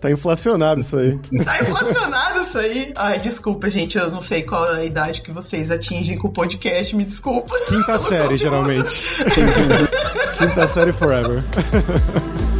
Tá 0.00 0.10
inflacionado 0.10 0.80
isso 0.80 0.96
aí. 0.96 1.18
Tá 1.44 1.62
inflacionado 1.62 2.42
isso 2.42 2.58
aí. 2.58 2.92
Ai, 2.96 3.18
desculpa, 3.18 3.70
gente. 3.70 3.96
Eu 3.96 4.10
não 4.10 4.20
sei 4.20 4.42
qual 4.42 4.66
é 4.66 4.80
a 4.80 4.84
idade 4.84 5.22
que 5.22 5.32
vocês 5.32 5.70
atingem 5.70 6.18
com 6.18 6.28
o 6.28 6.32
podcast. 6.32 6.94
Me 6.94 7.04
desculpa. 7.04 7.43
Quinta 7.68 7.98
série, 7.98 8.36
geralmente. 8.36 9.06
Quinta 10.38 10.66
série 10.66 10.92
forever. 10.92 11.42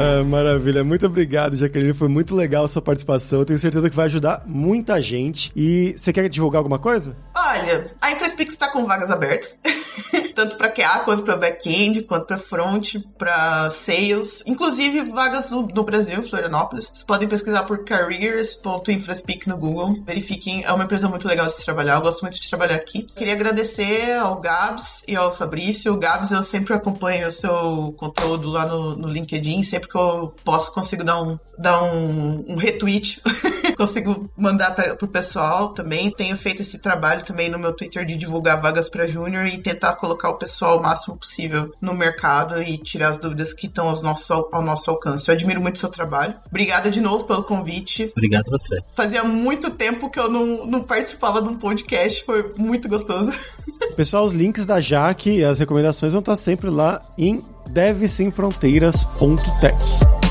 Ah, 0.00 0.22
maravilha, 0.22 0.84
muito 0.84 1.04
obrigado, 1.06 1.56
Jaqueline. 1.56 1.92
Foi 1.92 2.06
muito 2.06 2.32
legal 2.32 2.64
a 2.64 2.68
sua 2.68 2.80
participação. 2.80 3.40
Eu 3.40 3.44
tenho 3.44 3.58
certeza 3.58 3.90
que 3.90 3.96
vai 3.96 4.04
ajudar 4.06 4.44
muita 4.46 5.02
gente. 5.02 5.50
E 5.56 5.92
você 5.96 6.12
quer 6.12 6.28
divulgar 6.28 6.60
alguma 6.60 6.78
coisa? 6.78 7.16
Olha, 7.48 7.94
a 7.98 8.12
InfoSpeak 8.12 8.52
está 8.52 8.70
com 8.70 8.84
vagas 8.84 9.10
abertas, 9.10 9.56
tanto 10.36 10.58
para 10.58 10.68
QA 10.68 10.98
quanto 10.98 11.22
para 11.22 11.34
back-end, 11.34 12.02
quanto 12.02 12.26
para 12.26 12.36
front, 12.36 12.96
para 13.16 13.70
sales, 13.70 14.42
inclusive 14.46 15.04
vagas 15.04 15.50
no, 15.50 15.62
no 15.62 15.82
Brasil, 15.82 16.22
Florianópolis. 16.22 16.88
Vocês 16.88 17.04
podem 17.04 17.26
pesquisar 17.26 17.62
por 17.62 17.86
careers.infraspeak 17.86 19.48
no 19.48 19.56
Google. 19.56 19.98
Verifiquem, 20.04 20.62
é 20.62 20.70
uma 20.70 20.84
empresa 20.84 21.08
muito 21.08 21.26
legal 21.26 21.46
de 21.46 21.54
se 21.54 21.64
trabalhar. 21.64 21.94
Eu 21.94 22.02
gosto 22.02 22.20
muito 22.20 22.38
de 22.38 22.46
trabalhar 22.50 22.74
aqui. 22.74 23.04
Queria 23.04 23.32
agradecer 23.32 24.18
ao 24.18 24.38
Gabs 24.38 25.02
e 25.08 25.16
ao 25.16 25.34
Fabrício. 25.34 25.94
O 25.94 25.96
Gabs, 25.96 26.30
eu 26.32 26.42
sempre 26.42 26.74
acompanho 26.74 27.28
o 27.28 27.32
seu 27.32 27.94
conteúdo 27.96 28.46
lá 28.50 28.66
no, 28.66 28.94
no 28.94 29.08
LinkedIn, 29.08 29.62
sempre 29.62 29.88
que 29.88 29.96
eu 29.96 30.34
posso 30.44 30.74
consigo 30.74 31.02
dar 31.02 31.22
um, 31.22 31.38
dar 31.58 31.82
um, 31.82 32.44
um 32.46 32.56
retweet, 32.56 33.22
consigo 33.74 34.30
mandar 34.36 34.74
para 34.74 34.96
pro 34.96 35.08
pessoal 35.08 35.70
também. 35.70 36.10
Tenho 36.10 36.36
feito 36.36 36.60
esse 36.60 36.78
trabalho 36.78 37.24
também 37.24 37.37
no 37.50 37.58
meu 37.58 37.74
Twitter 37.74 38.06
de 38.06 38.16
divulgar 38.16 38.58
vagas 38.58 38.88
para 38.88 39.06
júnior 39.06 39.46
e 39.46 39.58
tentar 39.58 39.96
colocar 39.96 40.30
o 40.30 40.38
pessoal 40.38 40.78
o 40.78 40.82
máximo 40.82 41.18
possível 41.18 41.70
no 41.80 41.94
mercado 41.94 42.62
e 42.62 42.78
tirar 42.78 43.08
as 43.08 43.20
dúvidas 43.20 43.52
que 43.52 43.66
estão 43.66 43.86
ao 43.88 44.02
nosso, 44.02 44.48
ao 44.50 44.62
nosso 44.62 44.90
alcance. 44.90 45.28
Eu 45.28 45.34
admiro 45.34 45.60
muito 45.60 45.76
o 45.76 45.78
seu 45.78 45.90
trabalho. 45.90 46.32
Obrigada 46.46 46.90
de 46.90 47.02
novo 47.02 47.24
pelo 47.24 47.44
convite. 47.44 48.10
Obrigado 48.16 48.48
a 48.48 48.50
você. 48.50 48.78
Fazia 48.94 49.22
muito 49.22 49.70
tempo 49.70 50.08
que 50.08 50.18
eu 50.18 50.30
não, 50.30 50.66
não 50.66 50.82
participava 50.82 51.42
de 51.42 51.48
um 51.48 51.58
podcast, 51.58 52.24
foi 52.24 52.48
muito 52.56 52.88
gostoso. 52.88 53.30
Pessoal, 53.94 54.24
os 54.24 54.32
links 54.32 54.64
da 54.64 54.80
Jaque 54.80 55.30
e 55.30 55.44
as 55.44 55.58
recomendações 55.58 56.12
vão 56.12 56.20
estar 56.20 56.36
sempre 56.36 56.70
lá 56.70 57.00
em 57.18 57.42
devsemfronteiras.tech. 57.68 60.27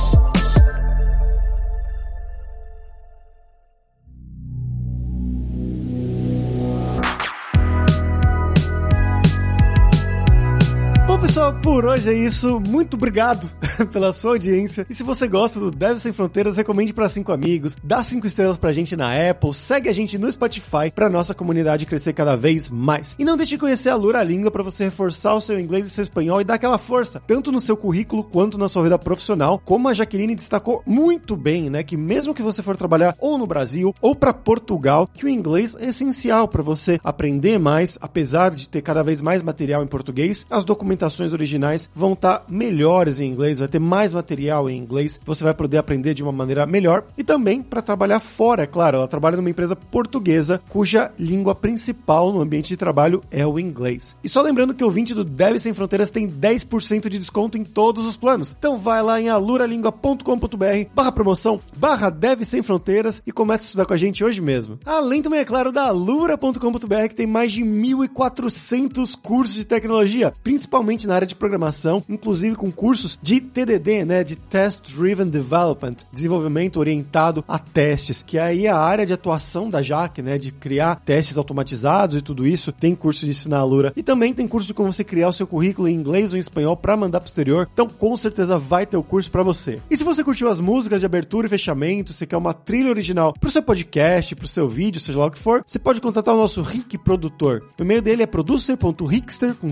Por 11.53 11.85
hoje 11.85 12.09
é 12.09 12.13
isso. 12.13 12.59
Muito 12.59 12.95
obrigado 12.95 13.49
pela 13.93 14.11
sua 14.11 14.31
audiência. 14.31 14.85
E 14.89 14.93
se 14.93 15.03
você 15.03 15.27
gosta 15.27 15.59
do 15.59 15.71
Deve 15.71 15.99
Sem 15.99 16.11
Fronteiras, 16.11 16.57
recomende 16.57 16.93
para 16.93 17.07
cinco 17.07 17.31
amigos, 17.31 17.77
dá 17.81 18.03
cinco 18.03 18.27
estrelas 18.27 18.57
pra 18.57 18.73
gente 18.73 18.97
na 18.97 19.29
Apple, 19.29 19.53
segue 19.53 19.87
a 19.87 19.93
gente 19.93 20.17
no 20.17 20.31
Spotify 20.31 20.91
pra 20.93 21.09
nossa 21.09 21.33
comunidade 21.33 21.85
crescer 21.85 22.11
cada 22.13 22.35
vez 22.35 22.69
mais. 22.69 23.15
E 23.17 23.23
não 23.23 23.37
deixe 23.37 23.51
de 23.51 23.57
conhecer 23.57 23.89
a 23.89 23.95
Lura 23.95 24.23
Língua 24.23 24.51
para 24.51 24.63
você 24.63 24.85
reforçar 24.85 25.35
o 25.35 25.41
seu 25.41 25.57
inglês 25.59 25.87
e 25.87 25.89
seu 25.89 26.03
espanhol 26.03 26.41
e 26.41 26.43
dar 26.43 26.55
aquela 26.55 26.77
força, 26.77 27.21
tanto 27.25 27.51
no 27.51 27.61
seu 27.61 27.77
currículo 27.77 28.23
quanto 28.23 28.57
na 28.57 28.67
sua 28.67 28.83
vida 28.83 28.99
profissional, 28.99 29.61
como 29.63 29.87
a 29.87 29.93
Jaqueline 29.93 30.35
destacou 30.35 30.83
muito 30.85 31.35
bem, 31.35 31.69
né, 31.69 31.81
que 31.81 31.95
mesmo 31.95 32.33
que 32.33 32.41
você 32.41 32.61
for 32.61 32.75
trabalhar 32.75 33.15
ou 33.19 33.37
no 33.37 33.47
Brasil 33.47 33.95
ou 34.01 34.15
para 34.15 34.33
Portugal, 34.33 35.09
que 35.13 35.25
o 35.25 35.29
inglês 35.29 35.75
é 35.79 35.89
essencial 35.89 36.47
para 36.47 36.63
você 36.63 36.99
aprender 37.03 37.57
mais, 37.57 37.97
apesar 38.01 38.51
de 38.51 38.67
ter 38.67 38.81
cada 38.81 39.03
vez 39.03 39.21
mais 39.21 39.41
material 39.41 39.83
em 39.83 39.87
português, 39.87 40.45
as 40.49 40.65
documentações 40.65 41.33
originais 41.37 41.89
vão 41.95 42.13
estar 42.13 42.43
melhores 42.49 43.19
em 43.19 43.29
inglês, 43.29 43.59
vai 43.59 43.67
ter 43.67 43.79
mais 43.79 44.13
material 44.13 44.69
em 44.69 44.77
inglês, 44.77 45.19
você 45.25 45.43
vai 45.43 45.53
poder 45.53 45.77
aprender 45.77 46.13
de 46.13 46.23
uma 46.23 46.31
maneira 46.31 46.65
melhor 46.65 47.05
e 47.17 47.23
também 47.23 47.61
para 47.61 47.81
trabalhar 47.81 48.19
fora, 48.19 48.63
é 48.63 48.67
claro, 48.67 48.97
ela 48.97 49.07
trabalha 49.07 49.37
numa 49.37 49.49
empresa 49.49 49.75
portuguesa 49.75 50.61
cuja 50.69 51.11
língua 51.17 51.55
principal 51.55 52.31
no 52.31 52.41
ambiente 52.41 52.69
de 52.69 52.77
trabalho 52.77 53.23
é 53.31 53.45
o 53.45 53.59
inglês. 53.59 54.15
E 54.23 54.29
só 54.29 54.41
lembrando 54.41 54.73
que 54.73 54.83
o 54.83 54.89
20 54.89 55.13
do 55.13 55.23
Deve 55.23 55.59
Sem 55.59 55.73
Fronteiras 55.73 56.09
tem 56.09 56.27
10% 56.27 57.09
de 57.09 57.19
desconto 57.19 57.57
em 57.57 57.63
todos 57.63 58.05
os 58.05 58.17
planos. 58.17 58.55
Então 58.57 58.77
vai 58.77 59.01
lá 59.01 59.21
em 59.21 59.29
aluralingua.com.br 59.29 60.89
barra 60.93 61.11
promoção, 61.11 61.59
barra 61.75 62.09
Deve 62.09 62.45
Sem 62.45 62.61
Fronteiras 62.61 63.21
e 63.25 63.31
comece 63.31 63.65
a 63.65 63.67
estudar 63.67 63.85
com 63.85 63.93
a 63.93 63.97
gente 63.97 64.23
hoje 64.23 64.41
mesmo. 64.41 64.79
Além 64.85 65.21
também, 65.21 65.39
é 65.39 65.45
claro, 65.45 65.71
da 65.71 65.83
alura.com.br 65.83 67.07
que 67.09 67.15
tem 67.15 67.27
mais 67.27 67.51
de 67.51 67.63
1.400 67.63 69.15
cursos 69.21 69.55
de 69.55 69.65
tecnologia, 69.65 70.33
principalmente 70.43 71.07
na 71.07 71.15
área 71.15 71.26
de 71.27 71.35
programação, 71.35 72.03
inclusive 72.07 72.55
com 72.55 72.71
cursos 72.71 73.17
de 73.21 73.39
TDD, 73.39 74.05
né, 74.05 74.23
de 74.23 74.35
Test 74.35 74.95
Driven 74.95 75.27
Development, 75.27 75.95
desenvolvimento 76.11 76.77
orientado 76.77 77.43
a 77.47 77.59
testes, 77.59 78.21
que 78.21 78.39
aí 78.39 78.65
é 78.65 78.69
a 78.69 78.77
área 78.77 79.05
de 79.05 79.13
atuação 79.13 79.69
da 79.69 79.83
Jaque, 79.83 80.21
né, 80.21 80.37
de 80.37 80.51
criar 80.51 80.95
testes 80.95 81.37
automatizados 81.37 82.15
e 82.15 82.21
tudo 82.21 82.47
isso. 82.47 82.71
Tem 82.71 82.95
curso 82.95 83.25
de 83.25 83.31
ensinar 83.31 83.59
a 83.59 83.63
Lura 83.63 83.93
e 83.95 84.03
também 84.03 84.33
tem 84.33 84.47
curso 84.47 84.67
de 84.67 84.73
como 84.73 84.91
você 84.91 85.03
criar 85.03 85.29
o 85.29 85.33
seu 85.33 85.45
currículo 85.45 85.87
em 85.87 85.95
inglês 85.95 86.31
ou 86.31 86.37
em 86.37 86.39
espanhol 86.39 86.75
para 86.75 86.97
mandar 86.97 87.19
pro 87.19 87.27
exterior. 87.27 87.67
Então, 87.71 87.87
com 87.87 88.15
certeza 88.15 88.57
vai 88.57 88.85
ter 88.85 88.97
o 88.97 89.03
curso 89.03 89.29
para 89.29 89.43
você. 89.43 89.79
E 89.89 89.97
se 89.97 90.03
você 90.03 90.23
curtiu 90.23 90.49
as 90.49 90.59
músicas 90.59 90.99
de 90.99 91.05
abertura 91.05 91.47
e 91.47 91.49
fechamento, 91.49 92.13
você 92.13 92.25
quer 92.25 92.37
uma 92.37 92.53
trilha 92.53 92.89
original 92.89 93.33
pro 93.33 93.51
seu 93.51 93.61
podcast, 93.61 94.35
pro 94.35 94.47
seu 94.47 94.67
vídeo, 94.67 95.01
seja 95.01 95.19
lá 95.19 95.25
o 95.25 95.31
que 95.31 95.37
for, 95.37 95.63
você 95.65 95.79
pode 95.79 96.01
contatar 96.01 96.33
o 96.33 96.37
nosso 96.37 96.61
Rick 96.61 96.97
produtor. 96.97 97.63
O 97.79 97.83
e-mail 97.83 98.01
dele 98.01 98.23
é 98.23 98.27
producer.rickster 98.27 99.55
com 99.55 99.71